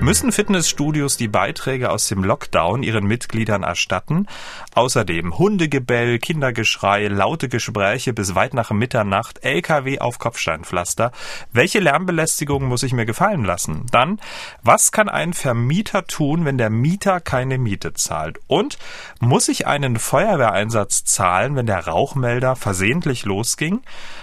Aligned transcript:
Müssen 0.00 0.30
Fitnessstudios 0.30 1.16
die 1.16 1.26
Beiträge 1.26 1.90
aus 1.90 2.06
dem 2.06 2.22
Lockdown 2.22 2.84
ihren 2.84 3.04
Mitgliedern 3.04 3.64
erstatten? 3.64 4.28
Außerdem 4.72 5.36
Hundegebell, 5.38 6.20
Kindergeschrei, 6.20 7.08
laute 7.08 7.48
Gespräche 7.48 8.12
bis 8.12 8.36
weit 8.36 8.54
nach 8.54 8.70
Mitternacht, 8.70 9.44
LKW 9.44 9.98
auf 9.98 10.20
Kopfsteinpflaster. 10.20 11.10
Welche 11.52 11.80
Lärmbelästigung 11.80 12.64
muss 12.64 12.84
ich 12.84 12.92
mir 12.92 13.06
gefallen 13.06 13.44
lassen? 13.44 13.86
Dann, 13.90 14.20
was 14.62 14.92
kann 14.92 15.08
ein 15.08 15.32
Vermieter 15.32 16.06
tun, 16.06 16.44
wenn 16.44 16.58
der 16.58 16.70
Mieter 16.70 17.20
keine 17.20 17.58
Miete 17.58 17.92
zahlt? 17.92 18.38
Und 18.46 18.78
muss 19.18 19.48
ich 19.48 19.66
einen 19.66 19.98
Feuerwehreinsatz 19.98 21.04
zahlen, 21.06 21.56
wenn 21.56 21.66
der 21.66 21.88
Rauchmelder 21.88 22.54
versehentlich 22.54 23.24
losging? 23.24 23.82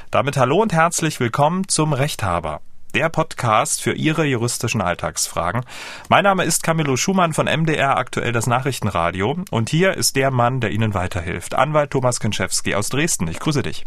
Damit 0.10 0.38
hallo 0.38 0.62
und 0.62 0.71
herzlich 0.71 1.20
willkommen 1.20 1.68
zum 1.68 1.92
Rechthaber 1.92 2.62
der 2.95 3.09
Podcast 3.09 3.81
für 3.81 3.91
Ihre 3.91 4.23
juristischen 4.23 4.81
Alltagsfragen. 4.81 5.66
Mein 6.08 6.23
Name 6.23 6.45
ist 6.45 6.63
Camillo 6.63 6.95
Schumann 6.95 7.34
von 7.34 7.45
MDR 7.45 7.98
aktuell 7.98 8.31
das 8.31 8.48
Nachrichtenradio 8.48 9.36
und 9.52 9.70
hier 9.70 9.95
ist 9.95 10.16
der 10.16 10.31
Mann, 10.31 10.62
der 10.62 10.72
Ihnen 10.72 10.94
weiterhilft. 10.94 11.55
Anwalt 11.55 11.91
Thomas 11.91 12.22
Kenschewski 12.22 12.73
aus 12.73 12.88
Dresden. 12.88 13.27
Ich 13.27 13.39
grüße 13.39 13.63
dich. 13.63 13.84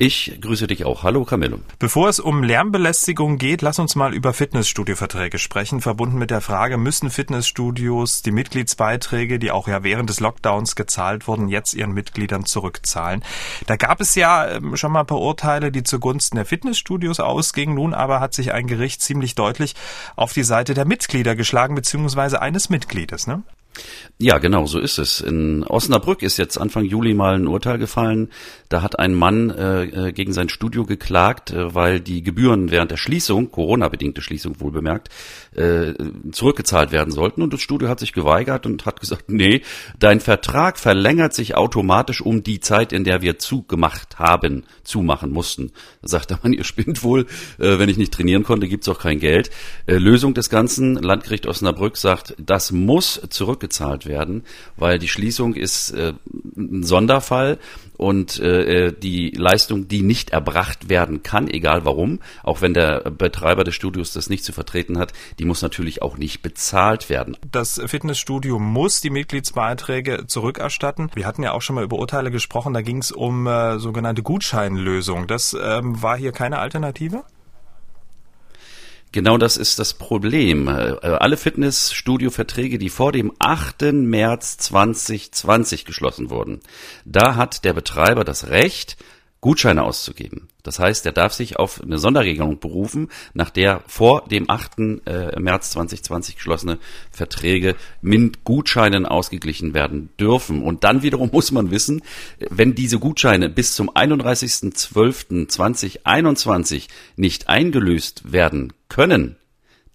Ich 0.00 0.38
grüße 0.40 0.68
dich 0.68 0.84
auch. 0.84 1.02
Hallo 1.02 1.24
Camillo. 1.24 1.58
Bevor 1.80 2.08
es 2.08 2.20
um 2.20 2.44
Lärmbelästigung 2.44 3.36
geht, 3.36 3.62
lass 3.62 3.80
uns 3.80 3.96
mal 3.96 4.14
über 4.14 4.32
Fitnessstudioverträge 4.32 5.38
sprechen, 5.38 5.80
verbunden 5.80 6.18
mit 6.18 6.30
der 6.30 6.40
Frage, 6.40 6.78
müssen 6.78 7.10
Fitnessstudios 7.10 8.22
die 8.22 8.30
Mitgliedsbeiträge, 8.30 9.40
die 9.40 9.50
auch 9.50 9.66
ja 9.66 9.82
während 9.82 10.08
des 10.08 10.20
Lockdowns 10.20 10.76
gezahlt 10.76 11.26
wurden, 11.26 11.48
jetzt 11.48 11.74
ihren 11.74 11.90
Mitgliedern 11.90 12.44
zurückzahlen? 12.44 13.24
Da 13.66 13.74
gab 13.74 14.00
es 14.00 14.14
ja 14.14 14.48
ähm, 14.48 14.76
schon 14.76 14.92
mal 14.92 15.00
ein 15.00 15.06
paar 15.06 15.20
Urteile, 15.20 15.72
die 15.72 15.82
zugunsten 15.82 16.36
der 16.36 16.46
Fitnessstudios 16.46 17.18
ausgingen. 17.18 17.74
Nun 17.74 17.92
aber 17.92 18.20
hat 18.20 18.34
sich 18.34 18.52
ein 18.52 18.68
Gericht 18.68 19.02
ziemlich 19.02 19.34
deutlich 19.34 19.74
auf 20.14 20.32
die 20.32 20.44
Seite 20.44 20.74
der 20.74 20.84
Mitglieder 20.84 21.34
geschlagen, 21.34 21.74
beziehungsweise 21.74 22.40
eines 22.40 22.70
Mitgliedes, 22.70 23.26
ne? 23.26 23.42
Ja, 24.20 24.38
genau, 24.38 24.66
so 24.66 24.80
ist 24.80 24.98
es. 24.98 25.20
In 25.20 25.62
Osnabrück 25.62 26.22
ist 26.22 26.38
jetzt 26.38 26.58
Anfang 26.58 26.84
Juli 26.84 27.14
mal 27.14 27.34
ein 27.34 27.46
Urteil 27.46 27.78
gefallen. 27.78 28.30
Da 28.68 28.82
hat 28.82 28.98
ein 28.98 29.14
Mann 29.14 29.50
äh, 29.50 29.84
äh, 29.84 30.12
gegen 30.12 30.32
sein 30.32 30.48
Studio 30.48 30.84
geklagt, 30.84 31.52
äh, 31.52 31.72
weil 31.72 32.00
die 32.00 32.22
Gebühren 32.22 32.72
während 32.72 32.90
der 32.90 32.96
Schließung, 32.96 33.52
Corona-bedingte 33.52 34.20
Schließung 34.20 34.60
wohl 34.60 34.72
bemerkt, 34.72 35.10
äh, 35.58 35.94
zurückgezahlt 36.30 36.92
werden 36.92 37.10
sollten. 37.10 37.42
Und 37.42 37.52
das 37.52 37.60
Studio 37.60 37.88
hat 37.88 37.98
sich 37.98 38.12
geweigert 38.12 38.64
und 38.64 38.86
hat 38.86 39.00
gesagt, 39.00 39.24
nee, 39.30 39.62
dein 39.98 40.20
Vertrag 40.20 40.78
verlängert 40.78 41.34
sich 41.34 41.56
automatisch 41.56 42.20
um 42.20 42.42
die 42.42 42.60
Zeit, 42.60 42.92
in 42.92 43.04
der 43.04 43.22
wir 43.22 43.38
zugemacht 43.38 44.18
haben, 44.18 44.64
zumachen 44.84 45.30
mussten. 45.30 45.72
Da 46.02 46.08
sagt 46.08 46.30
der 46.30 46.38
Mann, 46.42 46.52
ihr 46.54 46.64
spinnt 46.64 47.02
wohl, 47.02 47.26
äh, 47.58 47.78
wenn 47.78 47.88
ich 47.88 47.98
nicht 47.98 48.14
trainieren 48.14 48.44
konnte, 48.44 48.68
gibt's 48.68 48.88
auch 48.88 49.00
kein 49.00 49.18
Geld. 49.18 49.50
Äh, 49.86 49.96
Lösung 49.96 50.34
des 50.34 50.48
Ganzen, 50.48 50.94
Landgericht 50.94 51.46
Osnabrück 51.46 51.96
sagt, 51.96 52.34
das 52.38 52.70
muss 52.70 53.20
zurückgezahlt 53.28 54.06
werden, 54.06 54.44
weil 54.76 54.98
die 54.98 55.08
Schließung 55.08 55.54
ist 55.54 55.90
äh, 55.90 56.12
ein 56.56 56.84
Sonderfall 56.84 57.58
und 57.98 58.40
äh, 58.40 58.92
die 58.92 59.30
Leistung, 59.30 59.88
die 59.88 60.02
nicht 60.02 60.30
erbracht 60.30 60.88
werden 60.88 61.22
kann, 61.22 61.48
egal 61.48 61.84
warum, 61.84 62.20
auch 62.42 62.62
wenn 62.62 62.72
der 62.72 63.10
Betreiber 63.10 63.64
des 63.64 63.74
Studios 63.74 64.12
das 64.14 64.30
nicht 64.30 64.44
zu 64.44 64.52
vertreten 64.52 64.98
hat, 64.98 65.12
die 65.38 65.44
muss 65.44 65.60
natürlich 65.60 66.00
auch 66.00 66.16
nicht 66.16 66.40
bezahlt 66.40 67.10
werden. 67.10 67.36
Das 67.50 67.80
Fitnessstudio 67.84 68.58
muss 68.58 69.02
die 69.02 69.10
Mitgliedsbeiträge 69.10 70.26
zurückerstatten. 70.26 71.10
Wir 71.14 71.26
hatten 71.26 71.42
ja 71.42 71.52
auch 71.52 71.62
schon 71.62 71.74
mal 71.74 71.84
über 71.84 71.98
Urteile 71.98 72.30
gesprochen, 72.30 72.72
da 72.72 72.80
ging 72.80 72.98
es 72.98 73.12
um 73.12 73.46
äh, 73.46 73.78
sogenannte 73.78 74.22
Gutscheinlösung. 74.22 75.26
Das 75.26 75.56
ähm, 75.60 76.00
war 76.00 76.16
hier 76.16 76.32
keine 76.32 76.60
Alternative? 76.60 77.24
Genau 79.12 79.38
das 79.38 79.56
ist 79.56 79.78
das 79.78 79.94
Problem. 79.94 80.68
Äh, 80.68 80.96
alle 81.02 81.36
Fitnessstudio-Verträge, 81.36 82.78
die 82.78 82.90
vor 82.90 83.12
dem 83.12 83.32
8. 83.38 83.92
März 83.92 84.58
2020 84.58 85.84
geschlossen 85.84 86.30
wurden, 86.30 86.60
da 87.04 87.36
hat 87.36 87.64
der 87.64 87.72
Betreiber 87.72 88.24
das 88.24 88.48
Recht, 88.48 88.96
Gutscheine 89.40 89.82
auszugeben. 89.82 90.48
Das 90.68 90.78
heißt, 90.78 91.04
er 91.06 91.12
darf 91.12 91.32
sich 91.32 91.58
auf 91.58 91.82
eine 91.82 91.96
Sonderregelung 91.96 92.58
berufen, 92.58 93.08
nach 93.32 93.48
der 93.48 93.82
vor 93.86 94.28
dem 94.28 94.50
8. 94.50 95.00
Äh, 95.06 95.40
März 95.40 95.70
2020 95.70 96.36
geschlossene 96.36 96.76
Verträge 97.10 97.74
mit 98.02 98.44
Gutscheinen 98.44 99.06
ausgeglichen 99.06 99.72
werden 99.72 100.10
dürfen. 100.20 100.62
Und 100.62 100.84
dann 100.84 101.02
wiederum 101.02 101.30
muss 101.32 101.52
man 101.52 101.70
wissen, 101.70 102.02
wenn 102.50 102.74
diese 102.74 102.98
Gutscheine 102.98 103.48
bis 103.48 103.74
zum 103.74 103.88
31.12.2021 103.88 106.88
nicht 107.16 107.48
eingelöst 107.48 108.30
werden 108.30 108.74
können, 108.90 109.36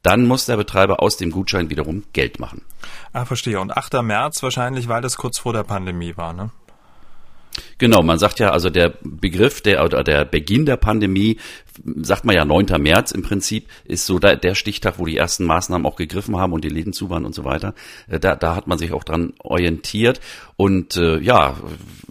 dann 0.01 0.25
muss 0.25 0.47
der 0.47 0.57
Betreiber 0.57 1.03
aus 1.03 1.17
dem 1.17 1.29
Gutschein 1.29 1.69
wiederum 1.69 2.05
Geld 2.13 2.39
machen. 2.39 2.63
Ah, 3.11 3.25
verstehe. 3.25 3.59
Und 3.59 3.77
8. 3.77 4.01
März 4.01 4.41
wahrscheinlich, 4.41 4.87
weil 4.87 5.03
das 5.03 5.17
kurz 5.17 5.37
vor 5.37 5.53
der 5.53 5.65
Pandemie 5.65 6.17
war, 6.17 6.33
ne? 6.33 6.49
Genau, 7.77 8.01
man 8.01 8.19
sagt 8.19 8.39
ja, 8.39 8.51
also 8.51 8.69
der 8.69 8.93
Begriff 9.03 9.61
der 9.61 9.83
oder 9.83 10.03
der 10.03 10.25
Beginn 10.25 10.65
der 10.65 10.77
Pandemie, 10.77 11.37
sagt 12.01 12.25
man 12.25 12.35
ja 12.35 12.45
9. 12.45 12.81
März 12.81 13.11
im 13.11 13.23
Prinzip, 13.23 13.67
ist 13.85 14.05
so 14.05 14.19
der, 14.19 14.55
Stichtag, 14.55 14.99
wo 14.99 15.05
die 15.05 15.17
ersten 15.17 15.45
Maßnahmen 15.45 15.85
auch 15.85 15.95
gegriffen 15.95 16.37
haben 16.37 16.53
und 16.53 16.63
die 16.63 16.69
Läden 16.69 16.93
zu 16.93 17.09
waren 17.09 17.25
und 17.25 17.33
so 17.33 17.43
weiter. 17.43 17.73
Äh, 18.07 18.19
da, 18.19 18.35
da 18.35 18.55
hat 18.55 18.67
man 18.67 18.77
sich 18.77 18.93
auch 18.93 19.03
dran 19.03 19.33
orientiert. 19.39 20.21
Und 20.55 20.97
äh, 20.97 21.19
ja, 21.19 21.57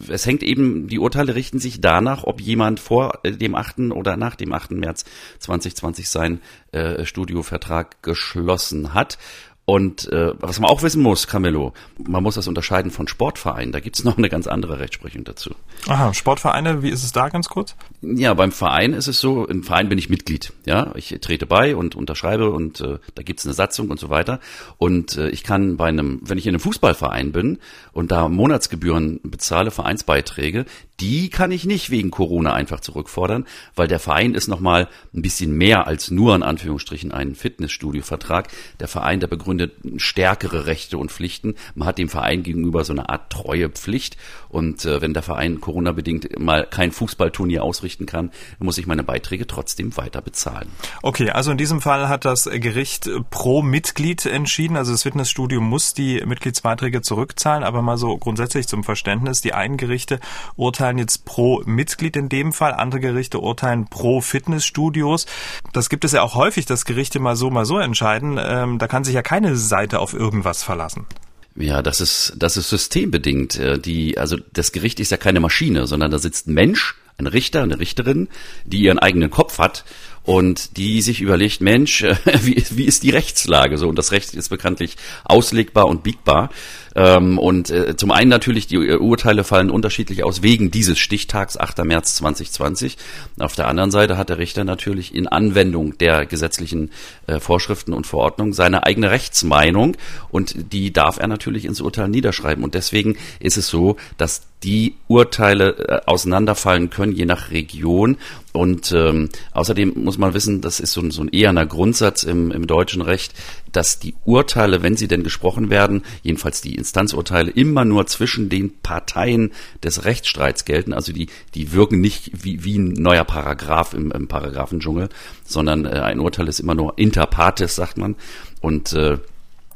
es 0.09 0.27
hängt 0.27 0.43
eben, 0.43 0.89
die 0.89 0.99
Urteile 0.99 1.35
richten 1.35 1.59
sich 1.59 1.81
danach, 1.81 2.25
ob 2.25 2.41
jemand 2.41 2.81
vor 2.81 3.21
dem 3.25 3.55
8. 3.55 3.93
oder 3.93 4.17
nach 4.17 4.35
dem 4.35 4.53
8. 4.53 4.73
März 4.73 5.05
2020 5.39 6.09
sein 6.09 6.41
äh, 6.73 7.05
Studiovertrag 7.05 8.03
geschlossen 8.03 8.95
hat. 8.95 9.19
Und 9.65 10.11
äh, 10.13 10.33
was 10.41 10.59
man 10.59 10.69
auch 10.69 10.83
wissen 10.83 11.03
muss, 11.03 11.29
Camillo, 11.29 11.73
man 11.97 12.23
muss 12.23 12.35
das 12.35 12.49
unterscheiden 12.49 12.91
von 12.91 13.07
Sportvereinen. 13.07 13.71
Da 13.71 13.79
gibt's 13.79 14.03
noch 14.05 14.19
eine 14.19 14.29
ganz 14.29 14.47
andere 14.47 14.81
Rechtsprechung 14.81 15.25
dazu. 15.25 15.55
Aha, 15.87 16.13
Sportvereine, 16.15 16.83
wie 16.83 16.91
ist 16.91 17.05
es 17.05 17.13
da 17.13 17.29
ganz 17.29 17.49
kurz? 17.49 17.77
Ja, 18.01 18.35
beim 18.35 18.51
Verein 18.51 18.93
ist 18.93 19.07
es 19.07 19.21
so, 19.21 19.47
im 19.47 19.63
Verein 19.63 19.89
bin 19.89 19.99
ich 19.99 20.11
Mitglied. 20.11 20.53
Ja, 20.67 20.93
ich 20.97 21.17
trete 21.21 21.47
bei 21.47 21.77
und 21.77 21.95
unterschreibe 21.95 22.51
und 22.51 22.81
äh, 22.81 22.99
da 23.15 23.23
gibt's 23.23 23.47
eine 23.47 23.55
Satzung 23.55 23.91
und 23.91 24.01
so 24.01 24.11
weiter. 24.11 24.41
Und 24.79 25.17
äh, 25.17 25.29
ich 25.29 25.45
kann 25.45 25.77
bei 25.77 25.87
einem, 25.87 26.21
wenn 26.23 26.39
ich 26.39 26.47
in 26.47 26.51
einem 26.51 26.61
Fußballverein 26.61 27.31
bin 27.31 27.59
und 27.93 28.11
da 28.11 28.29
Monatsgebühren 28.29 29.21
bezahle, 29.23 29.71
Vereinsbeiträge, 29.71 30.65
die 31.01 31.31
kann 31.31 31.51
ich 31.51 31.65
nicht 31.65 31.91
wegen 31.91 32.11
Corona 32.11 32.53
einfach 32.53 32.81
zurückfordern, 32.81 33.47
weil 33.75 33.89
der 33.89 33.99
Verein 33.99 34.35
ist 34.35 34.47
nochmal 34.47 34.89
ein 35.15 35.23
bisschen 35.23 35.53
mehr 35.57 35.87
als 35.87 36.11
nur 36.11 36.35
in 36.37 36.43
Anführungsstrichen 36.43 37.13
ein 37.13 37.35
Fitnessstudio-Vertrag. 37.35 38.49
Der 38.79 38.89
Verein, 38.89 39.19
der 39.19 39.27
begründet 39.27 39.73
stärkere 39.97 40.67
Rechte 40.67 40.99
und 40.99 41.11
Pflichten. 41.11 41.57
Man 41.75 41.89
hat 41.89 41.99
dem 41.99 42.09
Verein 42.09 42.43
gegenüber 42.43 42.85
so 42.85 42.93
eine 42.93 43.09
Art 43.09 43.31
Treuepflicht. 43.31 44.17
Und 44.49 44.85
äh, 44.85 45.01
wenn 45.01 45.15
der 45.15 45.23
Verein 45.23 45.61
Corona-bedingt 45.61 46.39
mal 46.39 46.67
kein 46.67 46.93
Fußballturnier 46.93 47.65
ausrichten 47.65 48.07
kann, 48.07 48.31
muss 48.59 48.79
ich 48.79 48.87
meine 48.87 49.03
Beiträge 49.03 49.47
trotzdem 49.47 49.97
weiter 49.97 50.23
bezahlen. 50.23 50.69
Okay, 51.03 51.31
also 51.31 51.51
in 51.51 51.59
diesem 51.59 51.81
Fall 51.81 52.09
hat 52.09 52.25
das 52.25 52.45
Gericht 52.45 53.11
pro 53.31 53.63
Mitglied 53.63 54.25
entschieden. 54.27 54.77
Also 54.77 54.93
das 54.93 55.03
Fitnessstudio 55.03 55.61
muss 55.61 55.95
die 55.95 56.23
Mitgliedsbeiträge 56.25 57.03
zurückzahlen, 57.03 57.65
aber 57.65 57.83
mal 57.83 57.97
so 57.97 58.17
grundsätzlich 58.19 58.69
zum 58.69 58.85
Verständnis, 58.85 59.41
die 59.41 59.53
einen 59.53 59.79
Gerichte 59.79 60.21
urteilen 60.55 60.82
urteilen 60.83 60.99
jetzt 60.99 61.25
pro 61.25 61.63
Mitglied 61.65 62.17
in 62.17 62.29
dem 62.29 62.53
Fall, 62.53 62.73
andere 62.73 62.99
Gerichte 62.99 63.39
urteilen 63.39 63.87
pro 63.87 64.21
Fitnessstudios. 64.21 65.27
Das 65.73 65.89
gibt 65.89 66.05
es 66.05 66.11
ja 66.11 66.23
auch 66.23 66.35
häufig, 66.35 66.67
dass 66.67 66.85
Gerichte 66.85 67.21
mal 67.21 67.37
so, 67.37 67.51
mal 67.51 67.65
so 67.65 67.79
entscheiden. 67.79 68.37
Ähm, 68.43 68.79
da 68.79 68.89
kann 68.89 69.05
sich 69.05 69.15
ja 69.15 69.23
keine 69.23 69.55
Seite 69.55 70.01
auf 70.01 70.13
irgendwas 70.13 70.65
verlassen. 70.65 71.07
Ja, 71.55 71.83
das 71.83 72.01
ist, 72.01 72.35
das 72.37 72.57
ist 72.57 72.69
systembedingt. 72.69 73.61
Äh, 73.61 73.79
die, 73.79 74.19
also 74.19 74.39
das 74.53 74.73
Gericht 74.73 74.99
ist 74.99 75.13
ja 75.13 75.19
keine 75.19 75.39
Maschine, 75.39 75.87
sondern 75.87 76.11
da 76.11 76.19
sitzt 76.19 76.49
ein 76.49 76.55
Mensch, 76.55 76.97
ein 77.17 77.29
Richter, 77.29 77.63
eine 77.63 77.79
Richterin, 77.79 78.29
die 78.65 78.79
ihren 78.79 78.99
eigenen 78.99 79.31
Kopf 79.31 79.59
hat 79.59 79.85
und 80.25 80.77
die 80.77 81.03
sich 81.03 81.21
überlegt, 81.21 81.61
Mensch, 81.61 82.03
wie, 82.43 82.65
wie 82.71 82.85
ist 82.85 83.03
die 83.03 83.11
Rechtslage 83.11 83.79
so? 83.79 83.89
Und 83.89 83.97
das 83.97 84.13
Recht 84.13 84.35
ist 84.35 84.49
bekanntlich 84.49 84.97
auslegbar 85.25 85.87
und 85.87 86.03
biegbar. 86.03 86.51
Ähm, 86.95 87.39
und 87.39 87.71
äh, 87.71 87.97
zum 87.97 88.11
einen 88.11 88.29
natürlich, 88.29 88.67
die 88.67 88.77
äh, 88.77 88.97
Urteile 88.97 89.45
fallen 89.45 89.71
unterschiedlich 89.71 90.25
aus 90.25 90.43
wegen 90.43 90.71
dieses 90.71 90.99
Stichtags 90.99 91.57
8. 91.57 91.85
März 91.85 92.17
2020. 92.17 92.99
Auf 93.39 93.55
der 93.55 93.69
anderen 93.69 93.91
Seite 93.91 94.19
hat 94.19 94.29
der 94.29 94.39
Richter 94.39 94.65
natürlich 94.65 95.15
in 95.15 95.27
Anwendung 95.27 95.97
der 95.99 96.27
gesetzlichen 96.27 96.91
äh, 97.27 97.41
Vorschriften 97.41 97.95
und 97.95 98.07
Verordnungen 98.07 98.53
seine 98.53 98.85
eigene 98.85 99.11
Rechtsmeinung 99.11 99.97
und 100.31 100.73
die 100.73 100.93
darf 100.93 101.19
er 101.19 101.29
natürlich 101.29 101.65
ins 101.65 101.81
Urteil 101.81 102.09
niederschreiben. 102.09 102.63
Und 102.63 102.75
deswegen 102.75 103.17
ist 103.41 103.57
es 103.57 103.69
so, 103.69 103.97
dass 104.19 104.43
die 104.63 104.95
Urteile 105.09 105.77
äh, 105.79 106.01
auseinanderfallen 106.07 106.91
können, 106.91 107.13
je 107.13 107.25
nach 107.25 107.51
Region. 107.51 108.19
Und 108.53 108.93
ähm, 108.93 109.31
außerdem 109.53 109.95
muss 109.97 110.19
man 110.19 110.35
wissen, 110.35 110.61
das 110.61 110.79
ist 110.79 110.93
so 110.93 111.01
ein, 111.01 111.11
so 111.11 111.23
ein 111.23 111.29
eherner 111.29 111.65
Grundsatz 111.65 112.23
im, 112.23 112.51
im 112.51 112.67
deutschen 112.67 113.01
Recht, 113.01 113.33
dass 113.73 113.99
die 113.99 114.15
Urteile, 114.27 114.83
wenn 114.83 114.97
sie 114.97 115.09
denn 115.09 115.23
gesprochen 115.23 115.71
werden, 115.71 116.03
jedenfalls 116.23 116.61
die 116.61 116.75
Instanzurteile, 116.75 117.51
immer 117.51 117.87
nur 117.87 118.07
zwischen 118.07 118.51
den 118.51 118.79
Parteien 118.81 119.53
des 119.83 120.05
Rechtsstreits 120.05 120.67
gelten. 120.67 120.93
Also 120.93 121.13
die, 121.13 121.29
die 121.55 121.73
wirken 121.73 122.01
nicht 122.01 122.45
wie, 122.45 122.63
wie 122.63 122.79
ein 122.79 122.93
neuer 122.93 123.25
Paragraph 123.25 123.95
im, 123.95 124.13
im 124.13 124.29
Paragraphendschungel, 124.29 125.09
sondern 125.45 125.87
äh, 125.87 126.01
ein 126.01 126.21
Urteil 126.21 126.47
ist 126.49 126.61
immer 126.61 126.75
nur 126.75 126.99
inter 126.99 127.27
partes, 127.27 127.75
sagt 127.75 127.97
man. 127.97 128.17
Und 128.61 128.93
äh, 128.93 129.17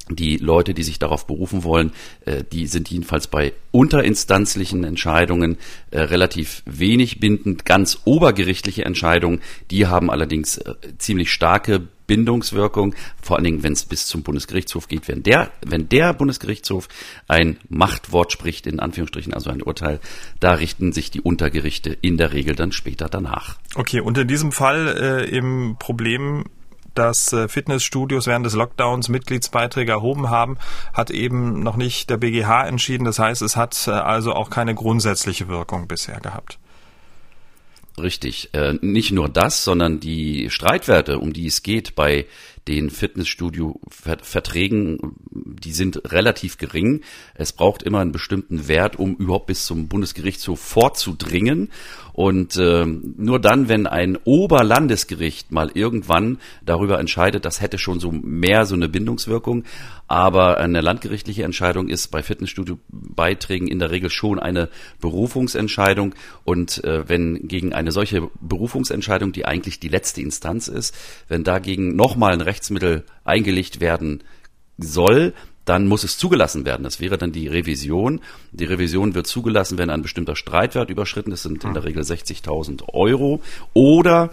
die 0.08 0.36
Leute, 0.36 0.74
die 0.74 0.82
sich 0.82 0.98
darauf 0.98 1.26
berufen 1.26 1.64
wollen, 1.64 1.92
äh, 2.24 2.44
die 2.52 2.66
sind 2.66 2.88
jedenfalls 2.88 3.26
bei 3.26 3.52
unterinstanzlichen 3.72 4.84
Entscheidungen 4.84 5.58
äh, 5.90 6.00
relativ 6.00 6.62
wenig 6.64 7.18
bindend. 7.20 7.64
Ganz 7.64 8.00
obergerichtliche 8.04 8.84
Entscheidungen, 8.84 9.40
die 9.70 9.86
haben 9.86 10.10
allerdings 10.10 10.58
äh, 10.58 10.74
ziemlich 10.98 11.32
starke 11.32 11.88
Bindungswirkung, 12.06 12.94
vor 13.20 13.36
allen 13.36 13.44
Dingen, 13.44 13.62
wenn 13.62 13.72
es 13.72 13.84
bis 13.84 14.06
zum 14.06 14.22
Bundesgerichtshof 14.22 14.88
geht. 14.88 15.08
Wenn 15.08 15.22
der, 15.22 15.50
wenn 15.64 15.88
der 15.88 16.14
Bundesgerichtshof 16.14 16.88
ein 17.26 17.58
Machtwort 17.68 18.32
spricht, 18.32 18.66
in 18.66 18.80
Anführungsstrichen, 18.80 19.34
also 19.34 19.50
ein 19.50 19.62
Urteil, 19.62 20.00
da 20.40 20.52
richten 20.52 20.92
sich 20.92 21.10
die 21.10 21.20
Untergerichte 21.20 21.96
in 22.00 22.16
der 22.16 22.32
Regel 22.32 22.54
dann 22.54 22.72
später 22.72 23.08
danach. 23.08 23.58
Okay, 23.74 24.00
und 24.00 24.16
in 24.18 24.28
diesem 24.28 24.52
Fall 24.52 25.26
äh, 25.28 25.36
im 25.36 25.76
Problem 25.78 26.44
dass 26.98 27.32
äh, 27.32 27.48
Fitnessstudios 27.48 28.26
während 28.26 28.46
des 28.46 28.54
Lockdowns 28.54 29.08
Mitgliedsbeiträge 29.08 29.92
erhoben 29.92 30.30
haben, 30.30 30.58
hat 30.92 31.10
eben 31.10 31.62
noch 31.62 31.76
nicht 31.76 32.10
der 32.10 32.16
BGH 32.16 32.66
entschieden. 32.66 33.04
Das 33.04 33.18
heißt, 33.18 33.42
es 33.42 33.56
hat 33.56 33.86
äh, 33.86 33.92
also 33.92 34.32
auch 34.32 34.50
keine 34.50 34.74
grundsätzliche 34.74 35.48
Wirkung 35.48 35.88
bisher 35.88 36.20
gehabt. 36.20 36.58
Richtig. 37.98 38.50
Äh, 38.52 38.74
nicht 38.82 39.12
nur 39.12 39.28
das, 39.28 39.64
sondern 39.64 40.00
die 40.00 40.50
Streitwerte, 40.50 41.18
um 41.18 41.32
die 41.32 41.46
es 41.46 41.62
geht 41.62 41.94
bei 41.94 42.26
den 42.68 42.90
Fitnessstudio-Verträgen, 42.90 45.16
die 45.30 45.72
sind 45.72 46.12
relativ 46.12 46.58
gering. 46.58 47.00
Es 47.34 47.52
braucht 47.52 47.82
immer 47.82 48.00
einen 48.00 48.12
bestimmten 48.12 48.68
Wert, 48.68 48.98
um 48.98 49.16
überhaupt 49.16 49.46
bis 49.46 49.64
zum 49.66 49.88
Bundesgerichtshof 49.88 50.60
vorzudringen. 50.60 51.70
Und 52.12 52.56
äh, 52.56 52.84
nur 52.86 53.40
dann, 53.40 53.68
wenn 53.68 53.86
ein 53.86 54.18
Oberlandesgericht 54.24 55.52
mal 55.52 55.70
irgendwann 55.74 56.38
darüber 56.64 56.98
entscheidet, 56.98 57.44
das 57.44 57.60
hätte 57.60 57.78
schon 57.78 58.00
so 58.00 58.10
mehr 58.10 58.64
so 58.64 58.74
eine 58.74 58.88
Bindungswirkung, 58.88 59.64
aber 60.08 60.58
eine 60.58 60.80
landgerichtliche 60.80 61.42
Entscheidung 61.42 61.88
ist 61.88 62.08
bei 62.08 62.22
Fitnessstudio-Beiträgen 62.22 63.68
in 63.68 63.80
der 63.80 63.90
Regel 63.90 64.08
schon 64.08 64.38
eine 64.38 64.70
Berufungsentscheidung. 65.00 66.14
Und 66.44 66.82
äh, 66.84 67.06
wenn 67.06 67.48
gegen 67.48 67.74
eine 67.74 67.92
solche 67.92 68.30
Berufungsentscheidung, 68.40 69.32
die 69.32 69.44
eigentlich 69.44 69.78
die 69.78 69.88
letzte 69.88 70.22
Instanz 70.22 70.68
ist, 70.68 70.96
wenn 71.28 71.44
dagegen 71.44 71.96
nochmal 71.96 72.32
ein 72.32 72.40
Rechtsmittel 72.56 73.04
eingelegt 73.24 73.80
werden 73.80 74.22
soll, 74.78 75.34
dann 75.66 75.86
muss 75.86 76.04
es 76.04 76.16
zugelassen 76.16 76.64
werden. 76.64 76.84
Das 76.84 77.00
wäre 77.00 77.18
dann 77.18 77.32
die 77.32 77.48
Revision. 77.48 78.20
Die 78.52 78.64
Revision 78.64 79.14
wird 79.14 79.26
zugelassen, 79.26 79.78
wenn 79.78 79.90
ein 79.90 80.02
bestimmter 80.02 80.36
Streitwert 80.36 80.90
überschritten 80.90 81.32
ist, 81.32 81.42
sind 81.42 81.64
in 81.64 81.74
der 81.74 81.84
Regel 81.84 82.02
60.000 82.02 82.88
Euro. 82.94 83.42
Oder 83.74 84.30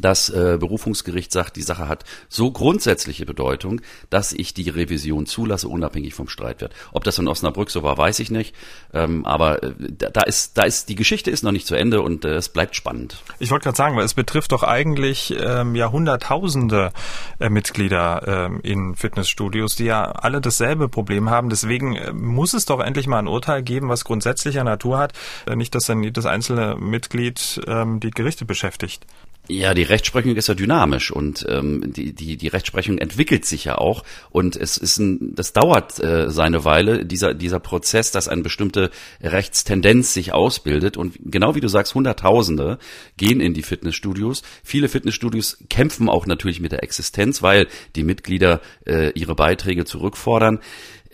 das 0.00 0.28
äh, 0.28 0.56
Berufungsgericht 0.58 1.32
sagt, 1.32 1.56
die 1.56 1.62
Sache 1.62 1.88
hat 1.88 2.04
so 2.28 2.50
grundsätzliche 2.50 3.26
Bedeutung, 3.26 3.80
dass 4.10 4.32
ich 4.32 4.54
die 4.54 4.68
Revision 4.68 5.26
zulasse, 5.26 5.68
unabhängig 5.68 6.14
vom 6.14 6.28
Streitwert. 6.28 6.72
Ob 6.92 7.04
das 7.04 7.18
in 7.18 7.28
Osnabrück 7.28 7.70
so 7.70 7.82
war, 7.82 7.96
weiß 7.96 8.18
ich 8.20 8.30
nicht. 8.30 8.54
Ähm, 8.92 9.24
aber 9.24 9.62
äh, 9.62 9.72
da 9.88 10.22
ist, 10.22 10.56
da 10.58 10.62
ist 10.62 10.88
die 10.88 10.94
Geschichte 10.94 11.30
ist 11.30 11.42
noch 11.42 11.52
nicht 11.52 11.66
zu 11.66 11.74
Ende 11.74 12.02
und 12.02 12.24
äh, 12.24 12.34
es 12.34 12.48
bleibt 12.48 12.76
spannend. 12.76 13.22
Ich 13.38 13.50
wollte 13.50 13.64
gerade 13.64 13.76
sagen, 13.76 13.96
weil 13.96 14.04
es 14.04 14.14
betrifft 14.14 14.52
doch 14.52 14.62
eigentlich 14.62 15.34
ähm, 15.38 15.74
ja 15.74 15.90
Hunderttausende 15.90 16.92
äh, 17.38 17.48
Mitglieder 17.48 18.48
ähm, 18.48 18.60
in 18.62 18.94
Fitnessstudios, 18.94 19.76
die 19.76 19.84
ja 19.84 20.04
alle 20.04 20.40
dasselbe 20.40 20.88
Problem 20.88 21.30
haben. 21.30 21.48
Deswegen 21.48 21.96
äh, 21.96 22.12
muss 22.12 22.54
es 22.54 22.66
doch 22.66 22.80
endlich 22.80 23.06
mal 23.06 23.18
ein 23.18 23.28
Urteil 23.28 23.62
geben, 23.62 23.88
was 23.88 24.04
grundsätzlicher 24.04 24.64
Natur 24.64 24.98
hat, 24.98 25.12
äh, 25.46 25.56
nicht 25.56 25.74
dass 25.74 25.86
dann 25.86 26.02
jedes 26.02 26.26
einzelne 26.26 26.76
Mitglied 26.76 27.60
ähm, 27.66 28.00
die 28.00 28.10
Gerichte 28.10 28.44
beschäftigt. 28.44 29.06
Ja, 29.46 29.74
die 29.74 29.82
Rechtsprechung 29.82 30.36
ist 30.36 30.48
ja 30.48 30.54
dynamisch 30.54 31.10
und 31.10 31.44
ähm, 31.50 31.92
die, 31.92 32.14
die, 32.14 32.38
die 32.38 32.48
Rechtsprechung 32.48 32.96
entwickelt 32.96 33.44
sich 33.44 33.64
ja 33.64 33.76
auch 33.76 34.02
und 34.30 34.56
es 34.56 34.78
ist 34.78 34.96
ein, 34.96 35.34
das 35.34 35.52
dauert 35.52 36.02
äh, 36.02 36.30
seine 36.30 36.64
Weile, 36.64 37.04
dieser, 37.04 37.34
dieser 37.34 37.60
Prozess, 37.60 38.10
dass 38.10 38.26
eine 38.26 38.40
bestimmte 38.40 38.90
Rechtstendenz 39.22 40.14
sich 40.14 40.32
ausbildet 40.32 40.96
und 40.96 41.18
genau 41.26 41.54
wie 41.54 41.60
du 41.60 41.68
sagst, 41.68 41.94
Hunderttausende 41.94 42.78
gehen 43.18 43.40
in 43.40 43.52
die 43.52 43.62
Fitnessstudios. 43.62 44.42
Viele 44.62 44.88
Fitnessstudios 44.88 45.58
kämpfen 45.68 46.08
auch 46.08 46.26
natürlich 46.26 46.60
mit 46.60 46.72
der 46.72 46.82
Existenz, 46.82 47.42
weil 47.42 47.66
die 47.96 48.04
Mitglieder 48.04 48.62
äh, 48.86 49.10
ihre 49.10 49.34
Beiträge 49.34 49.84
zurückfordern 49.84 50.60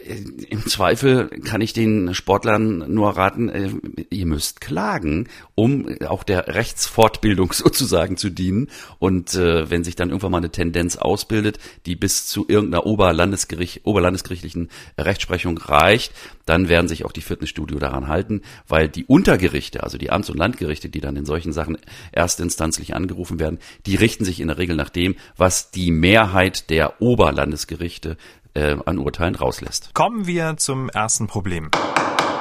im 0.05 0.67
Zweifel 0.67 1.29
kann 1.29 1.61
ich 1.61 1.73
den 1.73 2.15
Sportlern 2.15 2.93
nur 2.93 3.17
raten, 3.17 3.49
äh, 3.49 3.71
ihr 4.11 4.27
müsst 4.27 4.61
klagen, 4.61 5.29
um 5.55 5.89
auch 6.07 6.23
der 6.23 6.49
Rechtsfortbildung 6.49 7.53
sozusagen 7.53 8.17
zu 8.17 8.31
dienen. 8.31 8.69
Und 8.99 9.35
äh, 9.35 9.71
wenn 9.71 9.85
sich 9.85 9.97
dann 9.97 10.09
irgendwann 10.09 10.33
mal 10.33 10.39
eine 10.39 10.51
Tendenz 10.51 10.97
ausbildet, 10.97 11.59
die 11.87 11.97
bis 11.97 12.27
zu 12.27 12.47
irgendeiner 12.49 12.87
Oberlandesgericht, 12.87 13.83
oberlandesgerichtlichen 13.85 14.69
Rechtsprechung 14.99 15.59
reicht, 15.59 16.13
dann 16.47 16.69
werden 16.69 16.89
sich 16.89 17.05
auch 17.05 17.13
die 17.13 17.21
Fitnessstudio 17.21 17.79
daran 17.79 18.09
halten, 18.09 18.43
weil 18.67 18.89
die 18.89 19.05
Untergerichte, 19.05 19.83
also 19.83 19.99
die 19.99 20.11
Amts- 20.11 20.31
und 20.31 20.39
Landgerichte, 20.39 20.89
die 20.89 21.01
dann 21.01 21.17
in 21.17 21.25
solchen 21.25 21.53
Sachen 21.53 21.79
erstinstanzlich 22.11 22.95
angerufen 22.95 23.39
werden, 23.39 23.59
die 23.87 23.97
richten 23.97 24.25
sich 24.25 24.41
in 24.41 24.49
der 24.49 24.59
Regel 24.59 24.77
nach 24.77 24.91
dem, 24.91 25.15
was 25.37 25.71
die 25.71 25.93
Mehrheit 25.93 26.71
der 26.71 27.01
Oberlandesgerichte 27.01 28.17
äh, 28.55 28.77
an 28.85 28.99
Urteilen 28.99 29.35
rauslässt. 29.35 29.95
Kommen 29.95 30.27
wir 30.27 30.57
zum 30.57 30.89
ersten 30.89 31.27
Problem. 31.27 31.71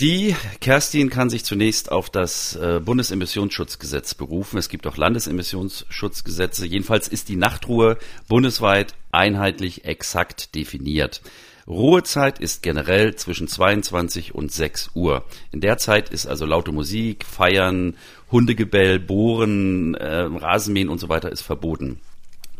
Die 0.00 0.34
Kerstin 0.62 1.10
kann 1.10 1.28
sich 1.28 1.44
zunächst 1.44 1.92
auf 1.92 2.08
das 2.08 2.56
äh, 2.56 2.80
Bundesemissionsschutzgesetz 2.82 4.14
berufen. 4.14 4.56
Es 4.56 4.70
gibt 4.70 4.86
auch 4.86 4.96
Landesemissionsschutzgesetze. 4.96 6.64
Jedenfalls 6.64 7.06
ist 7.06 7.28
die 7.28 7.36
Nachtruhe 7.36 7.98
bundesweit 8.26 8.94
einheitlich 9.12 9.84
exakt 9.84 10.54
definiert. 10.54 11.20
Ruhezeit 11.66 12.38
ist 12.38 12.62
generell 12.62 13.14
zwischen 13.16 13.46
22 13.46 14.34
und 14.34 14.50
6 14.50 14.92
Uhr. 14.94 15.22
In 15.52 15.60
der 15.60 15.76
Zeit 15.76 16.08
ist 16.08 16.24
also 16.24 16.46
laute 16.46 16.72
Musik, 16.72 17.26
Feiern, 17.26 17.94
Hundegebell, 18.32 19.00
Bohren, 19.00 19.96
äh, 19.96 20.22
Rasenmähen 20.22 20.88
und 20.88 20.98
so 20.98 21.10
weiter 21.10 21.30
ist 21.30 21.42
verboten. 21.42 22.00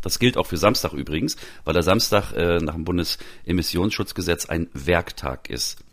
Das 0.03 0.19
gilt 0.19 0.37
auch 0.37 0.45
für 0.45 0.57
Samstag 0.57 0.93
übrigens, 0.93 1.37
weil 1.63 1.73
der 1.73 1.81
Samstag 1.81 2.33
äh, 2.33 2.59
nach 2.59 2.75
dem 2.75 2.85
Bundesemissionsschutzgesetz 2.85 4.45
ein 4.45 4.69
Werktag 4.73 5.49
ist. 5.49 5.83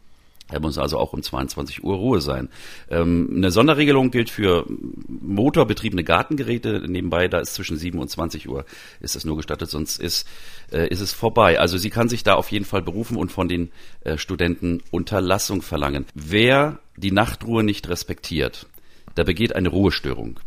Er 0.50 0.60
muss 0.60 0.78
also 0.78 0.98
auch 0.98 1.12
um 1.12 1.22
22 1.22 1.84
Uhr 1.84 1.96
Ruhe 1.96 2.20
sein. 2.20 2.48
Ähm, 2.90 3.30
eine 3.36 3.50
Sonderregelung 3.50 4.10
gilt 4.10 4.30
für 4.30 4.64
motorbetriebene 5.08 6.04
Gartengeräte. 6.04 6.84
Nebenbei, 6.86 7.28
da 7.28 7.38
ist 7.38 7.54
zwischen 7.54 7.76
7 7.76 7.98
und 7.98 8.08
20 8.08 8.48
Uhr 8.48 8.64
ist 9.00 9.14
es 9.14 9.24
nur 9.24 9.36
gestattet, 9.36 9.68
sonst 9.68 10.00
ist, 10.00 10.26
äh, 10.72 10.88
ist 10.88 11.00
es 11.00 11.12
vorbei. 11.12 11.60
Also 11.60 11.76
sie 11.76 11.90
kann 11.90 12.08
sich 12.08 12.22
da 12.22 12.34
auf 12.34 12.50
jeden 12.50 12.64
Fall 12.64 12.82
berufen 12.82 13.16
und 13.16 13.30
von 13.30 13.48
den 13.48 13.70
äh, 14.04 14.16
Studenten 14.16 14.82
Unterlassung 14.90 15.60
verlangen. 15.60 16.06
Wer 16.14 16.78
die 16.96 17.12
Nachtruhe 17.12 17.62
nicht 17.62 17.88
respektiert, 17.88 18.66
der 19.16 19.24
begeht 19.24 19.54
eine 19.54 19.68
Ruhestörung. 19.68 20.40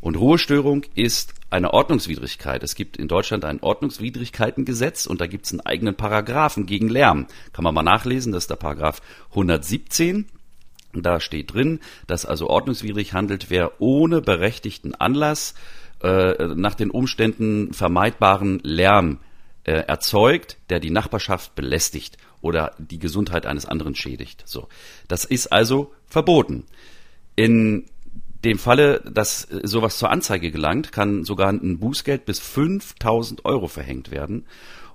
Und 0.00 0.16
Ruhestörung 0.16 0.84
ist 0.94 1.34
eine 1.50 1.74
Ordnungswidrigkeit. 1.74 2.62
Es 2.62 2.74
gibt 2.74 2.96
in 2.96 3.08
Deutschland 3.08 3.44
ein 3.44 3.60
Ordnungswidrigkeitengesetz 3.60 5.06
und 5.06 5.20
da 5.20 5.26
gibt 5.26 5.46
es 5.46 5.52
einen 5.52 5.60
eigenen 5.60 5.94
Paragraphen 5.94 6.66
gegen 6.66 6.88
Lärm. 6.88 7.26
Kann 7.52 7.64
man 7.64 7.74
mal 7.74 7.82
nachlesen, 7.82 8.32
das 8.32 8.44
ist 8.44 8.50
der 8.50 8.56
Paragraph 8.56 9.02
117. 9.30 10.26
Da 10.94 11.20
steht 11.20 11.52
drin, 11.52 11.80
dass 12.06 12.24
also 12.24 12.48
ordnungswidrig 12.48 13.12
handelt, 13.12 13.50
wer 13.50 13.80
ohne 13.80 14.22
berechtigten 14.22 14.94
Anlass 14.94 15.54
äh, 16.02 16.46
nach 16.54 16.74
den 16.74 16.90
Umständen 16.90 17.72
vermeidbaren 17.72 18.60
Lärm 18.62 19.18
äh, 19.64 19.72
erzeugt, 19.72 20.56
der 20.70 20.80
die 20.80 20.90
Nachbarschaft 20.90 21.54
belästigt 21.54 22.16
oder 22.40 22.74
die 22.78 22.98
Gesundheit 22.98 23.44
eines 23.44 23.66
anderen 23.66 23.94
schädigt. 23.94 24.42
So, 24.46 24.68
das 25.08 25.24
ist 25.24 25.48
also 25.48 25.92
verboten. 26.06 26.64
In 27.36 27.84
dem 28.44 28.58
Falle, 28.58 29.02
dass 29.10 29.48
sowas 29.62 29.98
zur 29.98 30.10
Anzeige 30.10 30.50
gelangt, 30.50 30.92
kann 30.92 31.24
sogar 31.24 31.50
ein 31.50 31.78
Bußgeld 31.78 32.24
bis 32.24 32.38
5000 32.38 33.44
Euro 33.44 33.68
verhängt 33.68 34.10
werden. 34.10 34.46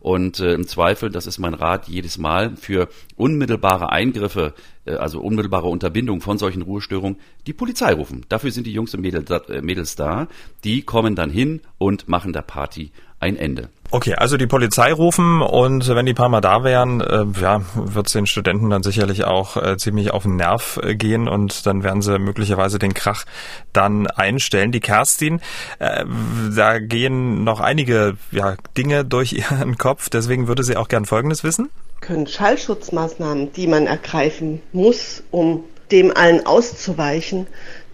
Und 0.06 0.40
äh, 0.40 0.54
im 0.54 0.68
Zweifel, 0.68 1.10
das 1.10 1.26
ist 1.26 1.40
mein 1.40 1.56
Rat 1.56 1.88
jedes 1.88 2.20
Mal, 2.20 2.56
für 2.56 2.90
unmittelbare 3.16 3.92
Eingriffe, 3.92 4.54
äh, 4.86 4.94
also 4.94 5.20
unmittelbare 5.20 5.68
Unterbindung 5.68 6.22
von 6.22 6.38
solchen 6.38 6.62
Ruhestörungen, 6.62 7.18
die 7.48 7.54
Polizei 7.54 7.92
rufen. 7.92 8.24
Dafür 8.30 8.52
sind 8.52 8.68
die 8.68 8.72
Jungs 8.72 8.94
und 8.94 9.02
Mädels, 9.02 9.32
äh, 9.32 9.64
Mädels 9.64 9.96
da. 9.96 10.28
Die 10.64 10.84
kommen 10.84 11.16
dann 11.16 11.32
hin 11.32 11.62
und 11.80 12.08
machen 12.08 12.34
der 12.34 12.44
Party 12.44 12.92
ein 13.26 13.38
Ende. 13.38 13.70
Okay, 13.92 14.16
also 14.16 14.36
die 14.36 14.48
Polizei 14.48 14.92
rufen 14.92 15.42
und 15.42 15.88
wenn 15.88 16.06
die 16.06 16.14
paar 16.14 16.30
Mal 16.30 16.42
da 16.42 16.64
wären, 16.64 17.02
äh, 17.02 17.26
ja, 17.40 17.62
wird 17.76 18.08
es 18.08 18.14
den 18.14 18.26
Studenten 18.26 18.70
dann 18.70 18.84
sicherlich 18.84 19.26
auch 19.26 19.58
äh, 19.58 19.78
ziemlich 19.78 20.12
auf 20.12 20.24
den 20.24 20.36
Nerv 20.36 20.80
äh, 20.84 20.96
gehen 20.96 21.28
und 21.28 21.66
dann 21.66 21.84
werden 21.84 22.02
sie 22.02 22.18
möglicherweise 22.20 22.80
den 22.80 22.94
Krach 22.94 23.26
dann 23.74 24.08
einstellen. 24.08 24.72
Die 24.72 24.80
Kerstin, 24.80 25.40
äh, 25.80 26.04
da 26.56 26.80
gehen 26.80 27.44
noch 27.44 27.60
einige 27.62 28.18
ja, 28.32 28.56
Dinge 28.76 29.06
durch 29.06 29.34
ihren 29.52 29.78
Kopf, 29.78 30.10
deswegen 30.10 30.48
würde 30.48 30.64
sie 30.64 30.78
auch 30.78 30.88
gern 30.88 31.06
Folgendes 31.06 31.44
wissen. 31.44 31.70
Können 32.02 32.28
Schallschutzmaßnahmen, 32.28 33.54
die 33.54 33.68
man 33.68 33.88
ergreifen 33.88 34.62
muss, 34.74 35.24
um 35.32 35.64
dem 35.92 36.16
allen 36.16 36.46
auszuweichen, 36.46 37.48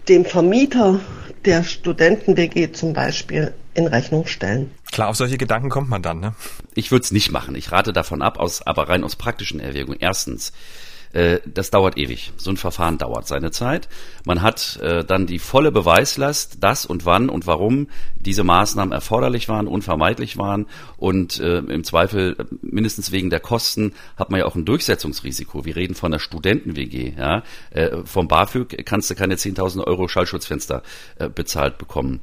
dem 0.08 0.24
Vermieter 0.24 1.00
der 1.44 1.64
Studenten-WG 1.64 2.72
zum 2.72 2.92
Beispiel 2.92 3.54
in 3.74 3.86
Rechnung 3.86 4.26
stellen. 4.26 4.70
Klar, 4.90 5.08
auf 5.08 5.16
solche 5.16 5.38
Gedanken 5.38 5.70
kommt 5.70 5.88
man 5.88 6.02
dann, 6.02 6.20
ne? 6.20 6.34
Ich 6.74 6.90
würde 6.90 7.04
es 7.04 7.10
nicht 7.10 7.32
machen. 7.32 7.54
Ich 7.54 7.72
rate 7.72 7.92
davon 7.92 8.22
ab, 8.22 8.38
aus, 8.38 8.62
aber 8.62 8.88
rein 8.88 9.04
aus 9.04 9.16
praktischen 9.16 9.60
Erwägungen. 9.60 9.98
Erstens, 10.00 10.52
äh, 11.12 11.40
das 11.46 11.70
dauert 11.70 11.98
ewig. 11.98 12.32
So 12.36 12.50
ein 12.50 12.56
Verfahren 12.56 12.98
dauert 12.98 13.26
seine 13.26 13.50
Zeit. 13.50 13.88
Man 14.24 14.42
hat 14.42 14.78
äh, 14.80 15.04
dann 15.04 15.26
die 15.26 15.38
volle 15.38 15.72
Beweislast, 15.72 16.58
dass 16.60 16.86
und 16.86 17.04
wann 17.04 17.28
und 17.28 17.46
warum 17.46 17.88
diese 18.16 18.44
Maßnahmen 18.44 18.92
erforderlich 18.92 19.48
waren, 19.48 19.66
unvermeidlich 19.66 20.38
waren 20.38 20.66
und 20.96 21.38
äh, 21.40 21.58
im 21.58 21.84
Zweifel 21.84 22.36
äh, 22.38 22.44
mindestens 22.62 23.12
wegen 23.12 23.30
der 23.30 23.40
Kosten 23.40 23.92
hat 24.16 24.30
man 24.30 24.40
ja 24.40 24.46
auch 24.46 24.54
ein 24.54 24.64
Durchsetzungsrisiko. 24.64 25.64
Wir 25.64 25.76
reden 25.76 25.94
von 25.94 26.12
einer 26.12 26.20
Studenten-WG. 26.20 27.14
Ja? 27.18 27.42
Äh, 27.70 27.98
vom 28.04 28.28
BAföG 28.28 28.84
kannst 28.84 29.10
du 29.10 29.14
keine 29.14 29.34
10.000 29.34 29.84
Euro 29.84 30.08
Schallschutzfenster 30.08 30.82
bezahlt 31.34 31.78
bekommen. 31.78 32.20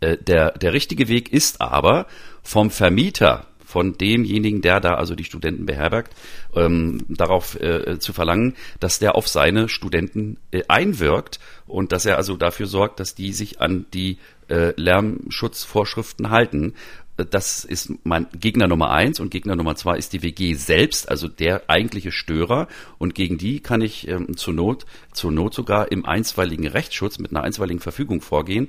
Der, 0.00 0.52
der 0.52 0.72
richtige 0.72 1.08
Weg 1.08 1.32
ist 1.32 1.60
aber 1.60 2.06
vom 2.42 2.70
Vermieter, 2.70 3.46
von 3.66 3.98
demjenigen, 3.98 4.62
der 4.62 4.80
da 4.80 4.94
also 4.94 5.14
die 5.16 5.24
Studenten 5.24 5.66
beherbergt, 5.66 6.14
ähm, 6.54 7.04
darauf 7.08 7.60
äh, 7.60 7.98
zu 7.98 8.12
verlangen, 8.12 8.54
dass 8.78 9.00
der 9.00 9.16
auf 9.16 9.26
seine 9.26 9.68
Studenten 9.68 10.38
äh, 10.52 10.62
einwirkt 10.68 11.40
und 11.66 11.90
dass 11.90 12.06
er 12.06 12.16
also 12.16 12.36
dafür 12.36 12.66
sorgt, 12.66 13.00
dass 13.00 13.16
die 13.16 13.32
sich 13.32 13.60
an 13.60 13.86
die 13.92 14.18
äh, 14.48 14.72
Lärmschutzvorschriften 14.80 16.30
halten. 16.30 16.74
Das 17.16 17.64
ist 17.64 17.92
mein 18.04 18.26
Gegner 18.38 18.68
Nummer 18.68 18.90
eins 18.90 19.20
und 19.20 19.30
Gegner 19.30 19.56
Nummer 19.56 19.74
zwei 19.74 19.96
ist 19.96 20.12
die 20.12 20.22
WG 20.22 20.54
selbst, 20.54 21.08
also 21.08 21.28
der 21.28 21.68
eigentliche 21.68 22.12
Störer. 22.12 22.68
Und 22.98 23.14
gegen 23.14 23.38
die 23.38 23.60
kann 23.60 23.80
ich 23.80 24.06
ähm, 24.06 24.36
zur 24.36 24.54
Not, 24.54 24.84
zur 25.12 25.32
Not 25.32 25.54
sogar 25.54 25.90
im 25.90 26.04
einstweiligen 26.04 26.68
Rechtsschutz 26.68 27.18
mit 27.18 27.32
einer 27.32 27.42
einstweiligen 27.42 27.80
Verfügung 27.80 28.20
vorgehen 28.20 28.68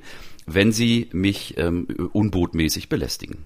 wenn 0.54 0.72
sie 0.72 1.08
mich 1.12 1.56
ähm, 1.58 1.86
unbotmäßig 2.12 2.88
belästigen. 2.88 3.44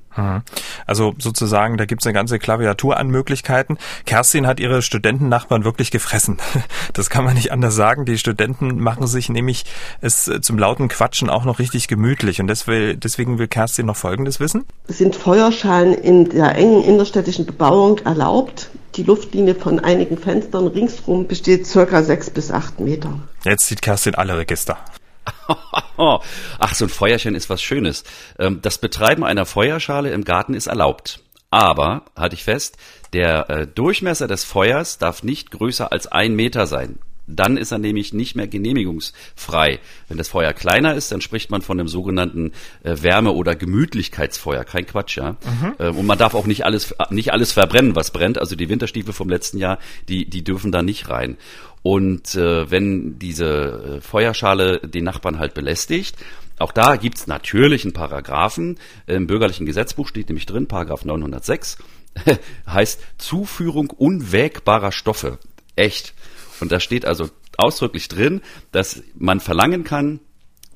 Also 0.87 1.15
sozusagen, 1.19 1.79
da 1.79 1.87
gibt 1.87 2.03
es 2.03 2.07
eine 2.07 2.15
ganze 2.15 2.39
Klaviatur 2.39 2.99
an 2.99 3.09
Möglichkeiten. 3.09 3.79
Kerstin 4.05 4.47
hat 4.47 4.61
ihre 4.61 4.83
Studentennachbarn 4.83 5.65
wirklich 5.65 5.91
gefressen. 5.91 6.39
Das 6.95 7.09
kann 7.09 7.25
man 7.25 7.35
nicht 7.35 7.53
anders 7.53 7.75
sagen. 7.75 8.05
Die 8.05 8.19
Studenten 8.19 8.79
machen 8.79 9.07
sich 9.07 9.29
nämlich 9.29 9.65
es 10.01 10.31
zum 10.43 10.59
lauten 10.59 10.89
Quatschen 10.89 11.31
auch 11.31 11.45
noch 11.45 11.59
richtig 11.59 11.89
gemütlich. 11.89 12.41
Und 12.41 12.49
deswegen 12.49 13.39
will 13.39 13.49
Kerstin 13.49 13.87
noch 13.87 13.97
Folgendes 13.97 14.41
wissen. 14.41 14.65
Sind 14.89 15.17
Feuerschalen 15.17 15.95
in 15.95 16.29
der 16.29 16.55
engen 16.55 16.83
innerstädtischen 16.85 17.47
Bebauung 17.47 17.99
erlaubt? 18.01 18.71
Die 18.97 19.05
Luftlinie 19.05 19.55
von 19.55 19.81
einigen 19.81 20.19
Fenstern 20.19 20.67
ringsrum 20.67 21.27
besteht 21.27 21.67
circa 21.67 22.03
sechs 22.03 22.29
bis 22.29 22.51
acht 22.51 22.79
Meter. 22.79 23.21
Jetzt 23.45 23.69
sieht 23.69 23.81
Kerstin 23.81 24.15
alle 24.15 24.37
Register. 24.37 24.77
Ach, 25.97 26.75
so 26.75 26.85
ein 26.87 26.89
Feuerchen 26.89 27.35
ist 27.35 27.51
was 27.51 27.63
Schönes. 27.63 28.05
Ähm, 28.39 28.61
das 28.63 28.79
Betreiben 28.79 29.25
einer 29.25 29.47
Feuerschale 29.47 30.11
im 30.11 30.25
Garten 30.25 30.55
ist 30.55 30.67
erlaubt. 30.67 31.21
Aber, 31.51 32.07
halte 32.17 32.35
ich 32.35 32.45
fest, 32.45 32.79
der 33.13 33.51
äh, 33.51 33.67
Durchmesser 33.67 34.27
des 34.27 34.45
Feuers 34.45 34.99
darf 34.99 35.23
nicht 35.23 35.51
größer 35.51 35.93
als 35.93 36.07
ein 36.07 36.35
Meter 36.35 36.67
sein. 36.67 36.99
Dann 37.27 37.57
ist 37.57 37.71
er 37.71 37.79
nämlich 37.79 38.13
nicht 38.13 38.35
mehr 38.35 38.49
genehmigungsfrei. 38.49 39.79
Wenn 40.09 40.19
das 40.19 40.29
Feuer 40.29 40.53
kleiner 40.53 40.95
ist, 40.95 41.13
dann 41.13 41.21
spricht 41.21 41.51
man 41.51 41.63
von 41.63 41.79
einem 41.79 41.89
sogenannten 41.89 42.53
äh, 42.83 42.97
Wärme- 43.01 43.33
oder 43.33 43.55
Gemütlichkeitsfeuer. 43.55 44.65
Kein 44.65 44.87
Quatsch, 44.87 45.19
ja. 45.19 45.33
Mhm. 45.33 45.75
Äh, 45.79 45.89
und 45.89 46.07
man 46.07 46.19
darf 46.19 46.35
auch 46.35 46.47
nicht 46.47 46.65
alles, 46.65 46.95
nicht 47.11 47.33
alles 47.33 47.53
verbrennen, 47.53 47.95
was 47.95 48.11
brennt. 48.11 48.39
Also 48.39 48.57
die 48.57 48.69
Winterstiefel 48.69 49.13
vom 49.13 49.29
letzten 49.29 49.59
Jahr, 49.59 49.79
die, 50.09 50.29
die 50.29 50.43
dürfen 50.43 50.73
da 50.73 50.83
nicht 50.83 51.09
rein. 51.09 51.37
Und 51.83 52.35
äh, 52.35 52.71
wenn 52.71 53.19
diese 53.19 53.99
äh, 53.99 54.01
Feuerschale 54.01 54.81
den 54.81 55.05
Nachbarn 55.05 55.39
halt 55.39 55.55
belästigt, 55.55 56.17
auch 56.59 56.73
da 56.73 56.97
gibt's 56.97 57.27
natürlich 57.27 57.85
einen 57.85 57.93
Paragraphen. 57.93 58.79
Im 59.07 59.27
bürgerlichen 59.27 59.67
Gesetzbuch 59.67 60.07
steht 60.09 60.29
nämlich 60.29 60.47
drin, 60.47 60.69
Paragraph 60.69 61.05
906, 61.05 61.79
heißt 62.67 63.01
Zuführung 63.19 63.91
unwägbarer 63.91 64.93
Stoffe. 64.93 65.39
Echt. 65.75 66.15
Und 66.63 66.71
da 66.71 66.79
steht 66.79 67.05
also 67.05 67.29
ausdrücklich 67.57 68.07
drin, 68.07 68.41
dass 68.71 69.03
man 69.17 69.41
verlangen 69.41 69.83
kann, 69.83 70.21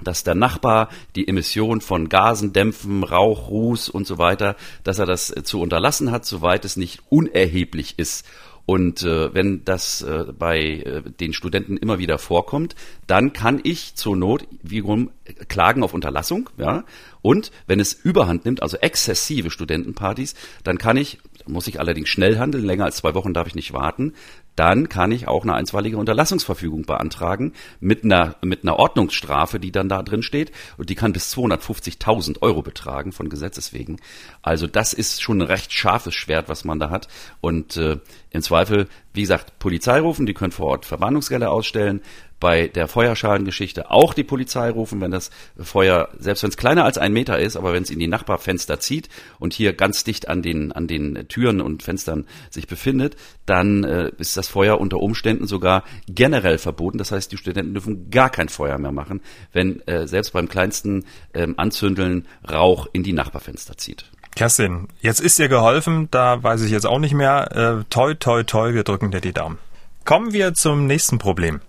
dass 0.03 0.25
der 0.25 0.35
Nachbar 0.35 0.89
die 1.15 1.29
Emission 1.29 1.81
von 1.81 2.09
Gasen, 2.09 2.53
Dämpfen, 2.53 3.05
Rauch, 3.05 3.49
Ruß 3.49 3.89
und 3.89 4.05
so 4.05 4.19
weiter, 4.19 4.57
dass 4.83 4.99
er 4.99 5.07
das 5.07 5.33
zu 5.45 5.61
unterlassen 5.61 6.11
hat, 6.11 6.27
soweit 6.27 6.65
es 6.65 6.77
nicht 6.77 7.03
unerheblich 7.09 7.99
ist. 7.99 8.27
Und 8.67 9.05
äh, 9.05 9.33
wenn 9.33 9.65
das 9.65 10.03
äh, 10.03 10.25
bei 10.37 10.59
äh, 10.59 11.03
den 11.03 11.33
Studenten 11.33 11.77
immer 11.77 12.01
wieder 12.01 12.19
vorkommt, 12.19 12.75
dann 13.07 13.33
kann 13.33 13.61
ich 13.63 13.95
zur 13.95 14.17
Not 14.17 14.49
wiederum 14.61 15.13
klagen 15.47 15.85
auf 15.85 15.95
Unterlassung, 15.95 16.51
ja. 16.59 16.85
Und 17.23 17.53
wenn 17.69 17.79
es 17.79 17.93
Überhand 17.93 18.45
nimmt, 18.45 18.63
also 18.63 18.77
exzessive 18.79 19.51
Studentenpartys, 19.53 20.35
dann 20.65 20.79
kann 20.79 20.97
ich, 20.97 21.19
muss 21.47 21.69
ich 21.69 21.79
allerdings 21.79 22.09
schnell 22.09 22.39
handeln, 22.39 22.65
länger 22.65 22.87
als 22.87 22.97
zwei 22.97 23.15
Wochen 23.15 23.35
darf 23.35 23.47
ich 23.47 23.55
nicht 23.55 23.73
warten, 23.73 24.15
dann 24.57 24.89
kann 24.89 25.13
ich 25.13 25.29
auch 25.29 25.43
eine 25.43 25.55
einstweilige 25.55 25.99
Unterlassungsverfügung 25.99 26.87
beantragen 26.87 27.53
mit 27.79 28.05
einer, 28.05 28.37
mit 28.43 28.63
einer 28.63 28.79
Ordnungsstrafe, 28.79 29.61
die 29.61 29.71
dann 29.71 29.89
da 29.89 30.03
drin 30.03 30.23
steht. 30.23 30.51
Und 30.79 30.91
die 30.91 30.95
kann 30.95 31.13
bis 31.13 31.33
250.000 31.35 32.43
Euro 32.43 32.63
betragen 32.63 33.13
von 33.13 33.29
Gesetzes 33.29 33.73
wegen. 33.73 33.99
Also 34.43 34.67
das 34.67 34.95
ist 34.95 35.23
schon 35.23 35.39
ein 35.39 35.47
recht 35.47 35.73
scharfes 35.73 36.15
Schwert, 36.15 36.49
was 36.49 36.65
man 36.65 36.81
da 36.81 36.91
hat. 36.91 37.09
Und 37.41 37.77
äh, 37.77 37.99
im 38.31 38.43
Zweifel, 38.43 38.89
wie 39.13 39.21
gesagt, 39.23 39.59
Polizei 39.59 40.01
rufen, 40.01 40.27
die 40.27 40.35
können 40.35 40.53
vor 40.53 40.67
Ort 40.67 40.87
Verwarnungsgelder 40.87 41.51
ausstellen 41.51 42.01
bei 42.41 42.69
der 42.69 42.89
Feuerschalengeschichte 42.89 43.91
auch 43.91 44.15
die 44.15 44.25
Polizei 44.25 44.71
rufen, 44.71 45.01
wenn 45.01 45.11
das 45.11 45.31
Feuer, 45.59 46.09
selbst 46.19 46.43
wenn 46.43 46.51
es 46.51 46.57
kleiner 46.57 46.85
als 46.85 46.99
ein 46.99 47.13
Meter 47.13 47.39
ist, 47.39 47.57
aber 47.57 47.73
wenn 47.73 47.83
es 47.83 47.91
in 47.91 47.99
die 47.99 48.09
Nachbarfenster 48.09 48.79
zieht 48.81 49.09
und 49.39 49.55
hier 49.55 49.73
ganz 49.73 50.05
dicht 50.05 50.29
an 50.29 50.43
den, 50.43 50.73
an 50.73 50.87
den 50.87 51.27
Türen 51.29 51.61
und 51.61 51.83
Fenstern 51.83 52.27
sich 52.51 52.67
befindet, 52.67 53.17
dann 53.47 53.85
äh, 53.85 54.11
ist 54.19 54.37
das 54.37 54.49
Feuer 54.49 54.81
unter 54.81 54.99
Umständen 54.99 55.47
sogar 55.47 55.85
generell 56.09 56.59
verboten. 56.59 56.99
Das 56.99 57.13
heißt, 57.13 57.33
die 57.33 57.39
Studenten 57.39 57.75
dürfen 57.75 58.11
gar 58.11 58.31
kein 58.31 58.49
Feuer 58.49 58.79
mehr 58.79 58.93
machen, 58.93 59.21
wenn 59.53 59.81
äh, 59.87 60.07
selbst 60.07 60.33
beim 60.33 60.49
kleinsten 60.49 61.05
ähm, 61.33 61.55
Anzündeln 61.57 62.27
Rauch 62.51 62.87
in 62.93 63.03
die 63.03 63.13
Nachbarfenster 63.13 63.77
zieht. 63.77 64.11
Kerstin, 64.35 64.89
jetzt 65.01 65.21
ist 65.21 65.39
dir 65.39 65.49
geholfen, 65.49 66.09
da 66.11 66.43
weiß 66.43 66.63
ich 66.63 66.71
jetzt 66.71 66.87
auch 66.87 66.99
nicht 66.99 67.15
mehr. 67.15 67.81
Äh, 67.81 67.85
toi, 67.89 68.13
toi, 68.13 68.43
toi, 68.43 68.75
wir 68.75 68.85
drücken 68.85 69.11
dir 69.11 69.23
die 69.23 69.33
Daumen. 69.33 69.59
Kommen 70.05 70.35
wir 70.35 70.53
zum 70.53 70.87
nächsten 70.87 71.19
Problem. 71.19 71.61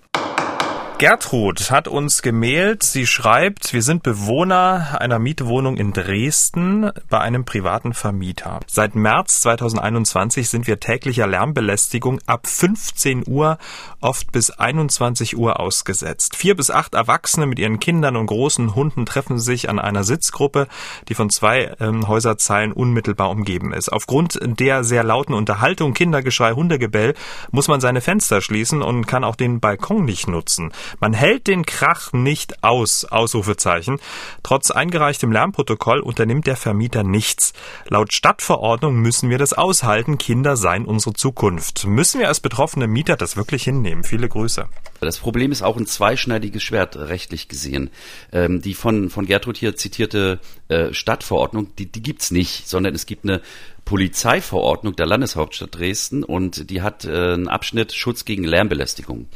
Gertrud 0.99 1.69
hat 1.69 1.87
uns 1.87 2.23
gemailt. 2.23 2.81
Sie 2.81 3.05
schreibt, 3.05 3.71
wir 3.71 3.83
sind 3.83 4.01
Bewohner 4.01 4.97
einer 4.99 5.19
Mietwohnung 5.19 5.77
in 5.77 5.93
Dresden 5.93 6.89
bei 7.07 7.19
einem 7.19 7.45
privaten 7.45 7.93
Vermieter. 7.93 8.61
Seit 8.65 8.95
März 8.95 9.41
2021 9.41 10.49
sind 10.49 10.65
wir 10.65 10.79
täglicher 10.79 11.27
Lärmbelästigung 11.27 12.19
ab 12.25 12.47
15 12.47 13.25
Uhr, 13.27 13.59
oft 14.01 14.31
bis 14.31 14.49
21 14.49 15.37
Uhr 15.37 15.59
ausgesetzt. 15.59 16.35
Vier 16.35 16.55
bis 16.55 16.71
acht 16.71 16.95
Erwachsene 16.95 17.45
mit 17.45 17.59
ihren 17.59 17.79
Kindern 17.79 18.15
und 18.15 18.25
großen 18.25 18.73
Hunden 18.73 19.05
treffen 19.05 19.37
sich 19.37 19.69
an 19.69 19.77
einer 19.77 20.03
Sitzgruppe, 20.03 20.67
die 21.09 21.13
von 21.13 21.29
zwei 21.29 21.75
ähm, 21.79 22.07
Häuserzeilen 22.07 22.71
unmittelbar 22.71 23.29
umgeben 23.29 23.71
ist. 23.71 23.89
Aufgrund 23.89 24.39
der 24.41 24.83
sehr 24.83 25.03
lauten 25.03 25.35
Unterhaltung, 25.35 25.93
Kindergeschrei, 25.93 26.53
Hundegebell 26.53 27.13
muss 27.51 27.67
man 27.67 27.81
seine 27.81 28.01
Fenster 28.01 28.41
schließen 28.41 28.81
und 28.81 29.05
kann 29.05 29.23
auch 29.23 29.35
den 29.35 29.59
Balkon 29.59 30.03
nicht 30.03 30.27
nutzen. 30.27 30.71
Man 30.99 31.13
hält 31.13 31.47
den 31.47 31.65
Krach 31.65 32.13
nicht 32.13 32.63
aus, 32.63 33.05
Ausrufezeichen. 33.05 33.99
Trotz 34.43 34.71
eingereichtem 34.71 35.31
Lärmprotokoll 35.31 35.99
unternimmt 35.99 36.47
der 36.47 36.55
Vermieter 36.55 37.03
nichts. 37.03 37.53
Laut 37.89 38.13
Stadtverordnung 38.13 38.95
müssen 38.95 39.29
wir 39.29 39.37
das 39.37 39.53
aushalten. 39.53 40.17
Kinder 40.17 40.57
seien 40.57 40.85
unsere 40.85 41.13
Zukunft. 41.13 41.85
Müssen 41.85 42.19
wir 42.19 42.27
als 42.27 42.39
betroffene 42.39 42.87
Mieter 42.87 43.15
das 43.15 43.37
wirklich 43.37 43.63
hinnehmen? 43.63 44.03
Viele 44.03 44.29
Grüße. 44.29 44.67
Das 44.99 45.19
Problem 45.19 45.51
ist 45.51 45.61
auch 45.61 45.77
ein 45.77 45.85
zweischneidiges 45.85 46.63
Schwert 46.63 46.95
rechtlich 46.95 47.47
gesehen. 47.47 47.89
Ähm, 48.31 48.61
die 48.61 48.73
von, 48.73 49.09
von 49.09 49.25
Gertrud 49.25 49.57
hier 49.57 49.75
zitierte 49.75 50.39
äh, 50.69 50.93
Stadtverordnung, 50.93 51.75
die, 51.75 51.85
die 51.85 52.01
gibt's 52.01 52.31
nicht, 52.31 52.67
sondern 52.67 52.95
es 52.95 53.05
gibt 53.05 53.23
eine 53.23 53.41
Polizeiverordnung 53.85 54.95
der 54.95 55.05
Landeshauptstadt 55.05 55.75
Dresden 55.75 56.23
und 56.23 56.69
die 56.69 56.81
hat 56.81 57.05
äh, 57.05 57.33
einen 57.33 57.47
Abschnitt 57.47 57.93
Schutz 57.93 58.25
gegen 58.25 58.43
Lärmbelästigung. 58.43 59.27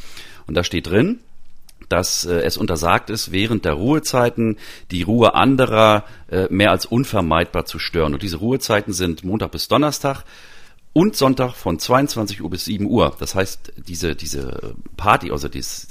Und 0.48 0.56
da 0.56 0.64
steht 0.64 0.88
drin, 0.88 1.20
dass 1.92 2.26
äh, 2.26 2.42
es 2.42 2.58
untersagt 2.58 3.10
ist, 3.10 3.32
während 3.32 3.66
der 3.66 3.74
Ruhezeiten 3.74 4.58
die 4.92 5.04
Ruhe 5.04 5.34
anderer 5.34 6.06
äh, 6.30 6.48
mehr 6.50 6.72
als 6.72 6.86
unvermeidbar 6.86 7.66
zu 7.66 7.80
stören. 7.80 8.14
Und 8.14 8.24
diese 8.24 8.38
Ruhezeiten 8.38 8.94
sind 8.94 9.24
Montag 9.24 9.52
bis 9.52 9.68
Donnerstag 9.68 10.24
und 10.94 11.16
Sonntag 11.16 11.54
von 11.54 11.80
22 11.80 12.42
Uhr 12.42 12.50
bis 12.50 12.66
7 12.66 12.86
Uhr. 12.86 13.16
Das 13.20 13.34
heißt, 13.34 13.74
diese, 13.88 14.16
diese 14.16 14.76
Party, 14.98 15.32
also 15.32 15.48
dies, 15.48 15.88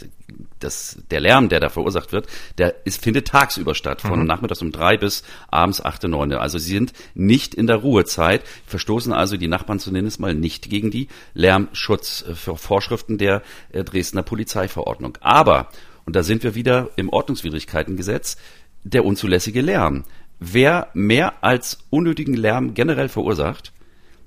das, 0.59 0.99
der 1.11 1.21
Lärm, 1.21 1.49
der 1.49 1.61
da 1.61 1.71
verursacht 1.71 2.13
wird, 2.13 2.27
der 2.59 2.87
ist, 2.87 3.03
findet 3.03 3.29
tagsüber 3.29 3.75
statt, 3.75 4.03
von 4.03 4.21
mhm. 4.21 4.27
nachmittags 4.27 4.61
um 4.61 4.73
drei 4.73 4.99
bis 4.99 5.23
abends 5.49 5.83
acht, 5.83 6.03
neun. 6.03 6.33
Also 6.33 6.59
sie 6.59 6.73
sind 6.73 6.93
nicht 7.15 7.55
in 7.55 7.67
der 7.67 7.77
Ruhezeit, 7.77 8.43
verstoßen 8.67 9.13
also 9.13 9.39
die 9.39 9.49
Nachbarn 9.49 9.79
zumindest 9.79 10.21
mal 10.21 10.35
nicht 10.35 10.69
gegen 10.69 10.91
die 10.91 11.09
Lärmschutzvorschriften 11.33 13.17
der 13.17 13.43
äh, 13.73 13.85
Dresdner 13.85 14.23
Polizeiverordnung. 14.23 15.17
Aber, 15.21 15.71
und 16.05 16.17
da 16.17 16.23
sind 16.23 16.43
wir 16.43 16.55
wieder 16.55 16.91
im 16.97 17.09
Ordnungswidrigkeitengesetz, 17.09 18.37
der 18.85 19.05
unzulässige 19.05 19.61
Lärm. 19.61 20.05
Wer 20.39 20.89
mehr 20.95 21.45
als 21.45 21.79
unnötigen 21.91 22.35
Lärm 22.35 22.75
generell 22.75 23.09
verursacht, 23.09 23.73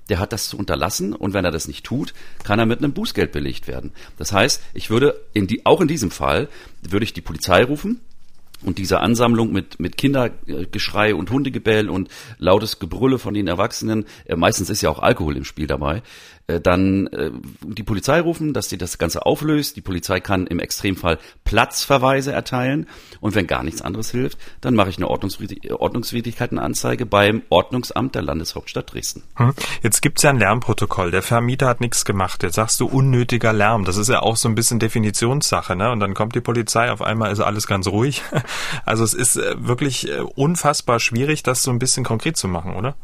der 0.08 0.18
hat 0.18 0.32
das 0.32 0.48
zu 0.48 0.58
unterlassen 0.58 1.14
und 1.14 1.32
wenn 1.32 1.44
er 1.44 1.50
das 1.50 1.66
nicht 1.66 1.84
tut, 1.84 2.14
kann 2.44 2.58
er 2.58 2.66
mit 2.66 2.78
einem 2.78 2.92
Bußgeld 2.92 3.32
belegt 3.32 3.66
werden. 3.66 3.92
Das 4.18 4.32
heißt, 4.32 4.62
ich 4.74 4.90
würde 4.90 5.20
in 5.32 5.46
die, 5.46 5.64
auch 5.64 5.80
in 5.80 5.88
diesem 5.88 6.10
Fall 6.10 6.48
würde 6.82 7.04
ich 7.04 7.14
die 7.14 7.22
Polizei 7.22 7.64
rufen, 7.64 8.00
und 8.64 8.78
diese 8.78 9.00
Ansammlung 9.00 9.52
mit, 9.52 9.78
mit 9.78 9.96
Kindergeschrei 9.96 11.14
und 11.14 11.30
Hundegebell 11.30 11.90
und 11.90 12.08
lautes 12.38 12.78
Gebrülle 12.78 13.18
von 13.18 13.34
den 13.34 13.46
Erwachsenen, 13.46 14.06
äh, 14.24 14.36
meistens 14.36 14.70
ist 14.70 14.82
ja 14.82 14.90
auch 14.90 15.00
Alkohol 15.00 15.36
im 15.36 15.44
Spiel 15.44 15.66
dabei, 15.66 16.02
äh, 16.46 16.60
dann 16.60 17.06
äh, 17.06 17.30
die 17.62 17.82
Polizei 17.82 18.20
rufen, 18.20 18.52
dass 18.52 18.68
sie 18.68 18.76
das 18.76 18.98
Ganze 18.98 19.24
auflöst. 19.24 19.76
Die 19.76 19.80
Polizei 19.80 20.20
kann 20.20 20.46
im 20.46 20.58
Extremfall 20.58 21.18
Platzverweise 21.44 22.32
erteilen 22.32 22.86
und 23.20 23.34
wenn 23.34 23.46
gar 23.46 23.62
nichts 23.62 23.80
anderes 23.80 24.10
hilft, 24.10 24.38
dann 24.60 24.74
mache 24.74 24.90
ich 24.90 24.98
eine 24.98 25.08
Ordnungswidrig 25.08 25.72
Ordnungswidrigkeitenanzeige 25.72 27.06
beim 27.06 27.42
Ordnungsamt 27.48 28.14
der 28.14 28.22
Landeshauptstadt 28.22 28.92
Dresden. 28.92 29.22
Hm. 29.36 29.54
Jetzt 29.82 30.02
gibt's 30.02 30.22
ja 30.22 30.30
ein 30.30 30.38
Lärmprotokoll. 30.38 31.10
Der 31.10 31.22
Vermieter 31.22 31.66
hat 31.66 31.80
nichts 31.80 32.04
gemacht. 32.04 32.42
Jetzt 32.42 32.56
sagst 32.56 32.78
du 32.80 32.86
unnötiger 32.86 33.54
Lärm. 33.54 33.84
Das 33.84 33.96
ist 33.96 34.08
ja 34.08 34.20
auch 34.20 34.36
so 34.36 34.48
ein 34.48 34.54
bisschen 34.54 34.78
Definitionssache, 34.78 35.74
ne? 35.76 35.90
Und 35.90 36.00
dann 36.00 36.12
kommt 36.12 36.34
die 36.34 36.40
Polizei, 36.40 36.90
auf 36.90 37.00
einmal 37.00 37.32
ist 37.32 37.40
alles 37.40 37.66
ganz 37.66 37.86
ruhig. 37.86 38.22
Also 38.84 39.04
es 39.04 39.14
ist 39.14 39.36
äh, 39.36 39.54
wirklich 39.56 40.08
unfassbar 40.34 41.00
schwierig, 41.00 41.42
das 41.42 41.62
so 41.62 41.70
ein 41.70 41.78
bisschen 41.78 42.04
konkret 42.04 42.36
zu 42.36 42.48
machen, 42.48 42.74
oder? 42.74 42.96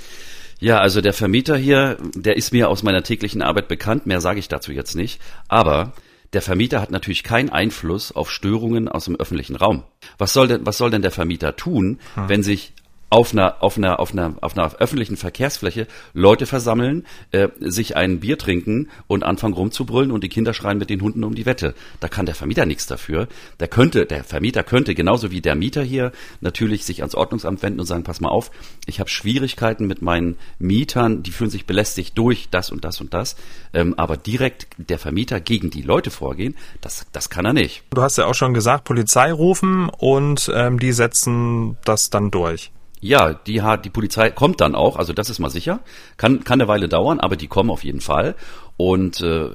Ja, 0.60 0.78
also 0.78 1.00
der 1.00 1.14
Vermieter 1.14 1.56
hier, 1.56 1.96
der 2.14 2.36
ist 2.36 2.52
mir 2.52 2.68
aus 2.68 2.82
meiner 2.82 3.02
täglichen 3.02 3.42
Arbeit 3.42 3.68
bekannt, 3.68 4.06
mehr 4.06 4.20
sage 4.20 4.38
ich 4.38 4.48
dazu 4.48 4.72
jetzt 4.72 4.94
nicht, 4.94 5.20
aber 5.48 5.94
der 6.32 6.42
Vermieter 6.42 6.80
hat 6.80 6.90
natürlich 6.90 7.24
keinen 7.24 7.50
Einfluss 7.50 8.12
auf 8.12 8.30
Störungen 8.30 8.88
aus 8.88 9.06
dem 9.06 9.16
öffentlichen 9.16 9.56
Raum. 9.56 9.82
Was 10.18 10.32
soll 10.32 10.46
denn, 10.46 10.64
was 10.64 10.78
soll 10.78 10.90
denn 10.90 11.02
der 11.02 11.10
Vermieter 11.10 11.56
tun, 11.56 11.98
hm. 12.14 12.28
wenn 12.28 12.42
sich 12.42 12.72
auf 13.10 13.32
einer, 13.32 13.62
auf 13.62 13.76
einer, 13.76 13.98
auf 13.98 14.12
einer, 14.12 14.36
auf 14.40 14.56
einer 14.56 14.72
öffentlichen 14.76 15.16
Verkehrsfläche 15.16 15.88
Leute 16.14 16.46
versammeln, 16.46 17.04
äh, 17.32 17.48
sich 17.58 17.96
ein 17.96 18.20
Bier 18.20 18.38
trinken 18.38 18.88
und 19.08 19.24
anfangen 19.24 19.54
rumzubrüllen 19.54 20.12
und 20.12 20.22
die 20.22 20.28
Kinder 20.28 20.54
schreien 20.54 20.78
mit 20.78 20.90
den 20.90 21.02
Hunden 21.02 21.24
um 21.24 21.34
die 21.34 21.44
Wette. 21.44 21.74
Da 21.98 22.06
kann 22.06 22.26
der 22.26 22.36
Vermieter 22.36 22.66
nichts 22.66 22.86
dafür. 22.86 23.26
Der 23.58 23.66
könnte, 23.66 24.06
der 24.06 24.22
Vermieter 24.22 24.62
könnte 24.62 24.94
genauso 24.94 25.32
wie 25.32 25.40
der 25.40 25.56
Mieter 25.56 25.82
hier 25.82 26.12
natürlich 26.40 26.84
sich 26.84 27.00
ans 27.00 27.16
Ordnungsamt 27.16 27.62
wenden 27.64 27.80
und 27.80 27.86
sagen, 27.86 28.04
pass 28.04 28.20
mal 28.20 28.28
auf, 28.28 28.52
ich 28.86 29.00
habe 29.00 29.10
Schwierigkeiten 29.10 29.88
mit 29.88 30.02
meinen 30.02 30.36
Mietern, 30.60 31.24
die 31.24 31.32
fühlen 31.32 31.50
sich 31.50 31.66
belästigt 31.66 32.16
durch 32.16 32.48
das 32.50 32.70
und 32.70 32.84
das 32.84 33.00
und 33.00 33.12
das. 33.12 33.34
Ähm, 33.74 33.94
aber 33.96 34.16
direkt 34.16 34.68
der 34.76 35.00
Vermieter 35.00 35.40
gegen 35.40 35.70
die 35.70 35.82
Leute 35.82 36.12
vorgehen, 36.12 36.56
das, 36.80 37.06
das 37.10 37.28
kann 37.28 37.44
er 37.44 37.54
nicht. 37.54 37.82
Du 37.90 38.02
hast 38.02 38.18
ja 38.18 38.26
auch 38.26 38.34
schon 38.34 38.54
gesagt, 38.54 38.84
Polizei 38.84 39.32
rufen 39.32 39.88
und 39.88 40.48
ähm, 40.54 40.78
die 40.78 40.92
setzen 40.92 41.76
das 41.84 42.10
dann 42.10 42.30
durch. 42.30 42.70
Ja, 43.02 43.32
die 43.32 43.62
hat 43.62 43.86
die 43.86 43.90
Polizei 43.90 44.30
kommt 44.30 44.60
dann 44.60 44.74
auch, 44.74 44.96
also 44.96 45.14
das 45.14 45.30
ist 45.30 45.38
mal 45.38 45.48
sicher. 45.48 45.80
Kann 46.18 46.44
kann 46.44 46.60
eine 46.60 46.68
Weile 46.68 46.86
dauern, 46.88 47.18
aber 47.18 47.36
die 47.36 47.48
kommen 47.48 47.70
auf 47.70 47.82
jeden 47.82 48.02
Fall. 48.02 48.34
Und 48.76 49.20
äh, 49.20 49.48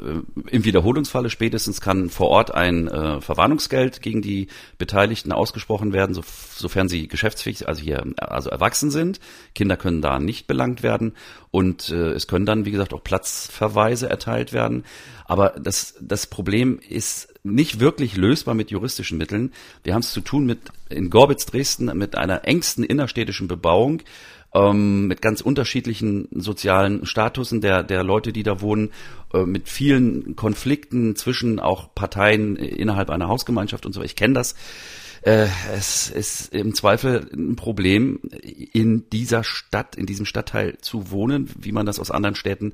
im 0.50 0.66
Wiederholungsfalle 0.66 1.30
spätestens 1.30 1.80
kann 1.82 2.10
vor 2.10 2.30
Ort 2.30 2.54
ein 2.54 2.88
äh, 2.88 3.22
Verwarnungsgeld 3.22 4.02
gegen 4.02 4.22
die 4.22 4.48
Beteiligten 4.78 5.32
ausgesprochen 5.32 5.94
werden, 5.94 6.14
so, 6.14 6.22
sofern 6.56 6.90
sie 6.90 7.08
geschäftsfähig, 7.08 7.68
also 7.68 7.82
hier 7.82 8.04
also 8.18 8.50
erwachsen 8.50 8.90
sind. 8.92 9.20
Kinder 9.54 9.78
können 9.78 10.02
da 10.02 10.20
nicht 10.20 10.48
belangt 10.48 10.82
werden 10.82 11.14
und 11.52 11.90
äh, 11.90 12.12
es 12.12 12.28
können 12.28 12.46
dann 12.48 12.66
wie 12.66 12.72
gesagt 12.72 12.94
auch 12.94 13.04
Platzverweise 13.04 14.10
erteilt 14.10 14.54
werden. 14.54 14.86
Aber 15.26 15.52
das 15.52 15.96
das 16.02 16.26
Problem 16.28 16.80
ist 16.88 17.35
nicht 17.46 17.80
wirklich 17.80 18.18
lösbar 18.18 18.56
mit 18.56 18.72
juristischen 18.72 19.18
Mitteln. 19.18 19.54
Wir 19.84 19.94
haben 19.94 20.02
es 20.02 20.12
zu 20.12 20.22
tun 20.22 20.46
mit 20.46 20.60
in 20.90 21.10
Gorbitz 21.10 21.46
Dresden 21.46 21.96
mit 21.98 22.16
einer 22.16 22.46
engsten 22.46 22.84
innerstädtischen 22.84 23.48
Bebauung 23.48 24.02
ähm, 24.54 25.08
mit 25.08 25.22
ganz 25.22 25.42
unterschiedlichen 25.42 26.28
sozialen 26.32 27.06
Statusen 27.06 27.62
der 27.62 27.84
der 27.84 28.04
Leute, 28.04 28.34
die 28.34 28.44
da 28.44 28.62
wohnen, 28.62 28.92
äh, 29.34 29.46
mit 29.46 29.70
vielen 29.70 30.36
Konflikten 30.36 31.16
zwischen 31.16 31.60
auch 31.60 31.94
Parteien 31.94 32.56
innerhalb 32.56 33.10
einer 33.10 33.28
Hausgemeinschaft 33.28 33.86
und 33.86 33.94
so. 33.94 34.02
Ich 34.02 34.16
kenne 34.16 34.34
das. 34.34 34.56
Äh, 35.22 35.48
es 35.76 36.10
ist 36.10 36.54
im 36.54 36.74
Zweifel 36.74 37.28
ein 37.34 37.56
Problem, 37.56 38.20
in 38.74 39.10
dieser 39.10 39.44
Stadt, 39.44 39.96
in 39.96 40.06
diesem 40.06 40.26
Stadtteil 40.26 40.78
zu 40.80 41.12
wohnen, 41.12 41.50
wie 41.60 41.72
man 41.72 41.86
das 41.86 42.00
aus 42.00 42.12
anderen 42.12 42.36
Städten 42.36 42.74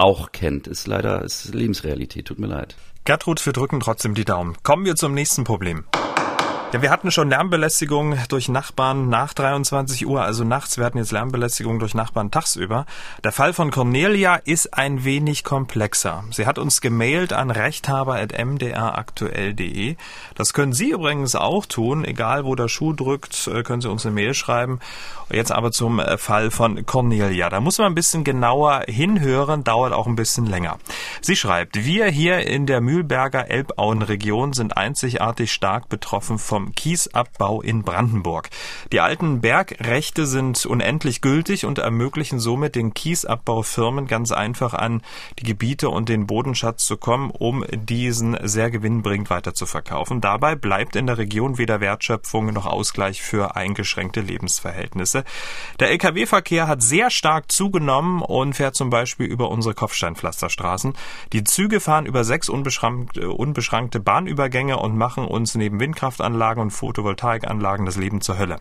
auch 0.00 0.32
kennt. 0.32 0.66
Ist 0.66 0.86
leider 0.86 1.22
ist 1.22 1.54
Lebensrealität. 1.54 2.26
Tut 2.26 2.38
mir 2.38 2.46
leid. 2.46 2.76
Gertrud, 3.04 3.44
wir 3.44 3.52
drücken 3.52 3.80
trotzdem 3.80 4.14
die 4.14 4.24
Daumen. 4.24 4.56
Kommen 4.62 4.84
wir 4.84 4.96
zum 4.96 5.14
nächsten 5.14 5.44
Problem. 5.44 5.84
Ja, 6.72 6.82
wir 6.82 6.90
hatten 6.92 7.10
schon 7.10 7.30
Lärmbelästigung 7.30 8.14
durch 8.28 8.48
Nachbarn 8.48 9.08
nach 9.08 9.34
23 9.34 10.06
Uhr, 10.06 10.22
also 10.22 10.44
nachts. 10.44 10.78
Wir 10.78 10.84
hatten 10.84 10.98
jetzt 10.98 11.10
Lärmbelästigung 11.10 11.80
durch 11.80 11.94
Nachbarn 11.94 12.30
tagsüber. 12.30 12.86
Der 13.24 13.32
Fall 13.32 13.52
von 13.52 13.72
Cornelia 13.72 14.36
ist 14.36 14.72
ein 14.72 15.02
wenig 15.02 15.42
komplexer. 15.42 16.22
Sie 16.30 16.46
hat 16.46 16.58
uns 16.58 16.80
gemailt 16.80 17.32
an 17.32 17.50
rechthaber.mdraktuell.de. 17.50 19.96
Das 20.36 20.52
können 20.52 20.72
Sie 20.72 20.90
übrigens 20.90 21.34
auch 21.34 21.66
tun. 21.66 22.04
Egal, 22.04 22.44
wo 22.44 22.54
der 22.54 22.68
Schuh 22.68 22.92
drückt, 22.92 23.48
äh, 23.48 23.64
können 23.64 23.82
Sie 23.82 23.90
uns 23.90 24.06
eine 24.06 24.14
Mail 24.14 24.34
schreiben. 24.34 24.78
Jetzt 25.32 25.50
aber 25.50 25.72
zum 25.72 25.98
äh, 25.98 26.18
Fall 26.18 26.52
von 26.52 26.86
Cornelia. 26.86 27.48
Da 27.48 27.58
muss 27.58 27.78
man 27.78 27.88
ein 27.88 27.96
bisschen 27.96 28.22
genauer 28.22 28.84
hinhören, 28.86 29.64
dauert 29.64 29.92
auch 29.92 30.06
ein 30.06 30.14
bisschen 30.14 30.46
länger. 30.46 30.78
Sie 31.20 31.34
schreibt, 31.34 31.84
wir 31.84 32.06
hier 32.06 32.46
in 32.46 32.66
der 32.66 32.80
Mühlberger 32.80 33.50
Elbauenregion 33.50 34.52
sind 34.52 34.76
einzigartig 34.76 35.52
stark 35.52 35.88
betroffen 35.88 36.38
vom 36.38 36.59
vom 36.60 36.74
Kiesabbau 36.74 37.62
in 37.62 37.82
Brandenburg. 37.82 38.50
Die 38.92 39.00
alten 39.00 39.40
Bergrechte 39.40 40.26
sind 40.26 40.66
unendlich 40.66 41.22
gültig 41.22 41.64
und 41.64 41.78
ermöglichen 41.78 42.38
somit 42.38 42.74
den 42.74 42.92
Kiesabbaufirmen 42.92 44.06
ganz 44.06 44.30
einfach 44.30 44.74
an 44.74 45.00
die 45.38 45.44
Gebiete 45.44 45.88
und 45.88 46.10
den 46.10 46.26
Bodenschatz 46.26 46.86
zu 46.86 46.98
kommen, 46.98 47.30
um 47.30 47.64
diesen 47.72 48.36
sehr 48.42 48.70
gewinnbringend 48.70 49.30
weiter 49.30 49.54
zu 49.54 49.64
verkaufen. 49.64 50.20
Dabei 50.20 50.54
bleibt 50.54 50.96
in 50.96 51.06
der 51.06 51.16
Region 51.16 51.56
weder 51.56 51.80
Wertschöpfung 51.80 52.52
noch 52.52 52.66
Ausgleich 52.66 53.22
für 53.22 53.56
eingeschränkte 53.56 54.20
Lebensverhältnisse. 54.20 55.24
Der 55.78 55.90
Lkw-Verkehr 55.90 56.68
hat 56.68 56.82
sehr 56.82 57.10
stark 57.10 57.50
zugenommen 57.50 58.20
und 58.20 58.54
fährt 58.54 58.74
zum 58.74 58.90
Beispiel 58.90 59.26
über 59.26 59.50
unsere 59.50 59.74
Kopfsteinpflasterstraßen. 59.74 60.92
Die 61.32 61.44
Züge 61.44 61.80
fahren 61.80 62.04
über 62.04 62.24
sechs 62.24 62.50
unbeschrankte, 62.50 64.00
Bahnübergänge 64.00 64.78
und 64.78 64.96
machen 64.96 65.24
uns 65.24 65.54
neben 65.54 65.80
Windkraftanlagen 65.80 66.49
und 66.58 66.70
Photovoltaikanlagen 66.70 67.86
das 67.86 67.96
Leben 67.96 68.20
zur 68.20 68.38
Hölle. 68.38 68.58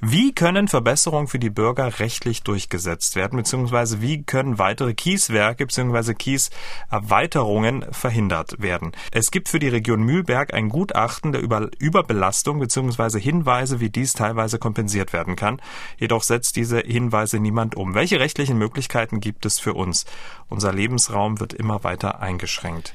Wie 0.00 0.32
können 0.32 0.68
Verbesserungen 0.68 1.26
für 1.26 1.38
die 1.38 1.50
Bürger 1.50 1.98
rechtlich 1.98 2.42
durchgesetzt 2.42 3.16
werden, 3.16 3.36
beziehungsweise 3.36 4.00
wie 4.00 4.22
können 4.22 4.58
weitere 4.58 4.94
Kieswerke 4.94 5.66
bzw. 5.66 6.14
Kieserweiterungen 6.14 7.86
verhindert 7.90 8.62
werden? 8.62 8.92
Es 9.10 9.30
gibt 9.30 9.48
für 9.48 9.58
die 9.58 9.68
Region 9.68 10.02
Mühlberg 10.02 10.54
ein 10.54 10.68
Gutachten 10.68 11.32
der 11.32 11.40
Über 11.40 11.68
Überbelastung 11.78 12.60
bzw. 12.60 13.18
Hinweise, 13.18 13.80
wie 13.80 13.90
dies 13.90 14.12
teilweise 14.12 14.58
kompensiert 14.58 15.12
werden 15.12 15.36
kann. 15.36 15.60
Jedoch 15.98 16.22
setzt 16.22 16.56
diese 16.56 16.80
Hinweise 16.80 17.38
niemand 17.38 17.74
um. 17.74 17.94
Welche 17.94 18.20
rechtlichen 18.20 18.58
Möglichkeiten 18.58 19.20
gibt 19.20 19.46
es 19.46 19.58
für 19.58 19.74
uns? 19.74 20.04
Unser 20.48 20.72
Lebensraum 20.72 21.40
wird 21.40 21.52
immer 21.52 21.84
weiter 21.84 22.20
eingeschränkt. 22.20 22.94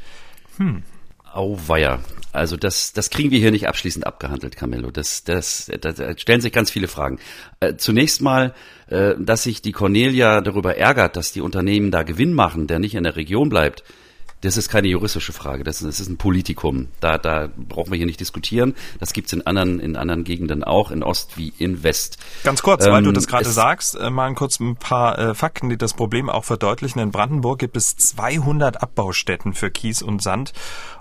Hm. 0.58 0.84
Auweia. 1.34 2.00
Also 2.34 2.56
das, 2.56 2.94
das 2.94 3.10
kriegen 3.10 3.32
wir 3.32 3.40
hier 3.40 3.52
nicht 3.52 3.68
abschließend 3.68 4.06
abgehandelt, 4.06 4.56
Camillo. 4.56 4.92
Das, 4.92 5.24
das, 5.24 5.72
da 5.82 6.18
stellen 6.18 6.42
sich 6.42 6.54
ganz 6.54 6.70
viele 6.70 6.88
Fragen. 6.88 7.20
Äh, 7.60 7.78
zunächst 7.78 8.22
mal, 8.22 8.54
äh, 8.88 9.16
dass 9.18 9.44
sich 9.44 9.62
die 9.62 9.72
Cornelia 9.72 10.42
darüber 10.42 10.78
ärgert, 10.78 11.16
dass 11.16 11.32
die 11.32 11.42
Unternehmen 11.42 11.90
da 11.90 12.04
Gewinn 12.04 12.34
machen, 12.34 12.68
der 12.68 12.80
nicht 12.80 12.96
in 12.96 13.04
der 13.04 13.16
Region 13.16 13.50
bleibt 13.50 13.84
das 14.42 14.56
ist 14.56 14.70
keine 14.70 14.88
juristische 14.88 15.34
Frage, 15.34 15.64
das 15.64 15.78
ist, 15.82 15.88
das 15.88 16.00
ist 16.00 16.10
ein 16.10 16.18
Politikum. 16.18 16.90
Da, 17.00 17.18
da 17.18 17.50
brauchen 17.56 17.92
wir 17.92 17.98
hier 17.98 18.06
nicht 18.06 18.20
diskutieren. 18.20 18.76
Das 19.00 19.14
gibt's 19.14 19.34
in 19.34 19.46
anderen, 19.48 19.80
in 19.80 19.96
anderen 19.96 20.24
Gegenden 20.24 20.64
auch, 20.64 20.92
in 20.92 21.02
Ost 21.02 21.38
wie 21.38 21.54
in 21.58 21.84
West. 21.84 22.18
Ganz 22.44 22.62
kurz, 22.62 22.86
ähm, 22.86 22.92
weil 22.92 23.02
du 23.02 23.10
ähm, 23.10 23.16
das 23.16 23.26
gerade 23.26 23.50
sagst, 23.50 23.96
äh, 23.96 24.10
mal 24.12 24.32
kurz 24.36 24.60
ein 24.60 24.76
paar 24.76 25.18
äh, 25.18 25.34
Fakten, 25.34 25.70
die 25.70 25.78
das 25.78 25.94
Problem 25.94 26.30
auch 26.30 26.44
verdeutlichen. 26.44 27.00
In 27.00 27.12
Brandenburg 27.12 27.60
gibt 27.60 27.78
es 27.78 27.96
200 27.98 28.82
Abbaustätten 28.84 29.54
für 29.54 29.72
Kies 29.72 30.04
und 30.04 30.22
Sand 30.22 30.54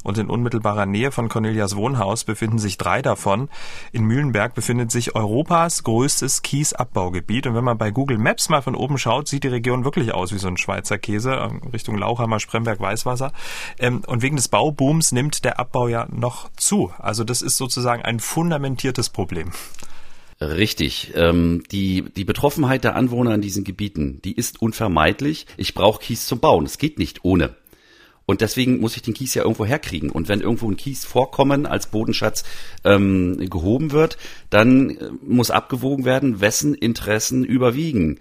und 0.06 0.18
in 0.18 0.30
unmittelbarer 0.30 0.86
Nähe 0.86 1.10
von 1.10 1.28
Cornelias 1.28 1.76
Wohnhaus 1.76 2.24
befinden 2.24 2.58
sich 2.58 2.78
drei 2.78 3.02
davon. 3.02 3.48
In 3.92 4.04
Mühlenberg 4.04 4.54
befindet 4.54 4.90
sich 4.90 5.14
Europas 5.14 5.82
größtes 5.82 6.42
Kiesabbaugebiet 6.42 7.46
und 7.46 7.54
wenn 7.54 7.64
man 7.64 7.76
bei 7.76 7.90
Google 7.90 8.18
Maps 8.18 8.48
mal 8.48 8.62
von 8.62 8.74
oben 8.74 8.98
schaut, 8.98 9.28
sieht 9.28 9.44
die 9.44 9.48
Region 9.48 9.84
wirklich 9.84 10.14
aus 10.14 10.32
wie 10.32 10.38
so 10.38 10.48
ein 10.48 10.56
Schweizer 10.56 10.96
Käse 10.96 11.32
äh, 11.32 11.68
Richtung 11.72 11.98
Lauchhammer, 11.98 12.40
Spremberg, 12.40 12.80
Weißwasser. 12.80 13.16
Wasser. 13.16 13.32
Ähm, 13.78 14.02
und 14.06 14.22
wegen 14.22 14.36
des 14.36 14.48
Baubooms 14.48 15.12
nimmt 15.12 15.44
der 15.44 15.58
Abbau 15.58 15.88
ja 15.88 16.06
noch 16.10 16.50
zu. 16.56 16.92
Also 16.98 17.24
das 17.24 17.42
ist 17.42 17.56
sozusagen 17.56 18.02
ein 18.02 18.20
fundamentiertes 18.20 19.10
Problem. 19.10 19.52
Richtig. 20.40 21.12
Ähm, 21.14 21.62
die, 21.72 22.04
die 22.14 22.24
Betroffenheit 22.24 22.84
der 22.84 22.94
Anwohner 22.94 23.34
in 23.34 23.40
diesen 23.40 23.64
Gebieten, 23.64 24.20
die 24.22 24.34
ist 24.34 24.60
unvermeidlich. 24.60 25.46
Ich 25.56 25.74
brauche 25.74 26.02
Kies 26.02 26.26
zum 26.26 26.40
Bauen. 26.40 26.66
Es 26.66 26.78
geht 26.78 26.98
nicht 26.98 27.24
ohne. 27.24 27.54
Und 28.26 28.40
deswegen 28.40 28.80
muss 28.80 28.96
ich 28.96 29.02
den 29.02 29.14
Kies 29.14 29.34
ja 29.34 29.44
irgendwo 29.44 29.64
herkriegen. 29.64 30.10
Und 30.10 30.28
wenn 30.28 30.40
irgendwo 30.40 30.68
ein 30.68 30.76
Kiesvorkommen 30.76 31.64
als 31.64 31.86
Bodenschatz 31.86 32.42
ähm, 32.84 33.38
gehoben 33.48 33.92
wird, 33.92 34.18
dann 34.50 34.90
äh, 34.90 35.10
muss 35.22 35.52
abgewogen 35.52 36.04
werden, 36.04 36.40
wessen 36.40 36.74
Interessen 36.74 37.44
überwiegen. 37.44 38.18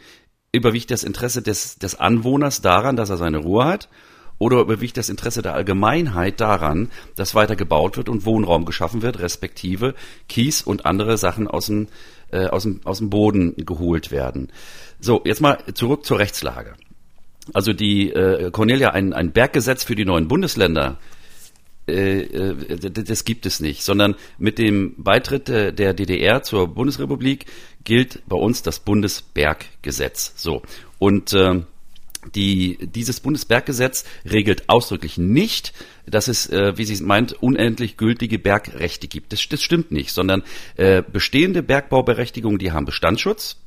Überwiegt 0.51 0.91
das 0.91 1.03
Interesse 1.03 1.41
des, 1.41 1.79
des 1.79 1.99
Anwohners 1.99 2.61
daran, 2.61 2.95
dass 2.95 3.09
er 3.09 3.17
seine 3.17 3.39
Ruhe 3.39 3.65
hat? 3.65 3.89
Oder 4.37 4.59
überwiegt 4.59 4.97
das 4.97 5.09
Interesse 5.09 5.41
der 5.41 5.53
Allgemeinheit 5.53 6.39
daran, 6.39 6.91
dass 7.15 7.35
weiter 7.35 7.55
gebaut 7.55 7.97
wird 7.97 8.09
und 8.09 8.25
Wohnraum 8.25 8.65
geschaffen 8.65 9.01
wird, 9.01 9.19
respektive 9.19 9.95
Kies 10.27 10.61
und 10.61 10.85
andere 10.85 11.17
Sachen 11.17 11.47
aus 11.47 11.67
dem, 11.67 11.87
äh, 12.31 12.47
aus 12.47 12.63
dem, 12.63 12.81
aus 12.83 12.99
dem 12.99 13.09
Boden 13.09 13.55
geholt 13.57 14.11
werden? 14.11 14.51
So, 14.99 15.21
jetzt 15.25 15.41
mal 15.41 15.57
zurück 15.73 16.05
zur 16.05 16.19
Rechtslage. 16.19 16.75
Also 17.53 17.73
die 17.73 18.11
äh, 18.11 18.51
Cornelia, 18.51 18.91
ein, 18.91 19.13
ein 19.13 19.31
Berggesetz 19.31 19.83
für 19.83 19.95
die 19.95 20.05
neuen 20.05 20.27
Bundesländer, 20.27 20.97
äh, 21.87 22.21
äh 22.21 22.55
das 22.89 23.25
gibt 23.25 23.45
es 23.45 23.59
nicht, 23.59 23.83
sondern 23.83 24.15
mit 24.37 24.57
dem 24.57 24.95
Beitritt 24.97 25.47
der 25.47 25.93
DDR 25.93 26.41
zur 26.43 26.67
Bundesrepublik 26.67 27.45
gilt 27.83 28.23
bei 28.27 28.37
uns 28.37 28.63
das 28.63 28.79
Bundesberggesetz. 28.79 30.33
So 30.35 30.63
und 30.97 31.33
äh, 31.33 31.61
die, 32.33 32.77
dieses 32.81 33.19
Bundesberggesetz 33.19 34.05
regelt 34.25 34.67
ausdrücklich 34.69 35.17
nicht, 35.17 35.73
dass 36.07 36.27
es, 36.27 36.49
äh, 36.49 36.77
wie 36.77 36.85
sie 36.85 37.03
meint, 37.03 37.33
unendlich 37.33 37.97
gültige 37.97 38.39
Bergrechte 38.39 39.07
gibt. 39.07 39.33
Das, 39.33 39.47
das 39.47 39.61
stimmt 39.61 39.91
nicht, 39.91 40.11
sondern 40.11 40.43
äh, 40.75 41.03
bestehende 41.03 41.61
Bergbauberechtigungen, 41.61 42.57
die 42.57 42.71
haben 42.71 42.85
Bestandsschutz. 42.85 43.57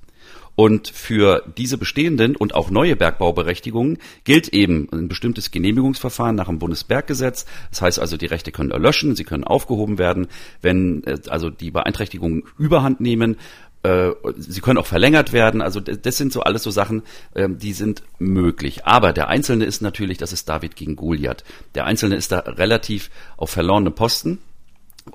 Und 0.60 0.88
für 0.88 1.44
diese 1.56 1.78
bestehenden 1.78 2.34
und 2.34 2.52
auch 2.52 2.68
neue 2.68 2.96
Bergbauberechtigungen 2.96 3.98
gilt 4.24 4.48
eben 4.48 4.88
ein 4.90 5.06
bestimmtes 5.06 5.52
Genehmigungsverfahren 5.52 6.34
nach 6.34 6.48
dem 6.48 6.58
Bundesberggesetz. 6.58 7.46
Das 7.70 7.80
heißt 7.80 8.00
also, 8.00 8.16
die 8.16 8.26
Rechte 8.26 8.50
können 8.50 8.72
erlöschen, 8.72 9.14
sie 9.14 9.22
können 9.22 9.44
aufgehoben 9.44 9.98
werden, 9.98 10.26
wenn 10.60 11.04
äh, 11.04 11.16
also 11.28 11.48
die 11.48 11.70
Beeinträchtigungen 11.70 12.42
überhand 12.58 12.98
nehmen 12.98 13.36
äh, 13.84 14.10
sie 14.36 14.60
können 14.60 14.78
auch 14.78 14.86
verlängert 14.86 15.32
werden. 15.32 15.62
Also 15.62 15.78
das 15.78 16.16
sind 16.16 16.32
so 16.32 16.40
alles 16.40 16.64
so 16.64 16.72
Sachen, 16.72 17.04
ähm, 17.36 17.60
die 17.60 17.72
sind 17.72 18.02
möglich. 18.18 18.84
Aber 18.84 19.12
der 19.12 19.28
Einzelne 19.28 19.64
ist 19.64 19.80
natürlich, 19.80 20.18
das 20.18 20.32
ist 20.32 20.48
David 20.48 20.74
gegen 20.74 20.96
Goliath. 20.96 21.44
Der 21.76 21.84
Einzelne 21.84 22.16
ist 22.16 22.32
da 22.32 22.40
relativ 22.40 23.10
auf 23.36 23.50
verlorene 23.50 23.92
Posten. 23.92 24.40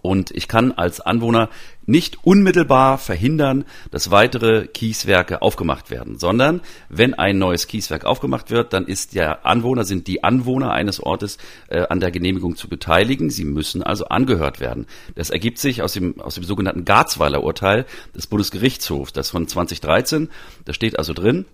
Und 0.02 0.32
ich 0.32 0.48
kann 0.48 0.72
als 0.72 1.00
Anwohner 1.00 1.50
nicht 1.86 2.24
unmittelbar 2.24 2.98
verhindern, 2.98 3.66
dass 3.92 4.12
weitere 4.12 4.68
Kieswerke 4.68 5.42
aufgemacht 5.42 5.90
werden, 5.90 6.18
sondern 6.18 6.62
wenn 6.90 7.14
ein 7.14 7.38
neues 7.38 7.68
Kieswerk 7.68 8.06
aufgemacht 8.06 8.52
wird, 8.52 8.74
dann 8.74 8.86
ist 8.86 9.16
der 9.16 9.46
Anwohner, 9.46 9.84
sind 9.84 10.08
die 10.08 10.24
Anwohner 10.24 10.72
eines 10.72 11.02
Ortes 11.02 11.38
äh, 11.68 11.86
an 11.88 12.00
der 12.00 12.12
Genehmigung 12.12 12.56
zu 12.56 12.70
beteiligen. 12.70 13.30
Sie 13.30 13.46
müssen 13.46 13.84
also 13.84 14.06
angehört 14.06 14.60
werden. 14.60 14.88
Das 15.16 15.30
ergibt 15.30 15.58
sich 15.58 15.82
aus 15.82 15.94
dem, 15.94 16.20
aus 16.22 16.36
dem 16.36 16.44
sogenannten 16.44 16.86
Garzweiler 16.86 17.44
Urteil 17.44 17.86
des 18.16 18.28
Bundesgerichtshofs, 18.28 19.14
das 19.14 19.30
von 19.30 19.48
2013. 19.48 20.30
Da 20.66 20.74
steht 20.74 20.98
also 20.98 21.14
drin, 21.14 21.46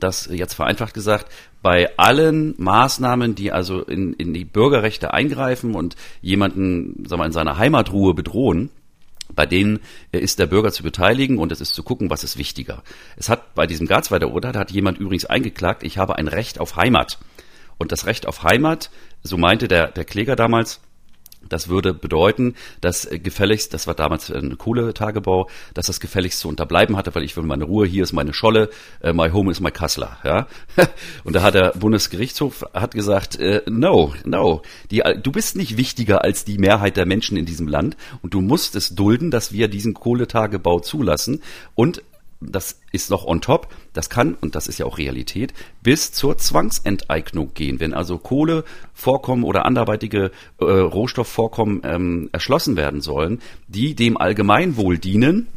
dass 0.00 0.26
jetzt 0.26 0.54
vereinfacht 0.54 0.94
gesagt, 0.94 1.26
bei 1.62 1.96
allen 1.96 2.54
Maßnahmen, 2.58 3.34
die 3.34 3.52
also 3.52 3.82
in, 3.82 4.12
in 4.14 4.32
die 4.34 4.44
Bürgerrechte 4.44 5.12
eingreifen 5.12 5.74
und 5.74 5.96
jemanden 6.22 7.04
sagen 7.06 7.20
wir, 7.20 7.26
in 7.26 7.32
seiner 7.32 7.58
Heimatruhe 7.58 8.14
bedrohen, 8.14 8.70
bei 9.34 9.46
denen 9.46 9.80
ist 10.12 10.38
der 10.38 10.46
Bürger 10.46 10.72
zu 10.72 10.82
beteiligen 10.82 11.38
und 11.38 11.52
es 11.52 11.60
ist 11.60 11.74
zu 11.74 11.82
gucken, 11.82 12.10
was 12.10 12.24
ist 12.24 12.38
wichtiger. 12.38 12.82
Es 13.16 13.28
hat 13.28 13.54
bei 13.54 13.66
diesem 13.66 13.86
Garzweiler 13.86 14.30
Urteil 14.30 14.54
hat 14.54 14.70
jemand 14.70 14.98
übrigens 14.98 15.24
eingeklagt, 15.24 15.82
ich 15.82 15.98
habe 15.98 16.16
ein 16.16 16.28
Recht 16.28 16.60
auf 16.60 16.76
Heimat. 16.76 17.18
Und 17.78 17.92
das 17.92 18.06
Recht 18.06 18.26
auf 18.26 18.42
Heimat, 18.42 18.90
so 19.22 19.36
meinte 19.36 19.68
der, 19.68 19.88
der 19.88 20.04
Kläger 20.04 20.36
damals, 20.36 20.80
das 21.48 21.68
würde 21.68 21.94
bedeuten, 21.94 22.54
dass 22.80 23.04
äh, 23.04 23.18
gefälligst, 23.18 23.74
das 23.74 23.86
war 23.86 23.94
damals 23.94 24.30
ein 24.30 24.58
Kohletagebau, 24.58 25.48
dass 25.74 25.86
das 25.86 26.00
gefälligst 26.00 26.40
zu 26.40 26.48
unterbleiben 26.48 26.96
hatte, 26.96 27.14
weil 27.14 27.24
ich 27.24 27.36
will 27.36 27.44
meine 27.44 27.64
Ruhe, 27.64 27.86
hier 27.86 28.02
ist 28.02 28.12
meine 28.12 28.32
Scholle, 28.32 28.70
äh, 29.00 29.12
my 29.12 29.30
home 29.30 29.50
is 29.50 29.60
my 29.60 29.70
Kassler, 29.70 30.18
ja. 30.24 30.46
Und 31.24 31.34
da 31.34 31.42
hat 31.42 31.54
der 31.54 31.72
Bundesgerichtshof 31.72 32.64
hat 32.72 32.94
gesagt, 32.94 33.38
äh, 33.38 33.62
no, 33.66 34.14
no, 34.24 34.62
die, 34.90 35.02
du 35.22 35.32
bist 35.32 35.56
nicht 35.56 35.76
wichtiger 35.76 36.22
als 36.24 36.44
die 36.44 36.58
Mehrheit 36.58 36.96
der 36.96 37.06
Menschen 37.06 37.36
in 37.36 37.46
diesem 37.46 37.68
Land 37.68 37.96
und 38.22 38.34
du 38.34 38.40
musst 38.40 38.76
es 38.76 38.94
dulden, 38.94 39.30
dass 39.30 39.52
wir 39.52 39.68
diesen 39.68 39.94
Kohletagebau 39.94 40.80
zulassen 40.80 41.42
und 41.74 42.02
das 42.40 42.80
ist 42.92 43.10
noch 43.10 43.24
on 43.24 43.40
top, 43.40 43.68
das 43.92 44.10
kann, 44.10 44.34
und 44.34 44.54
das 44.54 44.66
ist 44.68 44.78
ja 44.78 44.86
auch 44.86 44.98
Realität, 44.98 45.54
bis 45.82 46.12
zur 46.12 46.38
Zwangsenteignung 46.38 47.54
gehen. 47.54 47.80
Wenn 47.80 47.94
also 47.94 48.18
Kohlevorkommen 48.18 49.44
oder 49.44 49.64
anderweitige 49.64 50.30
äh, 50.58 50.64
Rohstoffvorkommen 50.64 51.80
ähm, 51.84 52.28
erschlossen 52.32 52.76
werden 52.76 53.00
sollen, 53.00 53.40
die 53.68 53.94
dem 53.94 54.16
Allgemeinwohl 54.16 54.98
dienen, 54.98 55.48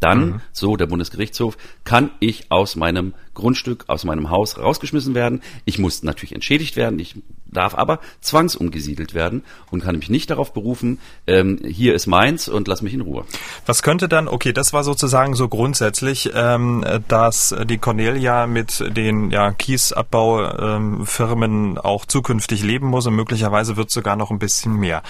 dann, 0.00 0.20
mhm. 0.20 0.40
so 0.52 0.76
der 0.76 0.86
Bundesgerichtshof, 0.86 1.56
kann 1.84 2.10
ich 2.20 2.50
aus 2.50 2.76
meinem 2.76 3.14
Grundstück 3.38 3.84
aus 3.86 4.04
meinem 4.04 4.28
Haus 4.28 4.58
rausgeschmissen 4.58 5.14
werden. 5.14 5.40
Ich 5.64 5.78
muss 5.78 6.02
natürlich 6.02 6.34
entschädigt 6.34 6.76
werden. 6.76 6.98
Ich 6.98 7.16
darf 7.50 7.74
aber 7.74 8.00
zwangsumgesiedelt 8.20 9.14
werden 9.14 9.42
und 9.70 9.82
kann 9.82 9.96
mich 9.96 10.10
nicht 10.10 10.30
darauf 10.30 10.52
berufen, 10.52 10.98
ähm, 11.26 11.58
hier 11.64 11.94
ist 11.94 12.06
meins 12.06 12.48
und 12.48 12.68
lass 12.68 12.82
mich 12.82 12.94
in 12.94 13.00
Ruhe. 13.00 13.24
Was 13.66 13.82
könnte 13.82 14.08
dann, 14.08 14.28
okay, 14.28 14.52
das 14.52 14.72
war 14.72 14.84
sozusagen 14.84 15.34
so 15.34 15.48
grundsätzlich, 15.48 16.30
ähm, 16.34 16.84
dass 17.08 17.54
die 17.64 17.78
Cornelia 17.78 18.46
mit 18.46 18.84
den 18.94 19.30
ja, 19.30 19.52
Kiesabbaufirmen 19.52 21.70
ähm, 21.70 21.78
auch 21.78 22.04
zukünftig 22.04 22.62
leben 22.62 22.88
muss 22.88 23.06
und 23.06 23.14
möglicherweise 23.14 23.76
wird 23.76 23.90
sogar 23.90 24.16
noch 24.16 24.30
ein 24.30 24.38
bisschen 24.38 24.74
mehr. 24.74 25.02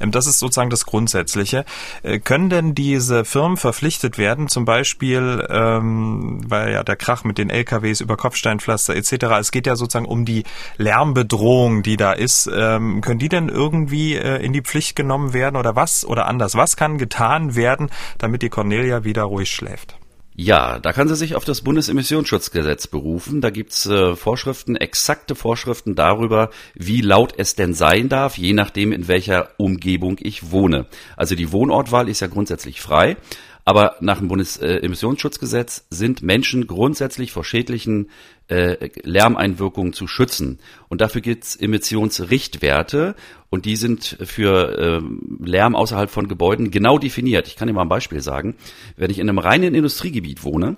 Ähm, 0.00 0.10
das 0.10 0.26
ist 0.26 0.38
sozusagen 0.38 0.70
das 0.70 0.86
Grundsätzliche. 0.86 1.64
Äh, 2.02 2.18
können 2.18 2.50
denn 2.50 2.74
diese 2.74 3.24
Firmen 3.24 3.56
verpflichtet 3.56 4.18
werden, 4.18 4.48
zum 4.48 4.64
Beispiel, 4.64 5.46
ähm, 5.48 6.40
weil 6.48 6.72
ja 6.72 6.82
der 6.82 6.96
Krach 6.96 7.24
mit 7.24 7.38
den 7.38 7.50
LKWs 7.74 8.00
über 8.00 8.16
Kopfsteinpflaster 8.16 8.94
etc., 8.94 9.26
es 9.40 9.50
geht 9.50 9.66
ja 9.66 9.76
sozusagen 9.76 10.06
um 10.06 10.24
die 10.24 10.44
Lärmbedrohung, 10.78 11.82
die 11.82 11.96
da 11.96 12.12
ist, 12.12 12.50
ähm, 12.52 13.00
können 13.00 13.18
die 13.18 13.28
denn 13.28 13.48
irgendwie 13.48 14.14
äh, 14.14 14.44
in 14.44 14.52
die 14.52 14.62
Pflicht 14.62 14.96
genommen 14.96 15.32
werden 15.32 15.56
oder 15.56 15.76
was 15.76 16.04
oder 16.04 16.26
anders? 16.26 16.54
Was 16.54 16.76
kann 16.76 16.98
getan 16.98 17.54
werden, 17.54 17.90
damit 18.18 18.42
die 18.42 18.48
Cornelia 18.48 19.04
wieder 19.04 19.22
ruhig 19.22 19.50
schläft? 19.50 19.96
Ja, 20.36 20.80
da 20.80 20.92
kann 20.92 21.06
sie 21.06 21.14
sich 21.14 21.36
auf 21.36 21.44
das 21.44 21.60
Bundesemissionsschutzgesetz 21.60 22.88
berufen. 22.88 23.40
Da 23.40 23.50
gibt's 23.50 23.86
äh, 23.86 24.16
Vorschriften, 24.16 24.74
exakte 24.74 25.36
Vorschriften 25.36 25.94
darüber, 25.94 26.50
wie 26.74 27.02
laut 27.02 27.34
es 27.36 27.54
denn 27.54 27.72
sein 27.72 28.08
darf, 28.08 28.36
je 28.36 28.52
nachdem, 28.52 28.90
in 28.90 29.06
welcher 29.06 29.50
Umgebung 29.58 30.16
ich 30.20 30.50
wohne. 30.50 30.86
Also 31.16 31.36
die 31.36 31.52
Wohnortwahl 31.52 32.08
ist 32.08 32.18
ja 32.18 32.26
grundsätzlich 32.26 32.80
frei. 32.80 33.16
Aber 33.64 33.96
nach 34.00 34.18
dem 34.18 34.28
Bundesemissionsschutzgesetz 34.28 35.86
sind 35.88 36.22
Menschen 36.22 36.66
grundsätzlich 36.66 37.32
vor 37.32 37.44
schädlichen 37.44 38.10
äh, 38.48 38.90
Lärmeinwirkungen 39.02 39.94
zu 39.94 40.06
schützen. 40.06 40.58
Und 40.88 41.00
dafür 41.00 41.22
gibt 41.22 41.44
es 41.44 41.56
Emissionsrichtwerte 41.56 43.14
und 43.48 43.64
die 43.64 43.76
sind 43.76 44.18
für 44.22 45.00
äh, 45.00 45.44
Lärm 45.44 45.74
außerhalb 45.74 46.10
von 46.10 46.28
Gebäuden 46.28 46.70
genau 46.70 46.98
definiert. 46.98 47.48
Ich 47.48 47.56
kann 47.56 47.68
dir 47.68 47.74
mal 47.74 47.82
ein 47.82 47.88
Beispiel 47.88 48.20
sagen. 48.20 48.56
Wenn 48.96 49.10
ich 49.10 49.18
in 49.18 49.28
einem 49.28 49.38
reinen 49.38 49.74
Industriegebiet 49.74 50.44
wohne, 50.44 50.76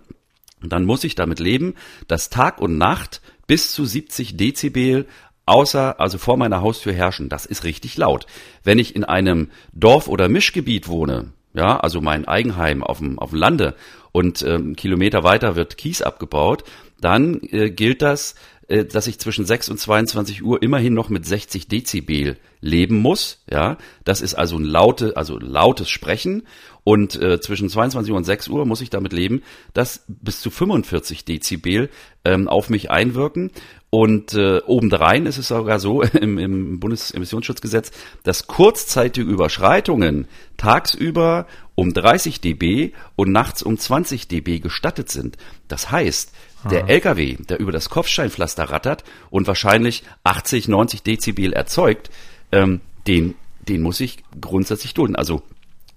dann 0.62 0.84
muss 0.84 1.04
ich 1.04 1.16
damit 1.16 1.40
leben, 1.40 1.74
dass 2.06 2.30
Tag 2.30 2.60
und 2.60 2.78
Nacht 2.78 3.20
bis 3.48 3.72
zu 3.72 3.84
70 3.84 4.36
Dezibel 4.36 5.06
außer, 5.44 6.00
also 6.00 6.18
vor 6.18 6.36
meiner 6.36 6.60
Haustür 6.60 6.92
herrschen. 6.92 7.28
Das 7.28 7.46
ist 7.46 7.64
richtig 7.64 7.96
laut. 7.96 8.26
Wenn 8.62 8.78
ich 8.78 8.94
in 8.94 9.04
einem 9.04 9.50
Dorf- 9.72 10.08
oder 10.08 10.28
Mischgebiet 10.28 10.88
wohne, 10.88 11.32
ja, 11.56 11.78
also 11.78 12.00
mein 12.00 12.28
Eigenheim 12.28 12.82
auf 12.82 12.98
dem, 12.98 13.18
auf 13.18 13.30
dem 13.30 13.38
Lande 13.38 13.74
und 14.12 14.42
ähm, 14.42 14.76
Kilometer 14.76 15.24
weiter 15.24 15.56
wird 15.56 15.76
Kies 15.76 16.02
abgebaut, 16.02 16.64
dann 17.00 17.40
äh, 17.50 17.70
gilt 17.70 18.02
das, 18.02 18.34
äh, 18.68 18.84
dass 18.84 19.06
ich 19.06 19.18
zwischen 19.18 19.46
6 19.46 19.70
und 19.70 19.78
22 19.78 20.42
Uhr 20.42 20.62
immerhin 20.62 20.94
noch 20.94 21.08
mit 21.08 21.24
60 21.26 21.68
Dezibel 21.68 22.36
leben 22.60 22.96
muss. 22.96 23.42
Ja, 23.50 23.78
das 24.04 24.20
ist 24.20 24.34
also 24.34 24.58
ein 24.58 24.64
laute, 24.64 25.16
also 25.16 25.38
lautes 25.38 25.88
Sprechen. 25.88 26.46
Und 26.88 27.20
äh, 27.20 27.40
zwischen 27.40 27.68
22 27.68 28.12
Uhr 28.12 28.16
und 28.16 28.22
6 28.22 28.46
Uhr 28.46 28.64
muss 28.64 28.80
ich 28.80 28.90
damit 28.90 29.12
leben, 29.12 29.42
dass 29.74 30.04
bis 30.06 30.40
zu 30.40 30.50
45 30.50 31.24
Dezibel 31.24 31.90
ähm, 32.24 32.46
auf 32.46 32.70
mich 32.70 32.92
einwirken. 32.92 33.50
Und 33.90 34.34
äh, 34.34 34.60
obendrein 34.64 35.26
ist 35.26 35.36
es 35.36 35.48
sogar 35.48 35.80
so 35.80 36.02
im, 36.02 36.38
im 36.38 36.78
Bundesemissionsschutzgesetz, 36.78 37.90
dass 38.22 38.46
kurzzeitige 38.46 39.28
Überschreitungen 39.28 40.28
tagsüber 40.58 41.48
um 41.74 41.92
30 41.92 42.40
dB 42.40 42.92
und 43.16 43.32
nachts 43.32 43.64
um 43.64 43.76
20 43.76 44.28
dB 44.28 44.60
gestattet 44.60 45.10
sind. 45.10 45.38
Das 45.66 45.90
heißt, 45.90 46.30
der 46.70 46.84
ah. 46.84 46.88
LKW, 46.88 47.36
der 47.48 47.58
über 47.58 47.72
das 47.72 47.90
Kopfsteinpflaster 47.90 48.70
rattert 48.70 49.02
und 49.30 49.48
wahrscheinlich 49.48 50.04
80, 50.22 50.68
90 50.68 51.02
Dezibel 51.02 51.52
erzeugt, 51.52 52.10
ähm, 52.52 52.80
den, 53.08 53.34
den 53.66 53.82
muss 53.82 53.98
ich 53.98 54.18
grundsätzlich 54.40 54.94
dulden. 54.94 55.16
Also 55.16 55.42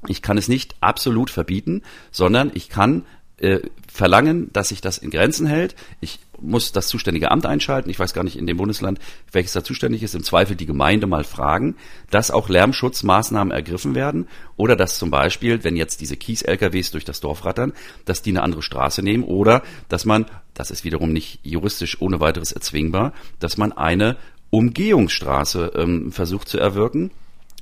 ich 0.07 0.21
kann 0.21 0.37
es 0.37 0.47
nicht 0.47 0.75
absolut 0.81 1.29
verbieten, 1.29 1.83
sondern 2.11 2.51
ich 2.53 2.69
kann 2.69 3.03
äh, 3.37 3.59
verlangen, 3.91 4.51
dass 4.53 4.69
sich 4.69 4.81
das 4.81 4.97
in 4.97 5.09
Grenzen 5.09 5.47
hält. 5.47 5.75
Ich 5.99 6.19
muss 6.39 6.71
das 6.71 6.87
zuständige 6.87 7.31
Amt 7.31 7.45
einschalten. 7.45 7.89
Ich 7.89 7.99
weiß 7.99 8.13
gar 8.13 8.23
nicht 8.23 8.37
in 8.37 8.47
dem 8.47 8.57
Bundesland, 8.57 8.99
welches 9.31 9.53
da 9.53 9.63
zuständig 9.63 10.03
ist. 10.03 10.15
Im 10.15 10.23
Zweifel 10.23 10.55
die 10.55 10.65
Gemeinde 10.65 11.07
mal 11.07 11.23
fragen, 11.23 11.75
dass 12.09 12.31
auch 12.31 12.49
Lärmschutzmaßnahmen 12.49 13.51
ergriffen 13.51 13.95
werden 13.95 14.27
oder 14.57 14.75
dass 14.75 14.99
zum 14.99 15.09
Beispiel, 15.09 15.63
wenn 15.63 15.75
jetzt 15.75 16.01
diese 16.01 16.17
Kies-LKWs 16.17 16.91
durch 16.91 17.05
das 17.05 17.19
Dorf 17.19 17.45
rattern, 17.45 17.73
dass 18.05 18.21
die 18.21 18.31
eine 18.31 18.43
andere 18.43 18.61
Straße 18.61 19.01
nehmen 19.01 19.23
oder 19.23 19.63
dass 19.89 20.05
man, 20.05 20.25
das 20.53 20.71
ist 20.71 20.83
wiederum 20.83 21.11
nicht 21.11 21.39
juristisch 21.43 22.01
ohne 22.01 22.19
weiteres 22.19 22.51
erzwingbar, 22.51 23.13
dass 23.39 23.57
man 23.57 23.71
eine 23.71 24.17
Umgehungsstraße 24.49 25.73
ähm, 25.75 26.11
versucht 26.11 26.47
zu 26.47 26.57
erwirken, 26.59 27.11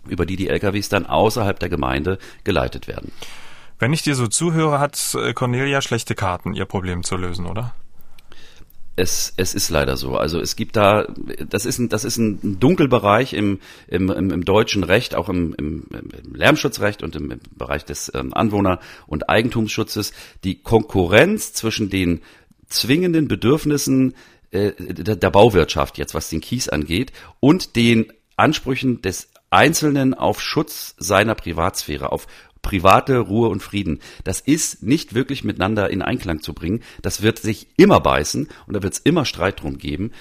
über 0.09 0.25
die 0.25 0.35
die 0.35 0.49
LKWs 0.49 0.89
dann 0.89 1.05
außerhalb 1.05 1.59
der 1.59 1.69
Gemeinde 1.69 2.17
geleitet 2.43 2.87
werden. 2.87 3.11
Wenn 3.79 3.93
ich 3.93 4.01
dir 4.01 4.15
so 4.15 4.27
zuhöre, 4.27 4.79
hat 4.79 5.15
äh, 5.15 5.33
Cornelia 5.33 5.81
schlechte 5.81 6.15
Karten, 6.15 6.53
ihr 6.53 6.65
Problem 6.65 7.03
zu 7.03 7.15
lösen, 7.15 7.45
oder? 7.45 7.75
Es, 8.95 9.33
es 9.37 9.53
ist 9.53 9.69
leider 9.69 9.95
so. 9.95 10.17
Also 10.17 10.39
es 10.39 10.55
gibt 10.55 10.75
da, 10.75 11.05
das 11.47 11.67
ist 11.67 11.77
ein, 11.77 11.87
das 11.87 12.03
ist 12.03 12.17
ein 12.17 12.59
Dunkelbereich 12.59 13.33
im, 13.33 13.59
im, 13.87 14.09
im, 14.09 14.31
im 14.31 14.43
deutschen 14.43 14.83
Recht, 14.83 15.13
auch 15.13 15.29
im, 15.29 15.53
im, 15.53 15.85
im 15.91 16.33
Lärmschutzrecht 16.33 17.03
und 17.03 17.15
im, 17.15 17.29
im 17.29 17.39
Bereich 17.55 17.85
des 17.85 18.11
ähm, 18.15 18.33
Anwohner- 18.33 18.79
und 19.05 19.29
Eigentumsschutzes. 19.29 20.13
Die 20.43 20.63
Konkurrenz 20.63 21.53
zwischen 21.53 21.91
den 21.91 22.21
zwingenden 22.65 23.27
Bedürfnissen 23.27 24.15
äh, 24.49 24.71
der, 24.79 25.15
der 25.15 25.29
Bauwirtschaft, 25.29 25.99
jetzt 25.99 26.15
was 26.15 26.29
den 26.29 26.41
Kies 26.41 26.67
angeht, 26.67 27.11
und 27.39 27.75
den 27.75 28.11
Ansprüchen 28.35 29.03
des 29.03 29.29
Einzelnen 29.49 30.13
auf 30.13 30.41
Schutz 30.41 30.95
seiner 30.97 31.35
Privatsphäre, 31.35 32.11
auf 32.11 32.27
private 32.61 33.19
Ruhe 33.19 33.49
und 33.49 33.63
Frieden. 33.63 33.99
Das 34.23 34.41
ist 34.41 34.83
nicht 34.83 35.13
wirklich 35.13 35.43
miteinander 35.43 35.89
in 35.89 36.01
Einklang 36.01 36.41
zu 36.41 36.53
bringen. 36.53 36.83
Das 37.01 37.21
wird 37.21 37.39
sich 37.39 37.67
immer 37.77 37.99
beißen 37.99 38.49
und 38.67 38.73
da 38.73 38.83
wird 38.83 38.93
es 38.93 38.99
immer 38.99 39.25
Streit 39.25 39.61
drum 39.61 39.77
geben 39.77 40.11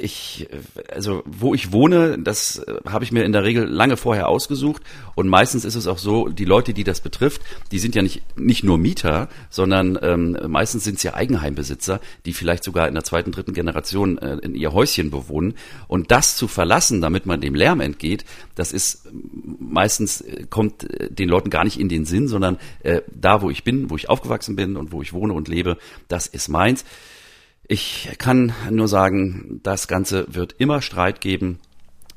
ich, 0.00 0.48
also 0.92 1.22
wo 1.24 1.54
ich 1.54 1.72
wohne, 1.72 2.18
das 2.18 2.58
äh, 2.58 2.74
habe 2.86 3.04
ich 3.04 3.12
mir 3.12 3.24
in 3.24 3.32
der 3.32 3.44
Regel 3.44 3.64
lange 3.64 3.96
vorher 3.96 4.28
ausgesucht 4.28 4.82
und 5.14 5.28
meistens 5.28 5.64
ist 5.64 5.76
es 5.76 5.86
auch 5.86 5.98
so, 5.98 6.28
die 6.28 6.44
Leute, 6.44 6.74
die 6.74 6.84
das 6.84 7.00
betrifft, 7.00 7.40
die 7.72 7.78
sind 7.78 7.94
ja 7.94 8.02
nicht 8.02 8.22
nicht 8.36 8.64
nur 8.64 8.78
Mieter, 8.78 9.28
sondern 9.48 9.98
ähm, 10.02 10.36
meistens 10.48 10.84
sind 10.84 10.96
es 10.96 11.02
ja 11.02 11.14
Eigenheimbesitzer, 11.14 12.00
die 12.26 12.32
vielleicht 12.32 12.64
sogar 12.64 12.88
in 12.88 12.94
der 12.94 13.04
zweiten, 13.04 13.32
dritten 13.32 13.54
Generation 13.54 14.18
äh, 14.18 14.36
in 14.42 14.54
ihr 14.54 14.72
Häuschen 14.72 15.10
bewohnen 15.10 15.54
und 15.88 16.10
das 16.10 16.36
zu 16.36 16.48
verlassen, 16.48 17.00
damit 17.00 17.26
man 17.26 17.40
dem 17.40 17.54
Lärm 17.54 17.80
entgeht, 17.80 18.24
das 18.54 18.72
ist 18.72 19.08
meistens 19.58 20.20
äh, 20.20 20.46
kommt 20.48 20.84
äh, 20.84 21.10
den 21.10 21.28
Leuten 21.28 21.50
gar 21.50 21.64
nicht 21.64 21.78
in 21.78 21.88
den 21.88 22.04
Sinn, 22.04 22.28
sondern 22.28 22.58
äh, 22.82 23.02
da, 23.08 23.42
wo 23.42 23.50
ich 23.50 23.64
bin, 23.64 23.90
wo 23.90 23.96
ich 23.96 24.08
aufgewachsen 24.08 24.56
bin 24.56 24.76
und 24.76 24.92
wo 24.92 25.02
ich 25.02 25.12
wohne 25.12 25.32
und 25.32 25.48
lebe, 25.48 25.78
das 26.08 26.26
ist 26.26 26.48
meins. 26.48 26.84
Ich 27.72 28.08
kann 28.18 28.52
nur 28.68 28.88
sagen, 28.88 29.60
das 29.62 29.86
Ganze 29.86 30.26
wird 30.28 30.56
immer 30.58 30.82
Streit 30.82 31.20
geben. 31.20 31.60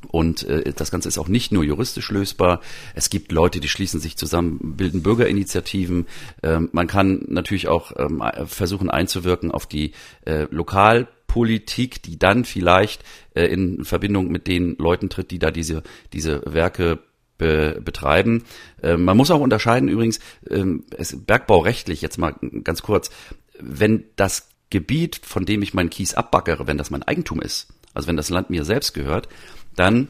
Und 0.08 0.42
äh, 0.48 0.74
das 0.74 0.90
Ganze 0.90 1.08
ist 1.08 1.20
auch 1.20 1.28
nicht 1.28 1.52
nur 1.52 1.64
juristisch 1.64 2.10
lösbar. 2.10 2.60
Es 2.96 3.12
gibt 3.12 3.32
Leute, 3.32 3.60
die 3.60 3.70
schließen 3.70 4.00
sich 4.00 4.18
zusammen, 4.18 4.76
bilden 4.76 5.04
Bürgerinitiativen. 5.04 6.08
Ähm, 6.42 6.70
man 6.72 6.88
kann 6.88 7.26
natürlich 7.28 7.68
auch 7.68 7.92
ähm, 8.00 8.24
versuchen 8.48 8.90
einzuwirken 8.90 9.52
auf 9.52 9.68
die 9.68 9.92
äh, 10.26 10.48
Lokalpolitik, 10.50 12.02
die 12.02 12.18
dann 12.18 12.46
vielleicht 12.46 13.04
äh, 13.36 13.46
in 13.46 13.86
Verbindung 13.86 14.30
mit 14.30 14.48
den 14.48 14.76
Leuten 14.80 15.12
tritt, 15.12 15.30
die 15.30 15.38
da 15.38 15.52
diese, 15.52 15.84
diese 16.14 16.42
Werke 16.52 16.98
be 17.38 17.80
betreiben. 17.80 18.44
Ähm, 18.82 19.04
man 19.04 19.18
muss 19.18 19.30
auch 19.30 19.40
unterscheiden 19.40 19.88
übrigens, 19.88 20.20
ähm, 20.50 20.86
es, 20.98 21.16
bergbaurechtlich 21.16 22.02
jetzt 22.02 22.18
mal 22.18 22.34
ganz 22.64 22.82
kurz, 22.82 23.12
wenn 23.60 24.06
das 24.16 24.50
Gebiet, 24.74 25.22
von 25.24 25.46
dem 25.46 25.62
ich 25.62 25.76
meinen 25.76 25.92
Kies 25.92 26.16
abbaggere, 26.16 26.66
wenn 26.66 26.80
das 26.80 26.90
mein 26.90 27.04
Eigentum 27.04 27.40
ist, 27.40 27.68
also 27.94 28.08
wenn 28.08 28.18
das 28.18 28.30
Land 28.30 28.50
mir 28.50 28.66
selbst 28.66 28.96
gehört, 28.96 29.30
dann 29.76 30.08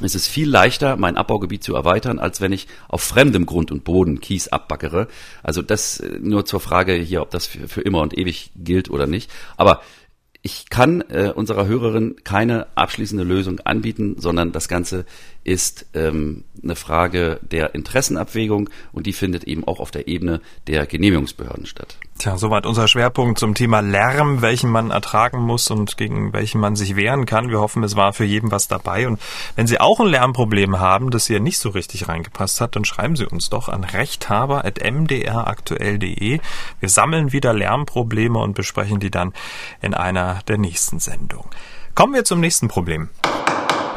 ist 0.00 0.14
es 0.14 0.26
viel 0.26 0.48
leichter, 0.48 0.96
mein 0.96 1.18
Abbaugebiet 1.18 1.62
zu 1.62 1.74
erweitern, 1.74 2.18
als 2.18 2.40
wenn 2.40 2.52
ich 2.52 2.66
auf 2.88 3.02
fremdem 3.02 3.44
Grund 3.44 3.70
und 3.70 3.84
Boden 3.84 4.20
Kies 4.20 4.48
abbaggere. 4.48 5.06
Also 5.42 5.60
das 5.60 6.00
äh, 6.00 6.18
nur 6.18 6.46
zur 6.46 6.60
Frage 6.60 6.94
hier, 6.94 7.20
ob 7.20 7.30
das 7.30 7.44
für, 7.44 7.68
für 7.68 7.82
immer 7.82 8.00
und 8.00 8.16
ewig 8.16 8.52
gilt 8.56 8.88
oder 8.88 9.06
nicht. 9.06 9.30
Aber 9.58 9.82
ich 10.40 10.70
kann 10.70 11.02
äh, 11.10 11.30
unserer 11.36 11.66
Hörerin 11.66 12.16
keine 12.24 12.68
abschließende 12.74 13.24
Lösung 13.24 13.60
anbieten, 13.60 14.14
sondern 14.16 14.52
das 14.52 14.68
Ganze 14.68 15.04
ist 15.44 15.84
ähm, 15.92 16.44
eine 16.62 16.76
Frage 16.76 17.38
der 17.42 17.74
Interessenabwägung 17.74 18.70
und 18.92 19.06
die 19.06 19.12
findet 19.12 19.44
eben 19.44 19.64
auch 19.64 19.78
auf 19.80 19.90
der 19.90 20.08
Ebene 20.08 20.40
der 20.66 20.86
Genehmigungsbehörden 20.86 21.66
statt. 21.66 21.98
Tja, 22.20 22.36
soweit 22.36 22.66
unser 22.66 22.86
Schwerpunkt 22.86 23.38
zum 23.38 23.54
Thema 23.54 23.80
Lärm, 23.80 24.42
welchen 24.42 24.68
man 24.68 24.90
ertragen 24.90 25.40
muss 25.40 25.70
und 25.70 25.96
gegen 25.96 26.34
welchen 26.34 26.60
man 26.60 26.76
sich 26.76 26.94
wehren 26.94 27.24
kann. 27.24 27.48
Wir 27.48 27.60
hoffen, 27.60 27.82
es 27.82 27.96
war 27.96 28.12
für 28.12 28.26
jeden 28.26 28.50
was 28.50 28.68
dabei. 28.68 29.08
Und 29.08 29.18
wenn 29.56 29.66
Sie 29.66 29.80
auch 29.80 30.00
ein 30.00 30.06
Lärmproblem 30.06 30.78
haben, 30.78 31.10
das 31.10 31.28
hier 31.28 31.40
nicht 31.40 31.56
so 31.56 31.70
richtig 31.70 32.08
reingepasst 32.08 32.60
hat, 32.60 32.76
dann 32.76 32.84
schreiben 32.84 33.16
Sie 33.16 33.24
uns 33.24 33.48
doch 33.48 33.70
an 33.70 33.84
rechthaber.mdraktuell.de. 33.84 36.40
Wir 36.78 36.88
sammeln 36.90 37.32
wieder 37.32 37.54
Lärmprobleme 37.54 38.38
und 38.38 38.52
besprechen 38.52 39.00
die 39.00 39.10
dann 39.10 39.32
in 39.80 39.94
einer 39.94 40.40
der 40.46 40.58
nächsten 40.58 40.98
Sendungen. 40.98 41.48
Kommen 41.94 42.12
wir 42.12 42.24
zum 42.24 42.40
nächsten 42.40 42.68
Problem. 42.68 43.08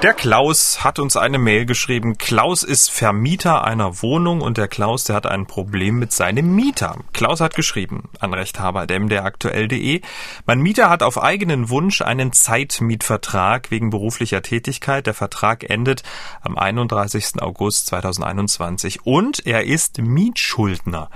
Der 0.03 0.13
Klaus 0.13 0.83
hat 0.83 0.99
uns 0.99 1.15
eine 1.15 1.37
Mail 1.37 1.65
geschrieben. 1.65 2.17
Klaus 2.17 2.63
ist 2.63 2.91
Vermieter 2.91 3.63
einer 3.63 4.01
Wohnung 4.01 4.41
und 4.41 4.57
der 4.57 4.67
Klaus, 4.67 5.05
der 5.05 5.15
hat 5.15 5.25
ein 5.25 5.45
Problem 5.45 5.97
mit 5.97 6.11
seinem 6.11 6.53
Mieter. 6.53 6.97
Klaus 7.13 7.39
hat 7.39 7.55
geschrieben 7.55 8.09
an 8.19 8.33
rechthaber.mdraktuell.de. 8.33 10.01
Mein 10.45 10.59
Mieter 10.59 10.89
hat 10.89 11.03
auf 11.03 11.23
eigenen 11.23 11.69
Wunsch 11.69 12.01
einen 12.01 12.33
Zeitmietvertrag 12.33 13.71
wegen 13.71 13.91
beruflicher 13.91 14.41
Tätigkeit. 14.41 15.07
Der 15.07 15.13
Vertrag 15.13 15.69
endet 15.69 16.03
am 16.41 16.57
31. 16.57 17.41
August 17.41 17.87
2021 17.87 19.05
und 19.05 19.47
er 19.47 19.63
ist 19.63 19.99
Mietschuldner. 19.99 21.09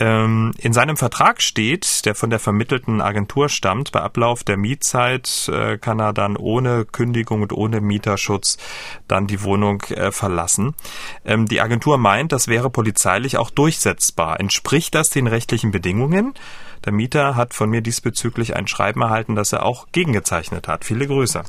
Ähm, 0.00 0.52
in 0.58 0.72
seinem 0.72 0.96
Vertrag 0.96 1.42
steht, 1.42 2.04
der 2.06 2.14
von 2.14 2.30
der 2.30 2.38
vermittelten 2.38 3.00
Agentur 3.00 3.48
stammt, 3.48 3.90
bei 3.90 4.00
Ablauf 4.00 4.44
der 4.44 4.56
Mietzeit 4.56 5.50
äh, 5.52 5.76
kann 5.76 5.98
er 5.98 6.12
dann 6.12 6.36
ohne 6.36 6.84
Kündigung 6.84 7.42
und 7.42 7.52
ohne 7.52 7.80
Mieterschutz 7.80 8.58
dann 9.08 9.26
die 9.26 9.42
Wohnung 9.42 9.82
äh, 9.90 10.12
verlassen. 10.12 10.74
Ähm, 11.24 11.46
die 11.46 11.60
Agentur 11.60 11.98
meint, 11.98 12.30
das 12.30 12.46
wäre 12.46 12.70
polizeilich 12.70 13.38
auch 13.38 13.50
durchsetzbar. 13.50 14.38
Entspricht 14.38 14.94
das 14.94 15.10
den 15.10 15.26
rechtlichen 15.26 15.72
Bedingungen? 15.72 16.34
Der 16.84 16.92
Mieter 16.92 17.34
hat 17.34 17.54
von 17.54 17.68
mir 17.68 17.80
diesbezüglich 17.80 18.54
ein 18.54 18.68
Schreiben 18.68 19.02
erhalten, 19.02 19.34
das 19.34 19.52
er 19.52 19.64
auch 19.66 19.88
gegengezeichnet 19.90 20.68
hat. 20.68 20.84
Viele 20.84 21.08
Grüße. 21.08 21.42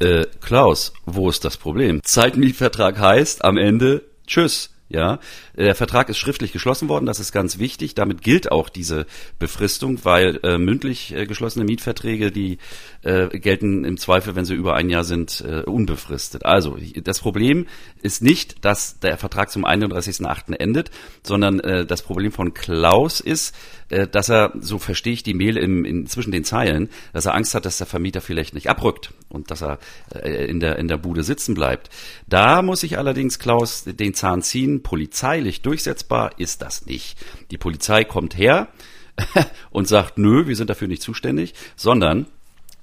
Äh, 0.00 0.26
Klaus, 0.40 0.92
wo 1.06 1.28
ist 1.30 1.44
das 1.44 1.56
Problem? 1.56 2.00
Zeitmietvertrag 2.02 2.98
heißt 2.98 3.44
am 3.44 3.56
Ende 3.56 4.02
Tschüss. 4.26 4.73
Ja, 4.90 5.18
der 5.56 5.74
Vertrag 5.74 6.10
ist 6.10 6.18
schriftlich 6.18 6.52
geschlossen 6.52 6.90
worden, 6.90 7.06
das 7.06 7.18
ist 7.18 7.32
ganz 7.32 7.58
wichtig. 7.58 7.94
Damit 7.94 8.20
gilt 8.20 8.52
auch 8.52 8.68
diese 8.68 9.06
Befristung, 9.38 10.04
weil 10.04 10.38
äh, 10.42 10.58
mündlich 10.58 11.14
äh, 11.14 11.24
geschlossene 11.26 11.64
Mietverträge, 11.64 12.30
die 12.30 12.58
äh, 13.02 13.28
gelten 13.38 13.84
im 13.84 13.96
Zweifel, 13.96 14.36
wenn 14.36 14.44
sie 14.44 14.54
über 14.54 14.74
ein 14.74 14.90
Jahr 14.90 15.04
sind, 15.04 15.40
äh, 15.40 15.62
unbefristet. 15.62 16.44
Also 16.44 16.76
das 17.02 17.18
Problem 17.18 17.66
ist 18.02 18.22
nicht, 18.22 18.62
dass 18.62 19.00
der 19.00 19.16
Vertrag 19.16 19.50
zum 19.50 19.64
31.8. 19.64 20.54
endet, 20.54 20.90
sondern 21.22 21.60
äh, 21.60 21.86
das 21.86 22.02
Problem 22.02 22.30
von 22.30 22.52
Klaus 22.52 23.20
ist, 23.20 23.56
äh, 23.88 24.06
dass 24.06 24.28
er, 24.28 24.52
so 24.60 24.78
verstehe 24.78 25.14
ich 25.14 25.22
die 25.22 25.34
Mail 25.34 25.56
im, 25.56 25.86
in, 25.86 26.06
zwischen 26.06 26.30
den 26.30 26.44
Zeilen, 26.44 26.90
dass 27.14 27.24
er 27.24 27.34
Angst 27.34 27.54
hat, 27.54 27.64
dass 27.64 27.78
der 27.78 27.86
Vermieter 27.86 28.20
vielleicht 28.20 28.52
nicht 28.52 28.68
abrückt 28.68 29.14
und 29.28 29.50
dass 29.50 29.62
er 29.62 29.78
äh, 30.14 30.46
in, 30.46 30.60
der, 30.60 30.78
in 30.78 30.88
der 30.88 30.96
Bude 30.96 31.22
sitzen 31.22 31.54
bleibt. 31.54 31.90
Da 32.26 32.62
muss 32.62 32.82
ich 32.82 32.98
allerdings 32.98 33.38
Klaus 33.38 33.84
den 33.84 34.14
Zahn 34.14 34.42
ziehen 34.42 34.82
polizeilich 34.82 35.62
durchsetzbar 35.62 36.32
ist 36.38 36.62
das 36.62 36.86
nicht. 36.86 37.18
Die 37.50 37.58
Polizei 37.58 38.04
kommt 38.04 38.36
her 38.36 38.68
und 39.70 39.88
sagt, 39.88 40.18
nö, 40.18 40.46
wir 40.46 40.56
sind 40.56 40.70
dafür 40.70 40.88
nicht 40.88 41.02
zuständig, 41.02 41.54
sondern 41.76 42.26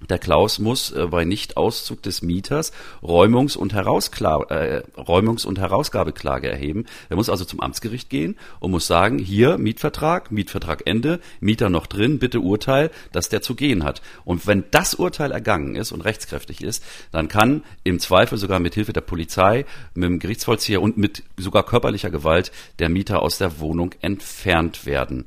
der 0.09 0.19
Klaus 0.19 0.59
muss 0.59 0.91
äh, 0.91 1.07
bei 1.07 1.25
Nichtauszug 1.25 2.01
des 2.01 2.21
Mieters 2.21 2.71
Räumungs- 3.03 3.57
und, 3.57 3.73
Herauskla 3.73 4.41
äh, 4.49 4.83
Räumungs 4.97 5.45
und 5.45 5.59
Herausgabeklage 5.59 6.49
erheben. 6.49 6.85
Er 7.09 7.15
muss 7.15 7.29
also 7.29 7.45
zum 7.45 7.59
Amtsgericht 7.59 8.09
gehen 8.09 8.37
und 8.59 8.71
muss 8.71 8.87
sagen, 8.87 9.19
hier 9.19 9.57
Mietvertrag, 9.57 10.31
Mietvertrag 10.31 10.83
Ende, 10.85 11.19
Mieter 11.39 11.69
noch 11.69 11.87
drin, 11.87 12.19
bitte 12.19 12.39
Urteil, 12.39 12.91
dass 13.11 13.29
der 13.29 13.41
zu 13.41 13.55
gehen 13.55 13.83
hat. 13.83 14.01
Und 14.25 14.47
wenn 14.47 14.63
das 14.71 14.95
Urteil 14.95 15.31
ergangen 15.31 15.75
ist 15.75 15.91
und 15.91 16.01
rechtskräftig 16.01 16.61
ist, 16.61 16.83
dann 17.11 17.27
kann 17.27 17.63
im 17.83 17.99
Zweifel 17.99 18.37
sogar 18.37 18.59
mit 18.59 18.73
Hilfe 18.73 18.93
der 18.93 19.01
Polizei, 19.01 19.65
mit 19.93 20.09
dem 20.09 20.19
Gerichtsvollzieher 20.19 20.81
und 20.81 20.97
mit 20.97 21.23
sogar 21.37 21.63
körperlicher 21.63 22.09
Gewalt 22.09 22.51
der 22.79 22.89
Mieter 22.89 23.21
aus 23.21 23.37
der 23.37 23.59
Wohnung 23.59 23.93
entfernt 24.01 24.85
werden. 24.85 25.25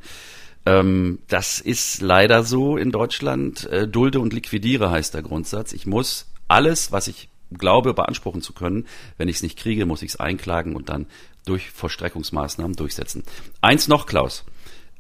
Ähm, 0.67 1.19
das 1.29 1.61
ist 1.61 2.01
leider 2.01 2.43
so 2.45 2.77
in 2.77 2.91
Deutschland. 2.91 3.65
Äh, 3.67 3.89
dulde 3.89 4.21
und 4.21 4.33
liquidiere 4.33 4.91
heißt 4.91 5.15
der 5.15 5.23
Grundsatz. 5.23 5.73
Ich 5.73 5.87
muss 5.87 6.27
alles, 6.49 6.93
was 6.93 7.09
ich 7.09 7.29
glaube, 7.53 7.95
beanspruchen 7.95 8.43
zu 8.43 8.53
können. 8.53 8.87
Wenn 9.17 9.29
ich 9.29 9.37
es 9.37 9.43
nicht 9.43 9.59
kriege, 9.59 9.87
muss 9.87 10.03
ich 10.03 10.11
es 10.11 10.17
einklagen 10.21 10.75
und 10.77 10.89
dann 10.89 11.07
durch 11.45 11.71
Vollstreckungsmaßnahmen 11.71 12.77
durchsetzen. 12.77 13.23
Eins 13.61 13.89
noch, 13.89 14.07
Klaus. 14.07 14.45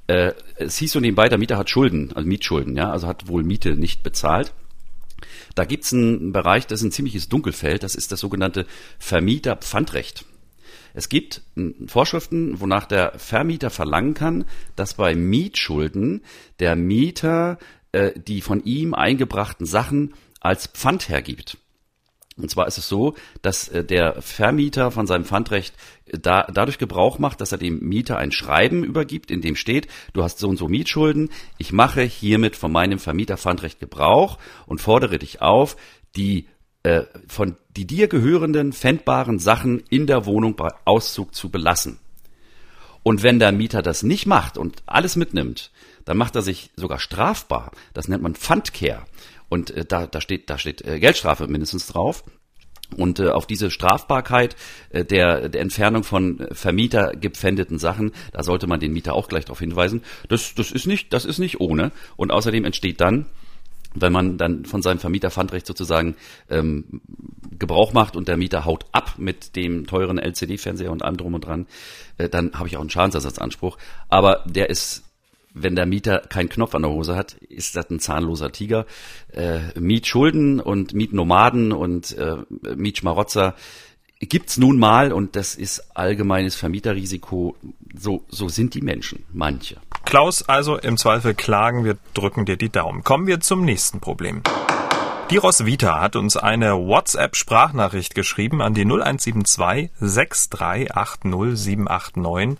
Äh, 0.06 0.32
es 0.56 0.76
hieß 0.76 0.92
so 0.92 1.00
nebenbei, 1.00 1.28
der 1.28 1.38
Mieter 1.38 1.56
hat 1.56 1.70
Schulden, 1.70 2.12
also 2.14 2.28
Mietschulden, 2.28 2.76
ja, 2.76 2.90
also 2.90 3.06
hat 3.06 3.28
wohl 3.28 3.42
Miete 3.42 3.74
nicht 3.74 4.02
bezahlt. 4.02 4.52
Da 5.54 5.64
gibt's 5.64 5.94
einen 5.94 6.32
Bereich, 6.32 6.66
das 6.66 6.80
ist 6.80 6.84
ein 6.84 6.92
ziemliches 6.92 7.28
Dunkelfeld, 7.30 7.82
das 7.82 7.94
ist 7.94 8.12
das 8.12 8.20
sogenannte 8.20 8.66
Vermieterpfandrecht. 8.98 10.26
Es 10.92 11.08
gibt 11.08 11.42
Vorschriften, 11.86 12.60
wonach 12.60 12.86
der 12.86 13.18
Vermieter 13.18 13.70
verlangen 13.70 14.14
kann, 14.14 14.44
dass 14.76 14.94
bei 14.94 15.14
Mietschulden 15.14 16.22
der 16.58 16.76
Mieter 16.76 17.58
äh, 17.92 18.12
die 18.18 18.40
von 18.40 18.64
ihm 18.64 18.94
eingebrachten 18.94 19.66
Sachen 19.66 20.14
als 20.40 20.66
Pfand 20.66 21.08
hergibt. 21.08 21.58
Und 22.36 22.50
zwar 22.50 22.66
ist 22.66 22.78
es 22.78 22.88
so, 22.88 23.14
dass 23.42 23.68
äh, 23.68 23.84
der 23.84 24.20
Vermieter 24.20 24.90
von 24.90 25.06
seinem 25.06 25.24
Pfandrecht 25.24 25.74
äh, 26.06 26.18
da, 26.18 26.48
dadurch 26.52 26.78
Gebrauch 26.78 27.18
macht, 27.18 27.40
dass 27.40 27.52
er 27.52 27.58
dem 27.58 27.78
Mieter 27.80 28.18
ein 28.18 28.32
Schreiben 28.32 28.82
übergibt, 28.82 29.30
in 29.30 29.40
dem 29.40 29.54
steht, 29.54 29.86
du 30.12 30.24
hast 30.24 30.38
so 30.38 30.48
und 30.48 30.56
so 30.56 30.66
Mietschulden, 30.66 31.30
ich 31.58 31.72
mache 31.72 32.02
hiermit 32.02 32.56
von 32.56 32.72
meinem 32.72 32.98
Vermieter 32.98 33.36
Pfandrecht 33.36 33.78
Gebrauch 33.78 34.38
und 34.66 34.80
fordere 34.80 35.18
dich 35.18 35.40
auf, 35.40 35.76
die 36.16 36.48
äh, 36.84 37.04
von 37.28 37.56
die 37.76 37.86
dir 37.86 38.08
gehörenden 38.08 38.72
fändbaren 38.72 39.38
Sachen 39.38 39.82
in 39.90 40.06
der 40.06 40.26
Wohnung 40.26 40.54
bei 40.54 40.68
Auszug 40.84 41.34
zu 41.34 41.50
belassen. 41.50 41.98
Und 43.02 43.22
wenn 43.22 43.38
der 43.38 43.52
Mieter 43.52 43.82
das 43.82 44.02
nicht 44.02 44.26
macht 44.26 44.56
und 44.56 44.82
alles 44.86 45.16
mitnimmt, 45.16 45.70
dann 46.04 46.16
macht 46.16 46.36
er 46.36 46.42
sich 46.42 46.70
sogar 46.76 47.00
strafbar. 47.00 47.72
Das 47.92 48.08
nennt 48.08 48.22
man 48.22 48.34
Pfandkehr. 48.34 49.04
Und 49.48 49.70
äh, 49.70 49.84
da, 49.84 50.06
da 50.06 50.20
steht, 50.20 50.48
da 50.50 50.58
steht 50.58 50.82
äh, 50.82 51.00
Geldstrafe 51.00 51.46
mindestens 51.46 51.86
drauf. 51.86 52.24
Und 52.96 53.18
äh, 53.18 53.28
auf 53.30 53.46
diese 53.46 53.70
Strafbarkeit 53.70 54.56
äh, 54.90 55.04
der, 55.04 55.48
der 55.48 55.60
Entfernung 55.62 56.04
von 56.04 56.46
Vermieter 56.52 57.12
gepfändeten 57.16 57.78
Sachen, 57.78 58.12
da 58.32 58.42
sollte 58.42 58.66
man 58.66 58.78
den 58.78 58.92
Mieter 58.92 59.14
auch 59.14 59.28
gleich 59.28 59.46
darauf 59.46 59.60
hinweisen. 59.60 60.02
Das, 60.28 60.54
das 60.54 60.70
ist 60.70 60.86
nicht, 60.86 61.12
das 61.12 61.24
ist 61.24 61.38
nicht 61.38 61.60
ohne. 61.60 61.92
Und 62.16 62.30
außerdem 62.30 62.64
entsteht 62.64 63.00
dann 63.00 63.26
wenn 63.94 64.12
man 64.12 64.36
dann 64.38 64.64
von 64.64 64.82
seinem 64.82 64.98
Vermieterpfandrecht 64.98 65.66
sozusagen 65.66 66.16
ähm, 66.50 67.00
Gebrauch 67.58 67.92
macht 67.92 68.16
und 68.16 68.28
der 68.28 68.36
Mieter 68.36 68.64
haut 68.64 68.86
ab 68.92 69.14
mit 69.18 69.56
dem 69.56 69.86
teuren 69.86 70.18
LCD-Fernseher 70.18 70.90
und 70.90 71.02
allem 71.02 71.16
drum 71.16 71.34
und 71.34 71.46
dran, 71.46 71.66
äh, 72.18 72.28
dann 72.28 72.52
habe 72.54 72.68
ich 72.68 72.76
auch 72.76 72.80
einen 72.80 72.90
Schadensersatzanspruch. 72.90 73.78
Aber 74.08 74.44
der 74.46 74.70
ist, 74.70 75.04
wenn 75.54 75.76
der 75.76 75.86
Mieter 75.86 76.18
keinen 76.18 76.48
Knopf 76.48 76.74
an 76.74 76.82
der 76.82 76.90
Hose 76.90 77.14
hat, 77.14 77.34
ist 77.34 77.76
das 77.76 77.88
ein 77.90 78.00
zahnloser 78.00 78.50
Tiger. 78.50 78.86
Äh, 79.32 79.78
Mietschulden 79.78 80.60
und 80.60 80.94
Mietnomaden 80.94 81.72
und 81.72 82.16
äh, 82.18 82.36
Mietschmarotzer 82.74 83.54
gibt's 84.26 84.58
nun 84.58 84.78
mal 84.78 85.12
und 85.12 85.36
das 85.36 85.54
ist 85.54 85.96
allgemeines 85.96 86.54
Vermieterrisiko. 86.54 87.56
So, 87.96 88.24
so 88.28 88.48
sind 88.48 88.74
die 88.74 88.82
Menschen, 88.82 89.24
manche. 89.32 89.76
Klaus, 90.04 90.42
also 90.48 90.76
im 90.76 90.96
Zweifel 90.96 91.34
klagen, 91.34 91.84
wir 91.84 91.96
drücken 92.12 92.44
dir 92.44 92.56
die 92.56 92.68
Daumen. 92.68 93.04
Kommen 93.04 93.26
wir 93.26 93.40
zum 93.40 93.64
nächsten 93.64 94.00
Problem. 94.00 94.42
Die 95.30 95.38
Roswitha 95.38 96.00
hat 96.00 96.16
uns 96.16 96.36
eine 96.36 96.74
WhatsApp-Sprachnachricht 96.74 98.14
geschrieben 98.14 98.60
an 98.60 98.74
die 98.74 98.84
0172 98.84 99.90
6380 99.98 101.56
789 101.56 102.58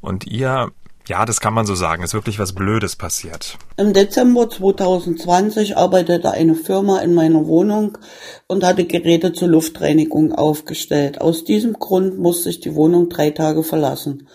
und 0.00 0.26
ihr 0.26 0.72
ja, 1.08 1.24
das 1.24 1.40
kann 1.40 1.54
man 1.54 1.66
so 1.66 1.74
sagen. 1.74 2.02
Ist 2.02 2.14
wirklich 2.14 2.38
was 2.38 2.52
Blödes 2.52 2.96
passiert. 2.96 3.58
Im 3.76 3.92
Dezember 3.92 4.48
2020 4.48 5.76
arbeitete 5.76 6.30
eine 6.30 6.54
Firma 6.54 7.00
in 7.00 7.14
meiner 7.14 7.46
Wohnung 7.46 7.98
und 8.46 8.64
hatte 8.64 8.84
Geräte 8.84 9.32
zur 9.32 9.48
Luftreinigung 9.48 10.32
aufgestellt. 10.32 11.20
Aus 11.20 11.44
diesem 11.44 11.74
Grund 11.74 12.18
musste 12.18 12.50
ich 12.50 12.60
die 12.60 12.74
Wohnung 12.74 13.08
drei 13.08 13.30
Tage 13.30 13.62
verlassen. 13.62 14.28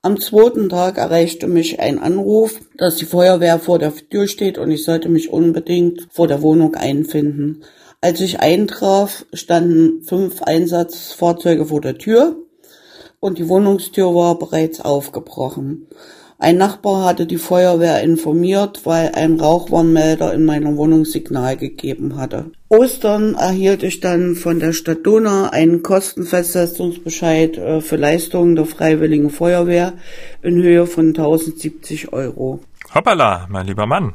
Am 0.00 0.20
zweiten 0.20 0.68
Tag 0.68 0.96
erreichte 0.96 1.48
mich 1.48 1.80
ein 1.80 1.98
Anruf, 1.98 2.60
dass 2.76 2.96
die 2.96 3.04
Feuerwehr 3.04 3.58
vor 3.58 3.78
der 3.78 3.92
Tür 3.94 4.28
steht 4.28 4.56
und 4.56 4.70
ich 4.70 4.84
sollte 4.84 5.08
mich 5.08 5.30
unbedingt 5.30 6.06
vor 6.10 6.28
der 6.28 6.40
Wohnung 6.40 6.76
einfinden. 6.76 7.64
Als 8.00 8.20
ich 8.20 8.38
eintraf, 8.38 9.26
standen 9.32 10.02
fünf 10.04 10.42
Einsatzfahrzeuge 10.42 11.66
vor 11.66 11.80
der 11.80 11.98
Tür 11.98 12.36
und 13.20 13.38
die 13.38 13.48
Wohnungstür 13.48 14.14
war 14.14 14.38
bereits 14.38 14.80
aufgebrochen. 14.80 15.86
Ein 16.40 16.56
Nachbar 16.56 17.04
hatte 17.04 17.26
die 17.26 17.36
Feuerwehr 17.36 18.00
informiert, 18.00 18.82
weil 18.84 19.10
ein 19.16 19.40
Rauchwarnmelder 19.40 20.32
in 20.32 20.44
meiner 20.44 20.76
Wohnung 20.76 21.04
Signal 21.04 21.56
gegeben 21.56 22.16
hatte. 22.16 22.52
Ostern 22.68 23.34
erhielt 23.34 23.82
ich 23.82 23.98
dann 23.98 24.36
von 24.36 24.60
der 24.60 24.72
Stadt 24.72 25.04
Donau 25.04 25.50
einen 25.50 25.82
Kostenfestsetzungsbescheid 25.82 27.58
äh, 27.58 27.80
für 27.80 27.96
Leistungen 27.96 28.54
der 28.54 28.66
Freiwilligen 28.66 29.30
Feuerwehr 29.30 29.94
in 30.42 30.62
Höhe 30.62 30.86
von 30.86 31.08
1070 31.08 32.12
Euro. 32.12 32.60
Hoppala, 32.94 33.48
mein 33.50 33.66
lieber 33.66 33.86
Mann. 33.86 34.14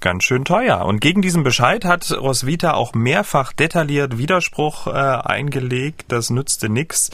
Ganz 0.00 0.24
schön 0.24 0.44
teuer. 0.44 0.84
Und 0.86 1.00
gegen 1.00 1.22
diesen 1.22 1.44
Bescheid 1.44 1.84
hat 1.84 2.10
Roswitha 2.10 2.74
auch 2.74 2.94
mehrfach 2.94 3.52
detailliert 3.52 4.18
Widerspruch 4.18 4.88
äh, 4.88 4.90
eingelegt. 4.90 6.06
Das 6.08 6.30
nützte 6.30 6.68
nix. 6.68 7.10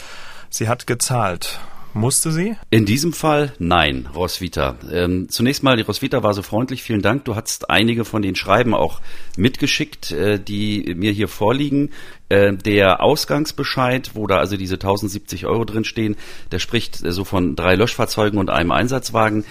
Sie 0.49 0.67
hat 0.67 0.87
gezahlt. 0.87 1.59
Musste 1.97 2.31
sie? 2.31 2.55
In 2.69 2.85
diesem 2.85 3.11
Fall 3.11 3.53
nein, 3.57 4.07
Roswitha. 4.13 4.75
Ähm, 4.91 5.29
zunächst 5.29 5.63
mal, 5.63 5.77
die 5.77 5.83
Roswitha 5.83 6.21
war 6.21 6.35
so 6.35 6.43
freundlich, 6.43 6.83
vielen 6.83 7.01
Dank. 7.01 7.25
Du 7.25 7.35
hast 7.35 7.71
einige 7.71 8.05
von 8.05 8.21
den 8.21 8.35
Schreiben 8.35 8.75
auch 8.75 9.01
mitgeschickt, 9.35 10.11
äh, 10.11 10.39
die 10.39 10.93
mir 10.95 11.11
hier 11.11 11.27
vorliegen. 11.27 11.89
Äh, 12.29 12.53
der 12.53 13.01
Ausgangsbescheid, 13.01 14.11
wo 14.13 14.27
da 14.27 14.37
also 14.37 14.57
diese 14.57 14.75
1070 14.75 15.47
Euro 15.47 15.65
drin 15.65 15.85
stehen, 15.85 16.17
der 16.51 16.59
spricht 16.59 17.03
äh, 17.03 17.11
so 17.11 17.23
von 17.23 17.55
drei 17.55 17.75
Löschfahrzeugen 17.75 18.37
und 18.37 18.51
einem 18.51 18.71
Einsatzwagen. 18.71 19.43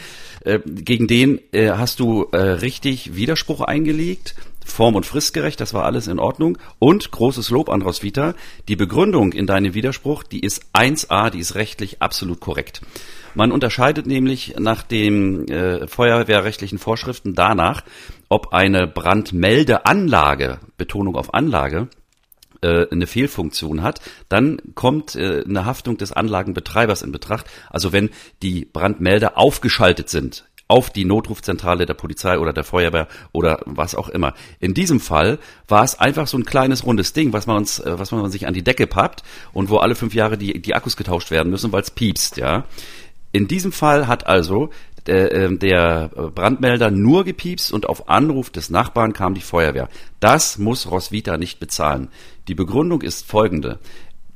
Äh, 0.44 0.61
gegen 0.64 1.09
den 1.09 1.40
äh, 1.52 1.70
hast 1.70 1.98
du 1.98 2.28
äh, 2.30 2.37
richtig 2.37 3.16
Widerspruch 3.16 3.61
eingelegt 3.61 4.37
form- 4.66 4.94
und 4.94 5.07
fristgerecht, 5.07 5.61
das 5.61 5.74
war 5.74 5.85
alles 5.85 6.07
in 6.07 6.18
Ordnung. 6.18 6.59
Und 6.79 7.11
großes 7.11 7.50
Lob 7.50 7.68
an 7.68 7.83
Roswitha, 7.83 8.35
die 8.68 8.76
Begründung 8.76 9.33
in 9.33 9.46
deinem 9.46 9.74
Widerspruch, 9.74 10.22
die 10.22 10.40
ist 10.40 10.64
1a, 10.74 11.31
die 11.31 11.38
ist 11.38 11.55
rechtlich 11.55 12.02
absolut 12.02 12.40
korrekt. 12.40 12.83
Man 13.35 13.52
unterscheidet 13.52 14.07
nämlich 14.07 14.57
nach 14.59 14.83
den 14.83 15.46
äh, 15.48 15.87
feuerwehrrechtlichen 15.87 16.79
Vorschriften 16.79 17.35
danach, 17.35 17.85
ob 18.29 18.52
eine 18.52 18.87
Brandmeldeanlage, 18.87 20.59
Betonung 20.79 21.16
auf 21.16 21.35
Anlage, 21.35 21.88
äh, 22.62 22.87
eine 22.90 23.07
Fehlfunktion 23.07 23.83
hat, 23.83 24.00
dann 24.29 24.61
kommt 24.74 25.14
äh, 25.16 25.44
eine 25.46 25.66
Haftung 25.66 25.98
des 25.98 26.12
Anlagenbetreibers 26.12 27.02
in 27.02 27.12
Betracht. 27.12 27.46
Also 27.68 27.92
wenn 27.92 28.11
die 28.42 28.64
Brandmelder 28.64 29.37
aufgeschaltet 29.37 30.09
sind 30.09 30.46
auf 30.68 30.90
die 30.90 31.05
Notrufzentrale 31.05 31.87
der 31.87 31.94
Polizei 31.94 32.38
oder 32.38 32.52
der 32.52 32.64
Feuerwehr 32.64 33.07
oder 33.33 33.61
was 33.66 33.94
auch 33.94 34.09
immer. 34.09 34.35
In 34.59 34.74
diesem 34.74 35.00
Fall 35.00 35.38
war 35.68 35.85
es 35.85 35.98
einfach 35.98 36.26
so 36.26 36.37
ein 36.37 36.44
kleines 36.44 36.85
rundes 36.85 37.12
Ding, 37.12 37.32
was 37.32 37.47
man 37.47 37.59
uns, 37.59 37.78
äh, 37.78 37.99
was 37.99 38.11
man 38.11 38.30
sich 38.30 38.47
an 38.47 38.55
die 38.55 38.64
Decke 38.64 38.86
pappt 38.86 39.22
und 39.53 39.70
wo 39.70 39.78
alle 39.78 39.95
fünf 39.95 40.14
Jahre 40.14 40.36
die, 40.36 40.61
die 40.61 40.74
Akkus 40.74 40.97
getauscht 40.97 41.30
werden 41.30 41.51
müssen, 41.51 41.72
weil 41.72 41.82
es 41.82 41.91
piepst, 41.91 42.36
ja. 42.36 42.64
In 43.32 43.49
diesem 43.49 43.70
Fall 43.70 44.07
hat 44.07 44.26
also 44.26 44.70
der, 45.07 45.32
äh, 45.32 45.57
der 45.57 46.09
Brandmelder 46.09 46.91
nur 46.91 47.24
gepiepst 47.24 47.72
und 47.72 47.88
auf 47.88 48.09
Anruf 48.09 48.51
des 48.51 48.70
Nachbarn 48.70 49.12
kam 49.12 49.34
die 49.34 49.41
Feuerwehr. 49.41 49.88
Das 50.20 50.59
muss 50.59 50.91
Roswitha 50.91 51.36
nicht 51.36 51.61
bezahlen. 51.61 52.09
Die 52.49 52.55
Begründung 52.55 53.03
ist 53.03 53.26
folgende. 53.26 53.78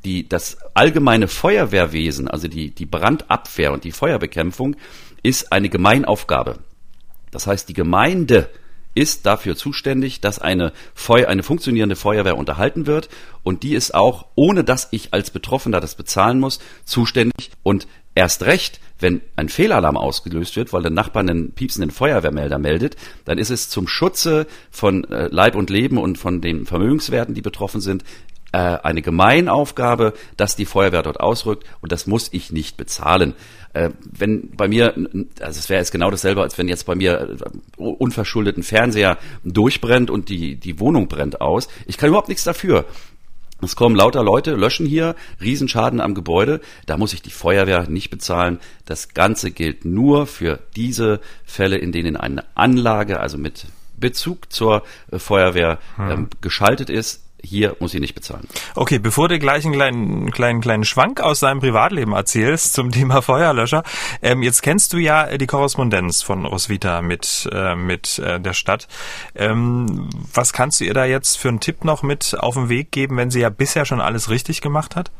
Die, 0.05 0.29
das 0.29 0.57
allgemeine 0.75 1.29
Feuerwehrwesen, 1.29 2.29
also 2.29 2.49
die, 2.49 2.71
die 2.71 2.87
Brandabwehr 2.87 3.73
und 3.73 3.85
die 3.85 3.93
Feuerbekämpfung, 3.93 4.77
ist 5.23 5.53
eine 5.53 5.69
Gemeinaufgabe. 5.69 6.59
Das 7.31 7.47
heißt, 7.47 7.69
die 7.69 7.75
Gemeinde 7.75 8.49
ist 8.95 9.25
dafür 9.25 9.57
zuständig, 9.57 10.21
dass 10.21 10.41
eine, 10.41 10.73
Feu 10.95 11.27
eine 11.27 11.43
funktionierende 11.43 11.97
Feuerwehr 11.97 12.37
unterhalten 12.37 12.87
wird 12.87 13.09
und 13.43 13.63
die 13.63 13.75
ist 13.75 13.95
auch, 13.95 14.27
ohne 14.35 14.65
dass 14.65 14.89
ich 14.91 15.15
als 15.15 15.31
Betroffener 15.31 15.81
das 15.81 15.95
bezahlen 15.95 16.41
muss, 16.41 16.59
zuständig 16.85 17.53
und 17.63 17.87
erst 18.15 18.43
recht, 18.43 18.81
wenn 18.99 19.23
ein 19.37 19.49
Fehlalarm 19.49 19.97
ausgelöst 19.97 20.57
wird, 20.57 20.73
weil 20.73 20.83
der 20.83 20.91
Nachbar 20.91 21.23
einen 21.23 21.53
piepsenden 21.53 21.91
Feuerwehrmelder 21.91 22.59
meldet, 22.59 22.97
dann 23.25 23.39
ist 23.39 23.51
es 23.51 23.71
zum 23.71 23.87
Schutze 23.87 24.47
von 24.71 25.05
äh, 25.05 25.29
Leib 25.31 25.55
und 25.55 25.71
Leben 25.71 25.97
und 25.97 26.19
von 26.19 26.41
den 26.41 26.67
Vermögenswerten, 26.67 27.35
die 27.35 27.43
betroffen 27.43 27.81
sind, 27.81 28.05
äh, 28.53 28.59
eine 28.59 29.03
Gemeinaufgabe, 29.03 30.13
dass 30.37 30.57
die 30.57 30.67
Feuerwehr 30.67 31.03
dort 31.03 31.21
ausrückt 31.21 31.65
und 31.81 31.93
das 31.93 32.07
muss 32.07 32.29
ich 32.33 32.53
nicht 32.53 32.77
bezahlen. 32.77 33.35
Äh, 33.73 33.91
wenn 34.03 34.51
bei 34.57 34.67
mir, 34.67 34.95
also 35.41 35.59
es 35.59 35.69
wäre 35.69 35.81
jetzt 35.81 35.93
genau 35.93 36.11
dasselbe, 36.11 36.43
als 36.43 36.59
wenn 36.59 36.67
jetzt 36.67 36.87
bei 36.87 36.97
mir 36.97 37.37
äh, 37.41 37.81
unverschuldeten 37.81 38.65
Fernseher 38.65 39.19
durchbrennt 39.45 40.11
und 40.11 40.29
die, 40.29 40.57
die 40.57 40.81
Wohnung 40.81 41.07
brennt 41.07 41.41
aus. 41.41 41.69
Ich 41.87 41.97
kann 41.97 42.09
überhaupt 42.09 42.29
nichts 42.29 42.45
dafür. 42.45 42.85
Es 43.63 43.77
kommen 43.77 43.95
lauter 43.95 44.25
Leute, 44.25 44.55
löschen 44.55 44.87
hier, 44.87 45.15
Riesenschaden 45.41 46.01
am 46.01 46.15
Gebäude. 46.15 46.61
Da 46.87 46.97
muss 46.97 47.13
ich 47.13 47.23
die 47.23 47.31
Feuerwehr 47.31 47.89
nicht 47.89 48.11
bezahlen. 48.11 48.59
Das 48.87 49.11
Ganze 49.11 49.51
gilt 49.51 49.85
nur 49.85 50.27
für 50.27 50.59
diese 50.75 51.21
Fälle, 51.45 51.77
in 51.77 51.93
denen 51.93 52.17
eine 52.17 52.45
Anlage, 52.57 53.21
also 53.21 53.39
mit 53.39 53.67
Bezug 53.97 54.53
zur 54.53 54.83
äh, 55.13 55.19
Feuerwehr, 55.19 55.79
hm. 55.97 56.11
ähm, 56.11 56.29
geschaltet 56.41 56.91
ist 56.91 57.23
hier 57.43 57.77
muss 57.81 57.95
ich 57.95 58.01
nicht 58.01 58.15
bezahlen. 58.15 58.47
Okay, 58.75 58.99
bevor 58.99 59.29
du 59.29 59.39
gleich 59.39 59.65
einen 59.65 59.75
kleinen, 59.75 60.31
kleinen, 60.31 60.61
kleinen 60.61 60.85
Schwank 60.85 61.21
aus 61.21 61.41
deinem 61.41 61.61
Privatleben 61.61 62.13
erzählst 62.13 62.75
zum 62.75 62.91
Thema 62.91 63.23
Feuerlöscher, 63.23 63.83
ähm, 64.23 64.43
jetzt 64.43 64.63
kennst 64.63 64.93
du 64.93 64.99
ja 64.99 65.37
die 65.37 65.47
Korrespondenz 65.47 66.23
von 66.23 66.45
Roswitha 66.45 67.03
mit, 67.03 67.49
äh, 67.53 67.75
mit 67.75 68.19
äh, 68.19 68.41
der 68.41 68.53
Stadt. 68.53 68.89
Ähm, 69.35 70.09
was 70.35 70.53
kannst 70.53 70.81
du 70.81 70.85
ihr 70.85 70.95
da 70.95 71.05
jetzt 71.05 71.39
für 71.39 71.49
einen 71.49 71.61
Tipp 71.61 71.85
noch 71.85 72.03
mit 72.03 72.37
auf 72.39 72.55
den 72.55 72.69
Weg 72.69 72.93
geben, 72.93 73.17
wenn 73.17 73.31
sie 73.31 73.41
ja 73.41 73.51
bisher 73.51 73.85
schon 73.85 74.01
alles 74.01 74.31
richtig 74.31 74.61
gemacht 74.61 74.97
hat? 74.97 75.11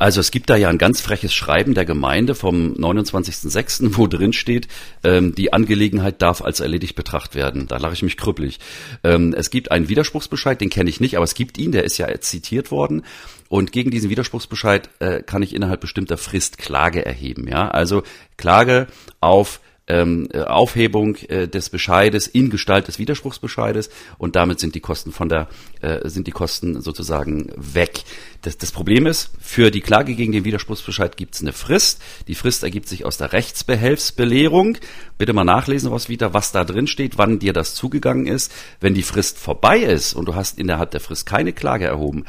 Also 0.00 0.20
es 0.20 0.30
gibt 0.30 0.48
da 0.48 0.56
ja 0.56 0.70
ein 0.70 0.78
ganz 0.78 1.02
freches 1.02 1.34
Schreiben 1.34 1.74
der 1.74 1.84
Gemeinde 1.84 2.34
vom 2.34 2.72
29.06., 2.72 3.98
wo 3.98 4.06
drin 4.06 4.32
steht, 4.32 4.66
ähm, 5.04 5.34
die 5.34 5.52
Angelegenheit 5.52 6.22
darf 6.22 6.40
als 6.40 6.60
erledigt 6.60 6.96
betrachtet 6.96 7.34
werden. 7.34 7.68
Da 7.68 7.76
lache 7.76 7.92
ich 7.92 8.02
mich 8.02 8.16
krüppelig. 8.16 8.60
Ähm, 9.04 9.34
es 9.36 9.50
gibt 9.50 9.70
einen 9.70 9.90
Widerspruchsbescheid, 9.90 10.58
den 10.58 10.70
kenne 10.70 10.88
ich 10.88 11.00
nicht, 11.00 11.16
aber 11.16 11.24
es 11.24 11.34
gibt 11.34 11.58
ihn, 11.58 11.70
der 11.70 11.84
ist 11.84 11.98
ja 11.98 12.08
zitiert 12.18 12.70
worden. 12.70 13.02
Und 13.50 13.72
gegen 13.72 13.90
diesen 13.90 14.08
Widerspruchsbescheid 14.08 14.88
äh, 15.00 15.22
kann 15.22 15.42
ich 15.42 15.54
innerhalb 15.54 15.82
bestimmter 15.82 16.16
Frist 16.16 16.56
Klage 16.56 17.04
erheben. 17.04 17.46
Ja, 17.46 17.68
also 17.68 18.02
Klage 18.38 18.86
auf 19.20 19.60
ähm, 19.90 20.28
äh, 20.32 20.42
Aufhebung 20.42 21.16
äh, 21.28 21.48
des 21.48 21.68
Bescheides 21.68 22.26
in 22.28 22.48
Gestalt 22.48 22.86
des 22.88 22.98
Widerspruchsbescheides 22.98 23.90
und 24.18 24.36
damit 24.36 24.60
sind 24.60 24.74
die 24.74 24.80
Kosten 24.80 25.10
von 25.10 25.28
der 25.28 25.48
äh, 25.80 26.08
sind 26.08 26.26
die 26.26 26.32
Kosten 26.32 26.80
sozusagen 26.80 27.50
weg. 27.56 28.04
Das, 28.42 28.56
das 28.56 28.70
Problem 28.70 29.06
ist, 29.06 29.30
für 29.40 29.70
die 29.70 29.80
Klage 29.80 30.14
gegen 30.14 30.32
den 30.32 30.44
Widerspruchsbescheid 30.44 31.16
gibt 31.16 31.34
es 31.34 31.40
eine 31.42 31.52
Frist. 31.52 32.00
Die 32.28 32.34
Frist 32.34 32.62
ergibt 32.62 32.88
sich 32.88 33.04
aus 33.04 33.18
der 33.18 33.32
Rechtsbehelfsbelehrung. 33.32 34.78
Bitte 35.18 35.32
mal 35.32 35.44
nachlesen, 35.44 35.90
was 35.90 36.08
wieder, 36.08 36.32
was 36.32 36.52
da 36.52 36.64
drin 36.64 36.86
steht, 36.86 37.18
wann 37.18 37.38
dir 37.38 37.52
das 37.52 37.74
zugegangen 37.74 38.26
ist. 38.26 38.52
Wenn 38.80 38.94
die 38.94 39.02
Frist 39.02 39.38
vorbei 39.38 39.80
ist 39.80 40.14
und 40.14 40.26
du 40.26 40.34
hast 40.34 40.58
innerhalb 40.58 40.92
der 40.92 41.00
Frist 41.00 41.26
keine 41.26 41.52
Klage 41.52 41.86
erhoben, 41.86 42.24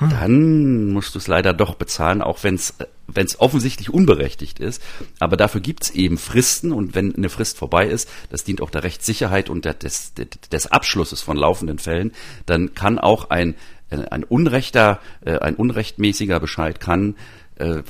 dann 0.00 0.92
musst 0.92 1.14
du 1.14 1.18
es 1.18 1.26
leider 1.26 1.52
doch 1.52 1.74
bezahlen, 1.74 2.22
auch 2.22 2.42
wenn 2.44 2.54
es 2.54 2.74
wenn 3.08 3.26
es 3.26 3.40
offensichtlich 3.40 3.90
unberechtigt 3.90 4.60
ist. 4.60 4.82
Aber 5.18 5.36
dafür 5.36 5.60
gibt 5.60 5.84
es 5.84 5.90
eben 5.90 6.18
Fristen 6.18 6.72
und 6.72 6.94
wenn 6.94 7.14
eine 7.16 7.30
Frist 7.30 7.58
vorbei 7.58 7.86
ist, 7.86 8.08
das 8.30 8.44
dient 8.44 8.60
auch 8.60 8.70
der 8.70 8.84
Rechtssicherheit 8.84 9.48
und 9.48 9.64
der, 9.64 9.74
des, 9.74 10.12
des 10.14 10.66
Abschlusses 10.66 11.22
von 11.22 11.36
laufenden 11.36 11.78
Fällen, 11.78 12.12
dann 12.46 12.74
kann 12.74 12.98
auch 12.98 13.30
ein, 13.30 13.54
ein 13.90 14.24
unrechter, 14.24 15.00
äh, 15.24 15.38
ein 15.38 15.56
unrechtmäßiger 15.56 16.38
Bescheid 16.38 16.80
kann 16.80 17.16
äh, 17.56 17.82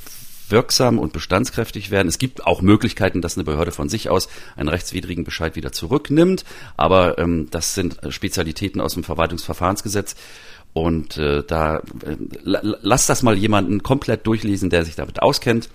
wirksam 0.50 0.98
und 0.98 1.12
bestandskräftig 1.12 1.90
werden. 1.90 2.08
Es 2.08 2.18
gibt 2.18 2.46
auch 2.46 2.62
Möglichkeiten, 2.62 3.20
dass 3.20 3.36
eine 3.36 3.44
Behörde 3.44 3.72
von 3.72 3.88
sich 3.88 4.08
aus 4.08 4.28
einen 4.56 4.68
rechtswidrigen 4.68 5.24
Bescheid 5.24 5.56
wieder 5.56 5.72
zurücknimmt, 5.72 6.44
aber 6.76 7.18
ähm, 7.18 7.48
das 7.50 7.74
sind 7.74 7.98
Spezialitäten 8.08 8.80
aus 8.80 8.94
dem 8.94 9.04
Verwaltungsverfahrensgesetz. 9.04 10.16
Und 10.72 11.16
äh, 11.16 11.42
da 11.42 11.78
äh, 11.78 12.16
lass 12.42 13.06
das 13.06 13.22
mal 13.22 13.36
jemanden 13.36 13.82
komplett 13.82 14.26
durchlesen, 14.26 14.70
der 14.70 14.84
sich 14.84 14.96
damit 14.96 15.22
auskennt. 15.22 15.70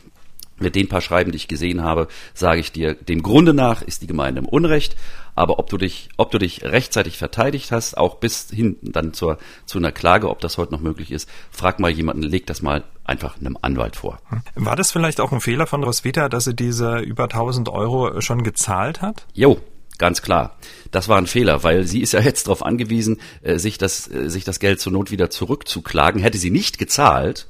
Mit 0.59 0.75
den 0.75 0.87
paar 0.87 1.01
Schreiben, 1.01 1.31
die 1.31 1.37
ich 1.37 1.47
gesehen 1.47 1.81
habe, 1.81 2.07
sage 2.33 2.59
ich 2.59 2.71
dir, 2.71 2.93
dem 2.93 3.23
Grunde 3.23 3.53
nach 3.53 3.81
ist 3.81 4.03
die 4.03 4.07
Gemeinde 4.07 4.39
im 4.39 4.47
Unrecht. 4.47 4.95
Aber 5.35 5.57
ob 5.57 5.67
du 5.69 5.77
dich, 5.77 6.09
ob 6.17 6.29
du 6.29 6.37
dich 6.37 6.63
rechtzeitig 6.63 7.17
verteidigt 7.17 7.71
hast, 7.71 7.97
auch 7.97 8.15
bis 8.15 8.49
hin 8.51 8.77
dann 8.83 9.13
zur, 9.13 9.39
zu 9.65 9.79
einer 9.79 9.91
Klage, 9.91 10.29
ob 10.29 10.39
das 10.41 10.59
heute 10.59 10.71
noch 10.71 10.79
möglich 10.79 11.11
ist, 11.11 11.27
frag 11.49 11.79
mal 11.79 11.89
jemanden, 11.89 12.21
leg 12.21 12.45
das 12.45 12.61
mal 12.61 12.83
einfach 13.03 13.39
einem 13.39 13.57
Anwalt 13.61 13.95
vor. 13.95 14.19
War 14.55 14.75
das 14.75 14.91
vielleicht 14.91 15.19
auch 15.19 15.31
ein 15.31 15.41
Fehler 15.41 15.65
von 15.65 15.83
Roswitha, 15.83 16.29
dass 16.29 16.45
sie 16.45 16.53
diese 16.53 16.99
über 16.99 17.23
1000 17.23 17.69
Euro 17.69 18.21
schon 18.21 18.43
gezahlt 18.43 19.01
hat? 19.01 19.25
Jo, 19.33 19.59
Ganz 20.03 20.21
klar. 20.21 20.57
Das 20.91 21.07
war 21.07 21.17
ein 21.17 21.27
Fehler, 21.27 21.63
weil 21.63 21.87
sie 21.87 22.01
ist 22.01 22.11
ja 22.11 22.19
jetzt 22.19 22.47
darauf 22.47 22.65
angewiesen, 22.65 23.21
äh, 23.41 23.57
sich 23.57 23.77
das, 23.77 24.11
äh, 24.11 24.29
sich 24.29 24.43
das 24.43 24.59
Geld 24.59 24.81
zur 24.81 24.91
Not 24.91 25.11
wieder 25.11 25.29
zurückzuklagen. 25.29 26.21
Hätte 26.21 26.37
sie 26.37 26.49
nicht 26.49 26.77
gezahlt, 26.77 27.47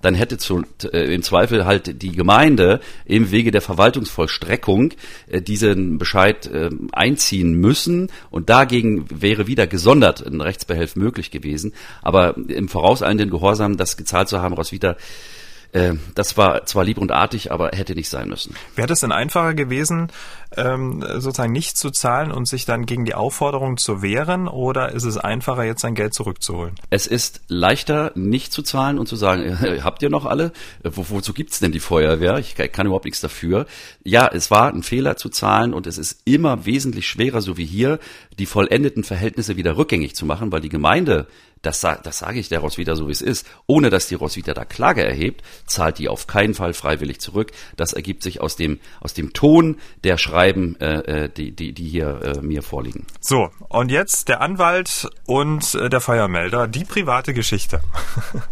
dann 0.00 0.16
hätte 0.16 0.36
zu, 0.36 0.64
äh, 0.92 1.14
im 1.14 1.22
Zweifel 1.22 1.64
halt 1.64 2.02
die 2.02 2.10
Gemeinde 2.10 2.80
im 3.04 3.30
Wege 3.30 3.52
der 3.52 3.60
Verwaltungsvollstreckung 3.60 4.94
diesen 5.32 5.98
Bescheid 5.98 6.50
einziehen 6.90 7.54
müssen 7.54 8.10
und 8.30 8.50
dagegen 8.50 9.06
wäre 9.08 9.46
wieder 9.46 9.68
gesondert 9.68 10.26
ein 10.26 10.40
Rechtsbehelf 10.40 10.96
möglich 10.96 11.30
gewesen. 11.30 11.72
Aber 12.02 12.34
im 12.48 12.68
vorauseilenden 12.68 13.30
Gehorsam, 13.30 13.76
das 13.76 13.96
gezahlt 13.96 14.28
zu 14.28 14.42
haben, 14.42 14.54
Roswitha, 14.54 14.96
Äh, 15.72 15.94
das 16.14 16.36
war 16.36 16.66
zwar 16.66 16.84
lieb 16.84 16.98
und 16.98 17.10
artig, 17.12 17.50
aber 17.50 17.70
hätte 17.72 17.94
nicht 17.94 18.08
sein 18.08 18.28
müssen. 18.28 18.54
Wäre 18.76 18.86
das 18.86 19.00
denn 19.00 19.12
einfacher 19.12 19.54
gewesen, 19.54 20.08
ähm, 20.54 21.02
sozusagen 21.18 21.52
nicht 21.52 21.78
zu 21.78 21.90
zahlen 21.90 22.30
und 22.30 22.46
sich 22.46 22.66
dann 22.66 22.84
gegen 22.84 23.06
die 23.06 23.14
Aufforderung 23.14 23.78
zu 23.78 24.02
wehren 24.02 24.48
oder 24.48 24.92
ist 24.92 25.04
es 25.04 25.16
einfacher, 25.16 25.64
jetzt 25.64 25.80
sein 25.80 25.94
Geld 25.94 26.12
zurückzuholen? 26.12 26.74
Es 26.90 27.06
ist 27.06 27.40
leichter, 27.48 28.12
nicht 28.14 28.52
zu 28.52 28.62
zahlen 28.62 28.98
und 28.98 29.06
zu 29.06 29.16
sagen, 29.16 29.58
habt 29.82 30.02
ihr 30.02 30.10
noch 30.10 30.26
alle? 30.26 30.52
Äh, 30.82 30.90
wo, 30.94 31.06
wozu 31.08 31.32
gibt's 31.32 31.58
denn 31.58 31.72
die 31.72 31.80
Feuerwehr? 31.80 32.38
Ich 32.38 32.54
kann 32.54 32.86
überhaupt 32.86 33.06
nichts 33.06 33.20
dafür. 33.20 33.66
Ja, 34.04 34.28
es 34.28 34.50
war 34.50 34.72
ein 34.72 34.82
Fehler 34.82 35.16
zu 35.16 35.30
zahlen 35.30 35.72
und 35.72 35.86
es 35.86 35.96
ist 35.96 36.20
immer 36.26 36.66
wesentlich 36.66 37.06
schwerer, 37.06 37.40
so 37.40 37.56
wie 37.56 37.64
hier, 37.64 37.98
die 38.38 38.46
vollendeten 38.46 39.04
Verhältnisse 39.04 39.56
wieder 39.56 39.76
rückgängig 39.76 40.14
zu 40.14 40.26
machen, 40.26 40.52
weil 40.52 40.60
die 40.60 40.68
Gemeinde 40.68 41.26
das, 41.62 41.80
das 41.80 42.18
sage 42.18 42.40
ich 42.40 42.48
der 42.48 42.58
Roswitha 42.58 42.96
so 42.96 43.08
wie 43.08 43.12
es 43.12 43.22
ist, 43.22 43.46
ohne 43.66 43.88
dass 43.88 44.08
die 44.08 44.16
Roswitha 44.16 44.52
da 44.52 44.64
Klage 44.64 45.04
erhebt, 45.04 45.42
zahlt 45.66 45.98
die 45.98 46.08
auf 46.08 46.26
keinen 46.26 46.54
Fall 46.54 46.74
freiwillig 46.74 47.20
zurück. 47.20 47.52
Das 47.76 47.92
ergibt 47.92 48.22
sich 48.22 48.40
aus 48.40 48.56
dem, 48.56 48.80
aus 49.00 49.14
dem 49.14 49.32
Ton 49.32 49.78
der 50.04 50.18
Schreiben, 50.18 50.76
äh, 50.80 51.24
äh 51.24 51.28
die, 51.28 51.52
die, 51.52 51.72
die 51.72 51.88
hier 51.88 52.20
äh, 52.22 52.42
mir 52.42 52.62
vorliegen. 52.62 53.06
So, 53.20 53.50
und 53.68 53.90
jetzt 53.90 54.28
der 54.28 54.40
Anwalt 54.40 55.08
und 55.24 55.74
äh, 55.74 55.88
der 55.88 56.00
Feuermelder, 56.00 56.66
die 56.66 56.84
private 56.84 57.32
Geschichte. 57.32 57.80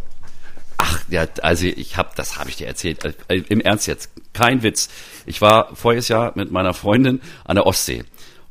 Ach, 0.79 1.03
ja, 1.11 1.27
also 1.43 1.67
ich 1.67 1.99
habe, 1.99 2.11
das 2.17 2.39
habe 2.39 2.49
ich 2.49 2.57
dir 2.57 2.67
erzählt. 2.67 3.05
Äh, 3.29 3.43
Im 3.49 3.61
Ernst 3.61 3.87
jetzt, 3.87 4.11
kein 4.33 4.63
Witz. 4.63 4.89
Ich 5.27 5.43
war 5.43 5.75
voriges 5.75 6.09
Jahr 6.09 6.33
mit 6.37 6.51
meiner 6.51 6.73
Freundin 6.73 7.21
an 7.45 7.57
der 7.57 7.67
Ostsee 7.67 8.05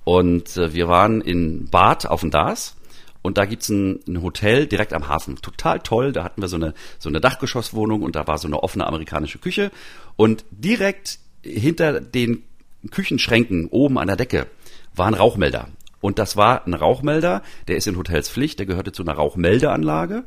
und 0.04 0.58
äh, 0.58 0.74
wir 0.74 0.88
waren 0.88 1.22
in 1.22 1.70
Bad 1.70 2.06
auf 2.06 2.22
dem 2.22 2.30
Dars 2.30 2.76
und 3.22 3.38
da 3.38 3.46
gibt's 3.46 3.70
ein, 3.70 4.00
ein 4.08 4.22
Hotel 4.22 4.66
direkt 4.68 4.94
am 4.94 5.08
Hafen. 5.08 5.36
Total 5.38 5.80
toll. 5.80 6.12
Da 6.12 6.24
hatten 6.24 6.42
wir 6.42 6.48
so 6.48 6.56
eine, 6.56 6.74
so 7.00 7.10
eine 7.10 7.20
Dachgeschosswohnung 7.20 8.02
und 8.02 8.16
da 8.16 8.28
war 8.28 8.38
so 8.38 8.48
eine 8.48 8.64
offene 8.64 8.88
amerikanische 8.88 9.40
Küche. 9.40 9.72
Und 10.16 10.46
direkt 10.52 11.20
hinter 11.44 12.00
den 12.00 12.44
Küchenschränken 12.92 13.68
oben 13.68 13.98
an 13.98 14.08
der 14.08 14.16
Decke 14.16 14.48
war 14.96 15.08
ein 15.08 15.14
Rauchmelder. 15.14 15.68
Und 16.02 16.18
das 16.18 16.38
war 16.38 16.66
ein 16.66 16.74
Rauchmelder, 16.74 17.44
der 17.68 17.76
ist 17.76 17.88
in 17.88 17.98
Hotels 17.98 18.30
Pflicht, 18.30 18.60
der 18.60 18.66
gehörte 18.66 18.94
zu 18.94 19.04
einer 19.04 19.14
Rauchmeldeanlage. 19.14 20.24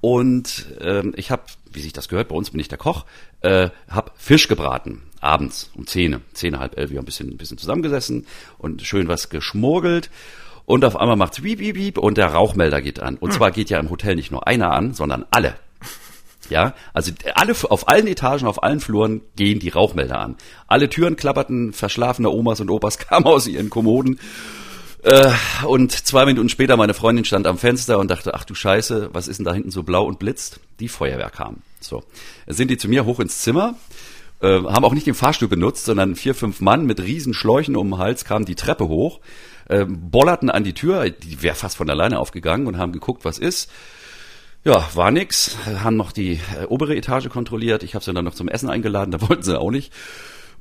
Und 0.00 0.66
ähm, 0.80 1.12
ich 1.16 1.30
habe, 1.30 1.42
wie 1.70 1.80
sich 1.80 1.92
das 1.92 2.08
gehört, 2.08 2.28
bei 2.28 2.34
uns 2.34 2.50
bin 2.50 2.60
ich 2.60 2.68
der 2.68 2.78
Koch, 2.78 3.04
äh, 3.42 3.68
habe 3.88 4.10
Fisch 4.16 4.48
gebraten 4.48 5.02
abends 5.22 5.70
um 5.74 5.86
zehn, 5.86 6.20
zehn 6.32 6.58
halb 6.58 6.76
elf, 6.76 6.90
wir 6.90 6.98
haben 6.98 7.04
ein 7.04 7.06
bisschen, 7.06 7.30
ein 7.30 7.36
bisschen 7.36 7.58
zusammengesessen 7.58 8.26
und 8.58 8.82
schön 8.82 9.08
was 9.08 9.30
geschmurgelt 9.30 10.10
und 10.72 10.86
auf 10.86 10.96
einmal 10.96 11.16
macht's 11.16 11.42
wiep, 11.42 11.58
wiep, 11.58 11.76
wiep 11.76 11.98
und 11.98 12.16
der 12.16 12.28
Rauchmelder 12.28 12.80
geht 12.80 12.98
an. 12.98 13.16
Und 13.18 13.32
hm. 13.32 13.36
zwar 13.36 13.50
geht 13.50 13.68
ja 13.68 13.78
im 13.78 13.90
Hotel 13.90 14.16
nicht 14.16 14.30
nur 14.30 14.46
einer 14.46 14.72
an, 14.72 14.94
sondern 14.94 15.26
alle. 15.30 15.56
Ja, 16.48 16.72
also 16.94 17.12
alle 17.34 17.54
auf 17.68 17.88
allen 17.88 18.06
Etagen, 18.06 18.46
auf 18.46 18.62
allen 18.62 18.80
Fluren 18.80 19.20
gehen 19.36 19.58
die 19.58 19.68
Rauchmelder 19.68 20.18
an. 20.18 20.36
Alle 20.66 20.88
Türen 20.88 21.16
klapperten, 21.16 21.74
verschlafene 21.74 22.30
Omas 22.30 22.60
und 22.60 22.70
Opas 22.70 22.96
kamen 23.06 23.26
aus 23.26 23.46
ihren 23.48 23.68
Kommoden. 23.68 24.18
Äh, 25.02 25.30
und 25.66 25.92
zwei 25.92 26.24
Minuten 26.24 26.48
später 26.48 26.78
meine 26.78 26.94
Freundin 26.94 27.26
stand 27.26 27.46
am 27.46 27.58
Fenster 27.58 27.98
und 27.98 28.10
dachte, 28.10 28.32
ach 28.32 28.44
du 28.44 28.54
Scheiße, 28.54 29.10
was 29.12 29.28
ist 29.28 29.36
denn 29.36 29.44
da 29.44 29.52
hinten 29.52 29.70
so 29.70 29.82
blau 29.82 30.06
und 30.06 30.18
blitzt? 30.18 30.58
Die 30.80 30.88
Feuerwehr 30.88 31.28
kam. 31.28 31.58
So, 31.80 32.02
sind 32.46 32.70
die 32.70 32.78
zu 32.78 32.88
mir 32.88 33.04
hoch 33.04 33.20
ins 33.20 33.42
Zimmer, 33.42 33.74
äh, 34.40 34.62
haben 34.62 34.86
auch 34.86 34.94
nicht 34.94 35.06
den 35.06 35.14
Fahrstuhl 35.14 35.48
benutzt, 35.48 35.84
sondern 35.84 36.16
vier, 36.16 36.34
fünf 36.34 36.62
Mann 36.62 36.86
mit 36.86 37.02
riesen 37.02 37.34
Schläuchen 37.34 37.76
um 37.76 37.90
den 37.90 37.98
Hals 37.98 38.24
kamen 38.24 38.46
die 38.46 38.54
Treppe 38.54 38.88
hoch 38.88 39.20
äh, 39.68 39.84
bollerten 39.86 40.50
an 40.50 40.64
die 40.64 40.74
Tür, 40.74 41.10
die 41.10 41.42
wäre 41.42 41.54
fast 41.54 41.76
von 41.76 41.88
alleine 41.90 42.18
aufgegangen 42.18 42.66
und 42.66 42.78
haben 42.78 42.92
geguckt, 42.92 43.24
was 43.24 43.38
ist. 43.38 43.70
Ja, 44.64 44.88
war 44.94 45.10
nix, 45.10 45.56
haben 45.82 45.96
noch 45.96 46.12
die 46.12 46.40
äh, 46.60 46.66
obere 46.68 46.94
Etage 46.94 47.28
kontrolliert. 47.28 47.82
Ich 47.82 47.94
habe 47.94 48.04
sie 48.04 48.12
dann 48.12 48.24
noch 48.24 48.34
zum 48.34 48.48
Essen 48.48 48.70
eingeladen, 48.70 49.10
da 49.10 49.20
wollten 49.28 49.42
sie 49.42 49.58
auch 49.58 49.70
nicht. 49.70 49.92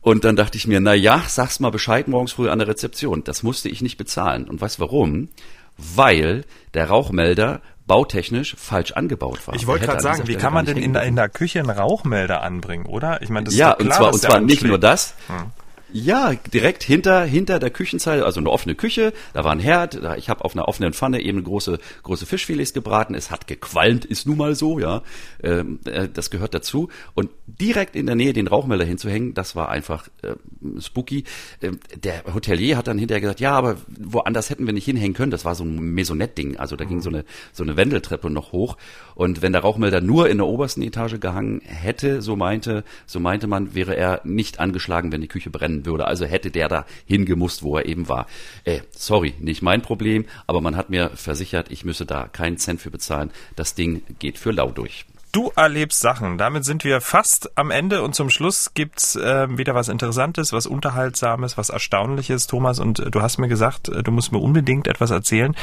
Und 0.02 0.24
dann 0.24 0.36
dachte 0.36 0.58
ich 0.58 0.66
mir, 0.66 0.82
na 0.82 0.96
ja, 0.96 1.24
sag's 1.28 1.60
mal 1.60 1.70
Bescheid 1.70 2.08
morgens 2.08 2.32
früh 2.32 2.50
an 2.50 2.58
der 2.58 2.68
Rezeption. 2.68 3.24
Das 3.24 3.44
musste 3.44 3.70
ich 3.70 3.82
nicht 3.84 3.98
bezahlen. 3.98 4.50
Und 4.50 4.60
weißt 4.60 4.80
warum? 4.80 5.30
Weil 5.78 6.44
der 6.74 6.90
Rauchmelder 6.90 7.62
bautechnisch 7.86 8.56
falsch 8.58 8.94
angebaut 8.94 9.46
war. 9.48 9.54
Ich 9.54 9.68
wollte 9.68 9.86
gerade 9.86 10.02
sagen, 10.02 10.28
wie 10.28 10.36
kann 10.36 10.54
man 10.54 10.66
denn 10.66 10.78
in, 10.78 10.96
in, 10.96 11.16
der 11.16 11.30
Küche 11.30 11.60
einen 11.60 11.70
Rauchmelder 11.70 12.42
anbringen, 12.42 12.86
oder? 12.86 13.22
Ich 13.22 13.30
meine, 13.30 13.46
das 13.46 13.54
ist 13.54 13.60
ja, 13.60 13.74
klar, 13.74 13.86
und 13.86 13.94
zwar, 13.94 14.14
und 14.14 14.20
zwar 14.22 14.40
nicht 14.40 14.64
nur 14.64 14.80
das. 14.80 15.14
Hm. 15.28 15.52
Ja, 15.94 16.34
direkt 16.54 16.84
hinter 16.84 17.24
hinter 17.24 17.60
der 17.60 17.70
Küchenzeile, 17.70 18.26
also 18.26 18.40
eine 18.40 18.50
offene 18.50 18.76
Küche, 18.76 19.12
da 19.34 19.44
war 19.44 19.52
ein 19.52 19.60
Herd, 19.60 20.02
da, 20.02 20.16
ich 20.16 20.30
habe 20.30 20.46
auf 20.46 20.56
einer 20.56 20.68
offenen 20.68 20.94
Pfanne 20.94 21.22
eben 21.22 21.44
große 21.44 21.80
große 22.04 22.26
Fischfilets 22.26 22.74
gebraten, 22.74 23.14
es 23.14 23.30
hat 23.30 23.46
gequalmt, 23.48 24.06
ist 24.06 24.26
nun 24.26 24.38
mal 24.38 24.56
so, 24.56 24.80
ja, 24.80 25.02
ähm, 25.44 25.80
äh, 25.86 26.08
das 26.08 26.30
gehört 26.30 26.54
dazu. 26.54 26.90
Und 27.14 27.30
direkt 27.46 27.96
in 27.98 28.06
der 28.06 28.16
Nähe 28.16 28.32
den 28.32 28.48
Rauchmelder 28.48 28.86
hinzuhängen, 28.86 29.34
das 29.34 29.56
war 29.56 29.70
einfach 29.70 30.08
äh, 30.22 30.36
spooky. 30.80 31.26
Ähm, 31.62 31.80
der 32.02 32.24
Hotelier 32.34 32.78
hat 32.78 32.88
dann 32.88 32.98
hinterher 32.98 33.22
gesagt, 33.22 33.42
ja, 33.42 33.52
aber 33.52 33.76
woanders 33.88 34.50
hätten 34.50 34.66
wir 34.66 34.74
nicht 34.74 34.86
hinhängen 34.86 35.14
können, 35.14 35.32
das 35.32 35.44
war 35.44 35.56
so 35.56 35.66
ein 35.66 35.94
Maisonette-Ding, 35.94 36.58
also 36.58 36.78
da 36.78 36.86
mhm. 36.86 36.90
ging 36.90 37.02
so 37.02 37.10
eine 37.10 37.26
so 37.52 37.64
eine 37.64 37.76
Wendeltreppe 37.76 38.30
noch 38.30 38.54
hoch. 38.54 38.78
Und 39.16 39.42
wenn 39.42 39.52
der 39.52 39.62
Rauchmelder 39.62 40.00
nur 40.00 40.30
in 40.30 40.38
der 40.38 40.48
obersten 40.48 40.82
Etage 40.82 41.20
gehangen 41.20 41.62
hätte, 41.66 42.22
so 42.22 42.38
meinte 42.38 42.86
so 43.06 43.20
meinte 43.20 43.48
man, 43.48 43.76
wäre 43.76 43.96
er 43.96 44.22
nicht 44.24 44.60
angeschlagen, 44.60 45.12
wenn 45.12 45.22
die 45.22 45.28
Küche 45.28 45.50
brennen 45.50 45.81
würde. 45.86 46.06
Also 46.06 46.26
hätte 46.26 46.52
der 46.52 46.68
da 46.68 46.86
hingemusst, 47.06 47.64
wo 47.64 47.78
er 47.78 47.86
eben 47.86 48.08
war. 48.10 48.28
Äh, 48.64 48.82
sorry, 48.92 49.34
nicht 49.40 49.62
mein 49.62 49.82
Problem, 49.82 50.26
aber 50.48 50.62
man 50.62 50.76
hat 50.76 50.90
mir 50.90 51.12
versichert, 51.16 51.72
ich 51.72 51.86
müsse 51.86 52.06
da 52.06 52.28
keinen 52.28 52.58
Cent 52.58 52.82
für 52.82 52.92
bezahlen. 52.92 53.32
Das 53.56 53.76
Ding 53.76 54.04
geht 54.20 54.38
für 54.38 54.52
lau 54.52 54.72
durch. 54.72 55.06
Du 55.32 55.50
erlebst 55.56 56.02
Sachen. 56.02 56.38
Damit 56.38 56.66
sind 56.66 56.84
wir 56.84 57.00
fast 57.00 57.58
am 57.58 57.72
Ende 57.72 58.02
und 58.02 58.14
zum 58.16 58.30
Schluss 58.30 58.74
gibt's 58.74 59.16
äh, 59.16 59.48
wieder 59.58 59.74
was 59.74 59.88
Interessantes, 59.88 60.52
was 60.52 60.68
Unterhaltsames, 60.68 61.58
was 61.58 61.70
Erstaunliches, 61.70 62.48
Thomas. 62.48 62.80
Und 62.80 63.00
äh, 63.00 63.10
du 63.10 63.22
hast 63.22 63.38
mir 63.38 63.48
gesagt, 63.48 63.88
äh, 63.88 64.04
du 64.04 64.12
musst 64.12 64.34
mir 64.34 64.40
unbedingt 64.40 64.88
etwas 64.88 65.10
erzählen, 65.10 65.56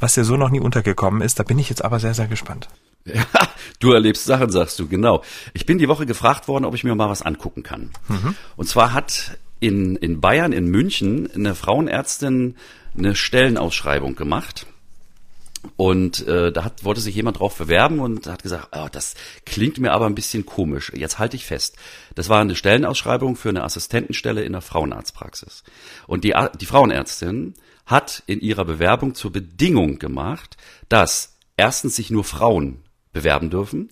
was 0.00 0.14
dir 0.14 0.24
so 0.24 0.36
noch 0.36 0.50
nie 0.50 0.60
untergekommen 0.60 1.22
ist. 1.22 1.38
Da 1.38 1.44
bin 1.44 1.58
ich 1.58 1.70
jetzt 1.70 1.82
aber 1.82 1.98
sehr, 1.98 2.12
sehr 2.12 2.26
gespannt. 2.26 2.68
Ja, 3.06 3.24
du 3.80 3.92
erlebst 3.92 4.24
Sachen, 4.24 4.50
sagst 4.50 4.78
du, 4.78 4.86
genau. 4.86 5.22
Ich 5.54 5.64
bin 5.64 5.78
die 5.78 5.88
Woche 5.88 6.04
gefragt 6.04 6.46
worden, 6.46 6.66
ob 6.66 6.74
ich 6.74 6.84
mir 6.84 6.94
mal 6.94 7.08
was 7.08 7.22
angucken 7.22 7.62
kann. 7.62 7.92
Mhm. 8.08 8.34
Und 8.56 8.68
zwar 8.68 8.92
hat 8.92 9.38
in, 9.60 9.96
in 9.96 10.20
Bayern, 10.20 10.52
in 10.52 10.66
München, 10.66 11.30
eine 11.34 11.54
Frauenärztin 11.54 12.56
eine 12.96 13.14
Stellenausschreibung 13.14 14.16
gemacht. 14.16 14.66
Und 15.76 16.26
äh, 16.28 16.52
da 16.52 16.64
hat, 16.64 16.84
wollte 16.84 17.00
sich 17.00 17.14
jemand 17.16 17.40
drauf 17.40 17.56
bewerben 17.58 17.98
und 17.98 18.26
hat 18.26 18.42
gesagt, 18.42 18.68
oh, 18.72 18.86
das 18.90 19.14
klingt 19.44 19.78
mir 19.78 19.92
aber 19.92 20.06
ein 20.06 20.14
bisschen 20.14 20.46
komisch. 20.46 20.92
Jetzt 20.94 21.18
halte 21.18 21.36
ich 21.36 21.44
fest. 21.44 21.76
Das 22.14 22.28
war 22.28 22.40
eine 22.40 22.54
Stellenausschreibung 22.54 23.36
für 23.36 23.48
eine 23.48 23.64
Assistentenstelle 23.64 24.44
in 24.44 24.52
der 24.52 24.60
Frauenarztpraxis. 24.60 25.64
Und 26.06 26.24
die, 26.24 26.34
die 26.60 26.66
Frauenärztin 26.66 27.54
hat 27.84 28.22
in 28.26 28.40
ihrer 28.40 28.64
Bewerbung 28.64 29.14
zur 29.14 29.32
Bedingung 29.32 29.98
gemacht, 29.98 30.56
dass 30.88 31.36
erstens 31.56 31.96
sich 31.96 32.10
nur 32.10 32.24
Frauen 32.24 32.82
bewerben 33.12 33.50
dürfen. 33.50 33.90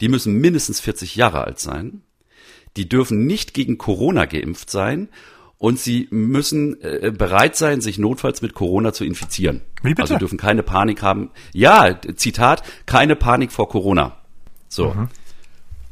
Die 0.00 0.08
müssen 0.08 0.34
mindestens 0.34 0.80
40 0.80 1.16
Jahre 1.16 1.44
alt 1.44 1.58
sein 1.58 2.02
die 2.76 2.88
dürfen 2.88 3.26
nicht 3.26 3.54
gegen 3.54 3.78
Corona 3.78 4.26
geimpft 4.26 4.70
sein 4.70 5.08
und 5.58 5.78
sie 5.78 6.08
müssen 6.10 6.80
äh, 6.82 7.12
bereit 7.16 7.56
sein, 7.56 7.80
sich 7.80 7.98
notfalls 7.98 8.42
mit 8.42 8.54
Corona 8.54 8.92
zu 8.92 9.04
infizieren. 9.04 9.62
Wie 9.82 9.90
bitte? 9.90 10.02
Also 10.02 10.18
dürfen 10.18 10.38
keine 10.38 10.62
Panik 10.62 11.02
haben. 11.02 11.30
Ja, 11.52 11.98
Zitat, 12.16 12.62
keine 12.84 13.16
Panik 13.16 13.52
vor 13.52 13.68
Corona. 13.68 14.16
So. 14.68 14.92
Mhm. 14.92 15.08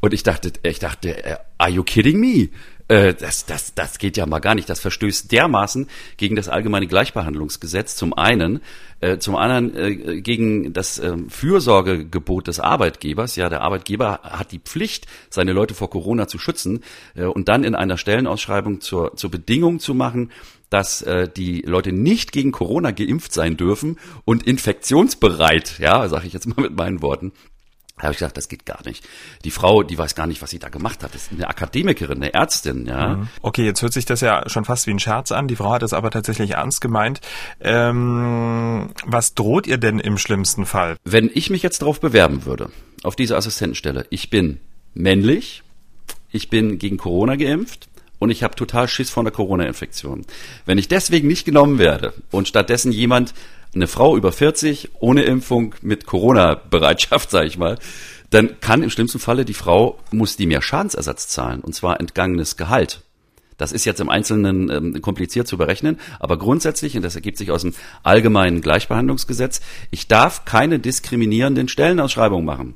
Und 0.00 0.12
ich 0.12 0.22
dachte, 0.22 0.52
ich 0.62 0.80
dachte, 0.80 1.24
äh, 1.24 1.36
are 1.56 1.70
you 1.70 1.82
kidding 1.82 2.20
me? 2.20 2.50
Äh, 2.88 3.14
das, 3.14 3.46
das, 3.46 3.74
das 3.74 3.98
geht 3.98 4.16
ja 4.16 4.26
mal 4.26 4.40
gar 4.40 4.54
nicht. 4.54 4.68
Das 4.68 4.80
verstößt 4.80 5.32
dermaßen 5.32 5.88
gegen 6.16 6.36
das 6.36 6.48
allgemeine 6.48 6.86
Gleichbehandlungsgesetz 6.86 7.96
zum 7.96 8.12
einen, 8.12 8.60
äh, 9.00 9.18
zum 9.18 9.36
anderen 9.36 9.74
äh, 9.76 10.20
gegen 10.20 10.72
das 10.72 10.98
äh, 10.98 11.16
Fürsorgegebot 11.28 12.46
des 12.46 12.60
Arbeitgebers. 12.60 13.36
Ja, 13.36 13.48
der 13.48 13.62
Arbeitgeber 13.62 14.20
hat 14.22 14.52
die 14.52 14.58
Pflicht, 14.58 15.06
seine 15.30 15.52
Leute 15.52 15.74
vor 15.74 15.88
Corona 15.88 16.28
zu 16.28 16.38
schützen 16.38 16.80
äh, 17.14 17.24
und 17.24 17.48
dann 17.48 17.64
in 17.64 17.74
einer 17.74 17.96
Stellenausschreibung 17.96 18.80
zur, 18.80 19.16
zur 19.16 19.30
Bedingung 19.30 19.80
zu 19.80 19.94
machen, 19.94 20.30
dass 20.68 21.02
äh, 21.02 21.28
die 21.28 21.62
Leute 21.62 21.92
nicht 21.92 22.32
gegen 22.32 22.52
Corona 22.52 22.90
geimpft 22.90 23.32
sein 23.32 23.56
dürfen 23.56 23.98
und 24.24 24.42
infektionsbereit, 24.42 25.78
ja, 25.78 26.08
sage 26.08 26.26
ich 26.26 26.32
jetzt 26.32 26.46
mal 26.46 26.62
mit 26.62 26.76
meinen 26.76 27.00
Worten, 27.00 27.32
da 27.96 28.04
habe 28.04 28.12
ich 28.12 28.18
gesagt, 28.18 28.36
das 28.36 28.48
geht 28.48 28.66
gar 28.66 28.84
nicht. 28.84 29.06
Die 29.44 29.52
Frau, 29.52 29.84
die 29.84 29.96
weiß 29.96 30.16
gar 30.16 30.26
nicht, 30.26 30.42
was 30.42 30.50
sie 30.50 30.58
da 30.58 30.68
gemacht 30.68 31.04
hat. 31.04 31.14
Das 31.14 31.22
ist 31.22 31.32
eine 31.32 31.48
Akademikerin, 31.48 32.16
eine 32.16 32.34
Ärztin, 32.34 32.86
ja. 32.86 33.16
Mhm. 33.16 33.28
Okay, 33.40 33.64
jetzt 33.64 33.82
hört 33.82 33.92
sich 33.92 34.04
das 34.04 34.20
ja 34.20 34.48
schon 34.48 34.64
fast 34.64 34.88
wie 34.88 34.90
ein 34.90 34.98
Scherz 34.98 35.30
an. 35.30 35.46
Die 35.46 35.54
Frau 35.54 35.72
hat 35.72 35.84
es 35.84 35.92
aber 35.92 36.10
tatsächlich 36.10 36.52
ernst 36.52 36.80
gemeint. 36.80 37.20
Ähm, 37.60 38.90
was 39.04 39.34
droht 39.34 39.68
ihr 39.68 39.78
denn 39.78 40.00
im 40.00 40.18
schlimmsten 40.18 40.66
Fall? 40.66 40.96
Wenn 41.04 41.30
ich 41.32 41.50
mich 41.50 41.62
jetzt 41.62 41.82
darauf 41.82 42.00
bewerben 42.00 42.44
würde, 42.44 42.70
auf 43.04 43.14
diese 43.14 43.36
Assistentenstelle, 43.36 44.06
ich 44.10 44.28
bin 44.28 44.58
männlich, 44.94 45.62
ich 46.32 46.50
bin 46.50 46.78
gegen 46.78 46.96
Corona 46.96 47.36
geimpft, 47.36 47.88
und 48.20 48.30
ich 48.30 48.42
habe 48.42 48.54
total 48.54 48.88
Schiss 48.88 49.10
vor 49.10 49.22
einer 49.22 49.32
Corona-Infektion. 49.32 50.24
Wenn 50.64 50.78
ich 50.78 50.88
deswegen 50.88 51.28
nicht 51.28 51.44
genommen 51.44 51.78
werde 51.78 52.14
und 52.30 52.48
stattdessen 52.48 52.90
jemand 52.90 53.34
eine 53.74 53.86
Frau 53.86 54.16
über 54.16 54.32
40 54.32 54.90
ohne 55.00 55.22
Impfung 55.22 55.74
mit 55.82 56.06
Corona-Bereitschaft, 56.06 57.30
sage 57.32 57.46
ich 57.46 57.58
mal, 57.58 57.78
dann 58.30 58.60
kann 58.60 58.82
im 58.82 58.90
schlimmsten 58.90 59.18
Falle 59.18 59.44
die 59.44 59.54
Frau, 59.54 59.98
muss 60.10 60.36
die 60.36 60.46
mehr 60.46 60.62
Schadensersatz 60.62 61.28
zahlen, 61.28 61.60
und 61.60 61.74
zwar 61.74 62.00
entgangenes 62.00 62.56
Gehalt. 62.56 63.02
Das 63.56 63.70
ist 63.70 63.84
jetzt 63.84 64.00
im 64.00 64.08
Einzelnen 64.08 64.68
ähm, 64.68 65.00
kompliziert 65.00 65.46
zu 65.46 65.56
berechnen, 65.56 66.00
aber 66.18 66.38
grundsätzlich, 66.38 66.96
und 66.96 67.02
das 67.02 67.14
ergibt 67.14 67.38
sich 67.38 67.52
aus 67.52 67.62
dem 67.62 67.74
allgemeinen 68.02 68.60
Gleichbehandlungsgesetz, 68.60 69.60
ich 69.90 70.08
darf 70.08 70.44
keine 70.44 70.80
diskriminierenden 70.80 71.68
Stellenausschreibungen 71.68 72.44
machen. 72.44 72.74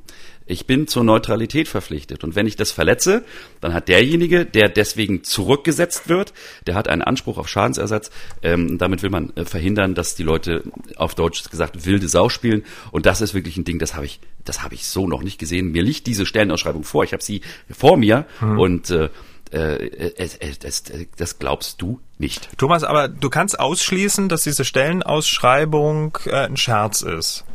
Ich 0.49 0.65
bin 0.65 0.87
zur 0.87 1.03
Neutralität 1.03 1.67
verpflichtet. 1.67 2.23
Und 2.23 2.35
wenn 2.35 2.47
ich 2.47 2.55
das 2.55 2.71
verletze, 2.71 3.23
dann 3.61 3.73
hat 3.73 3.87
derjenige, 3.87 4.45
der 4.45 4.67
deswegen 4.67 5.23
zurückgesetzt 5.23 6.09
wird, 6.09 6.33
der 6.65 6.73
hat 6.73 6.87
einen 6.87 7.03
Anspruch 7.03 7.37
auf 7.37 7.47
Schadensersatz. 7.47 8.09
Ähm, 8.41 8.79
damit 8.79 9.03
will 9.03 9.11
man 9.11 9.31
äh, 9.35 9.45
verhindern, 9.45 9.93
dass 9.93 10.15
die 10.15 10.23
Leute 10.23 10.63
auf 10.95 11.13
Deutsch 11.13 11.47
gesagt 11.49 11.85
wilde 11.85 12.09
Sau 12.09 12.29
spielen. 12.29 12.65
Und 12.89 13.05
das 13.05 13.21
ist 13.21 13.35
wirklich 13.35 13.57
ein 13.57 13.63
Ding, 13.63 13.77
das 13.77 13.93
habe 13.93 14.07
ich, 14.07 14.19
das 14.43 14.63
habe 14.63 14.73
ich 14.73 14.87
so 14.87 15.07
noch 15.07 15.21
nicht 15.21 15.37
gesehen. 15.37 15.71
Mir 15.71 15.83
liegt 15.83 16.07
diese 16.07 16.25
Stellenausschreibung 16.25 16.83
vor. 16.83 17.03
Ich 17.03 17.13
habe 17.13 17.23
sie 17.23 17.41
vor 17.69 17.97
mir 17.97 18.25
hm. 18.39 18.57
und 18.57 18.89
äh, 18.89 19.09
äh, 19.51 20.29
das, 20.59 20.83
das 21.15 21.37
glaubst 21.37 21.81
du 21.81 21.99
nicht. 22.17 22.57
Thomas, 22.57 22.83
aber 22.83 23.07
du 23.07 23.29
kannst 23.29 23.59
ausschließen, 23.59 24.29
dass 24.29 24.43
diese 24.43 24.65
Stellenausschreibung 24.65 26.17
äh, 26.25 26.31
ein 26.31 26.57
Scherz 26.57 27.03
ist. 27.03 27.45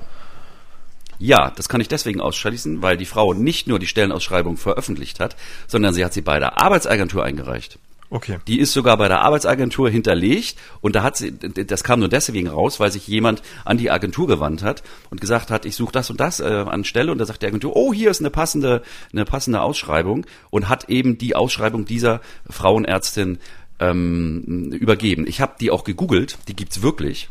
Ja, 1.19 1.53
das 1.55 1.69
kann 1.69 1.81
ich 1.81 1.89
deswegen 1.89 2.21
ausschließen, 2.21 2.83
weil 2.83 2.97
die 2.97 3.07
Frau 3.07 3.35
nicht 3.35 3.67
nur 3.67 3.79
die 3.79 3.87
Stellenausschreibung 3.87 4.57
veröffentlicht 4.57 5.21
hat, 5.21 5.37
sondern 5.67 5.95
sie 5.95 6.05
hat 6.05 6.13
sie 6.13 6.23
bei 6.23 6.39
der 6.39 6.61
Arbeitsagentur 6.61 7.25
eingereicht. 7.25 7.79
Okay. 8.11 8.39
Die 8.47 8.61
ist 8.61 8.73
sogar 8.73 8.97
bei 8.97 9.09
der 9.09 9.23
Arbeitsagentur 9.23 9.91
hinterlegt 9.91 10.57
und 10.81 10.95
da 10.95 11.03
hat 11.03 11.17
sie, 11.17 11.33
das 11.33 11.83
kam 11.83 11.99
nur 11.99 12.09
deswegen 12.09 12.47
raus, 12.47 12.79
weil 12.79 12.93
sich 12.93 13.09
jemand 13.09 13.43
an 13.65 13.77
die 13.77 13.91
Agentur 13.91 14.29
gewandt 14.29 14.63
hat 14.63 14.85
und 15.11 15.21
gesagt 15.21 15.51
hat, 15.51 15.65
ich 15.65 15.75
suche 15.75 15.91
das 15.91 16.11
und 16.11 16.21
das 16.21 16.39
äh, 16.39 16.45
an 16.45 16.85
Stelle 16.85 17.11
und 17.11 17.19
da 17.19 17.27
sagt 17.27 17.43
die 17.43 17.47
Agentur, 17.47 17.75
oh, 17.75 17.93
hier 17.93 18.11
ist 18.11 18.21
eine 18.21 18.31
passende, 18.31 18.83
eine 19.13 19.25
passende 19.25 19.63
Ausschreibung 19.63 20.27
und 20.51 20.69
hat 20.69 20.89
eben 20.89 21.19
die 21.19 21.35
Ausschreibung 21.35 21.87
dieser 21.87 22.21
Frauenärztin 22.49 23.39
ähm, 23.81 24.71
übergeben. 24.73 25.27
Ich 25.27 25.41
habe 25.41 25.55
die 25.59 25.71
auch 25.71 25.83
gegoogelt, 25.83 26.39
die 26.47 26.55
gibt's 26.55 26.83
wirklich. 26.83 27.29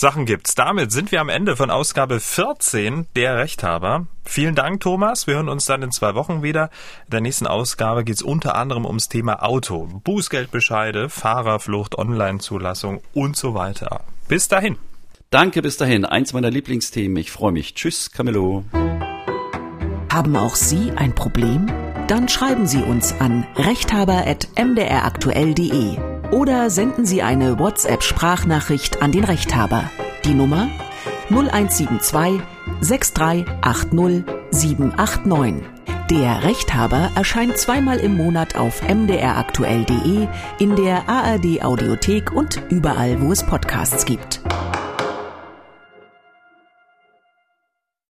Sachen 0.00 0.24
gibt's. 0.24 0.54
Damit 0.54 0.92
sind 0.92 1.12
wir 1.12 1.20
am 1.20 1.28
Ende 1.28 1.56
von 1.56 1.70
Ausgabe 1.70 2.20
14 2.20 3.06
der 3.16 3.36
Rechthaber. 3.36 4.06
Vielen 4.24 4.54
Dank, 4.54 4.80
Thomas. 4.80 5.26
Wir 5.26 5.34
hören 5.34 5.50
uns 5.50 5.66
dann 5.66 5.82
in 5.82 5.92
zwei 5.92 6.14
Wochen 6.14 6.42
wieder. 6.42 6.70
In 7.04 7.10
der 7.10 7.20
nächsten 7.20 7.46
Ausgabe 7.46 8.02
geht's 8.02 8.22
unter 8.22 8.54
anderem 8.54 8.86
ums 8.86 9.10
Thema 9.10 9.42
Auto, 9.42 9.90
Bußgeldbescheide, 10.02 11.10
Fahrerflucht, 11.10 11.98
Online-Zulassung 11.98 13.02
und 13.12 13.36
so 13.36 13.52
weiter. 13.52 14.04
Bis 14.26 14.48
dahin. 14.48 14.78
Danke, 15.28 15.60
bis 15.60 15.76
dahin. 15.76 16.06
Eins 16.06 16.32
meiner 16.32 16.50
Lieblingsthemen. 16.50 17.18
Ich 17.18 17.30
freue 17.30 17.52
mich. 17.52 17.74
Tschüss, 17.74 18.10
Camillo. 18.10 18.64
Haben 20.10 20.34
auch 20.34 20.54
Sie 20.54 20.92
ein 20.96 21.14
Problem? 21.14 21.70
Dann 22.08 22.26
schreiben 22.26 22.66
Sie 22.66 22.82
uns 22.82 23.12
an 23.20 23.46
rechthaber.mdraktuell.de 23.54 26.19
oder 26.30 26.70
senden 26.70 27.06
Sie 27.06 27.22
eine 27.22 27.58
WhatsApp-Sprachnachricht 27.58 29.02
an 29.02 29.12
den 29.12 29.24
Rechthaber. 29.24 29.90
Die 30.24 30.34
Nummer 30.34 30.68
0172 31.30 32.42
6380 32.80 34.24
789. 34.50 35.66
Der 36.10 36.42
Rechthaber 36.42 37.10
erscheint 37.14 37.56
zweimal 37.56 37.98
im 37.98 38.16
Monat 38.16 38.56
auf 38.56 38.82
mdraktuell.de, 38.82 40.26
in 40.58 40.74
der 40.74 41.08
ARD 41.08 41.62
Audiothek 41.62 42.32
und 42.32 42.60
überall, 42.68 43.20
wo 43.20 43.30
es 43.30 43.44
Podcasts 43.44 44.04
gibt. 44.04 44.40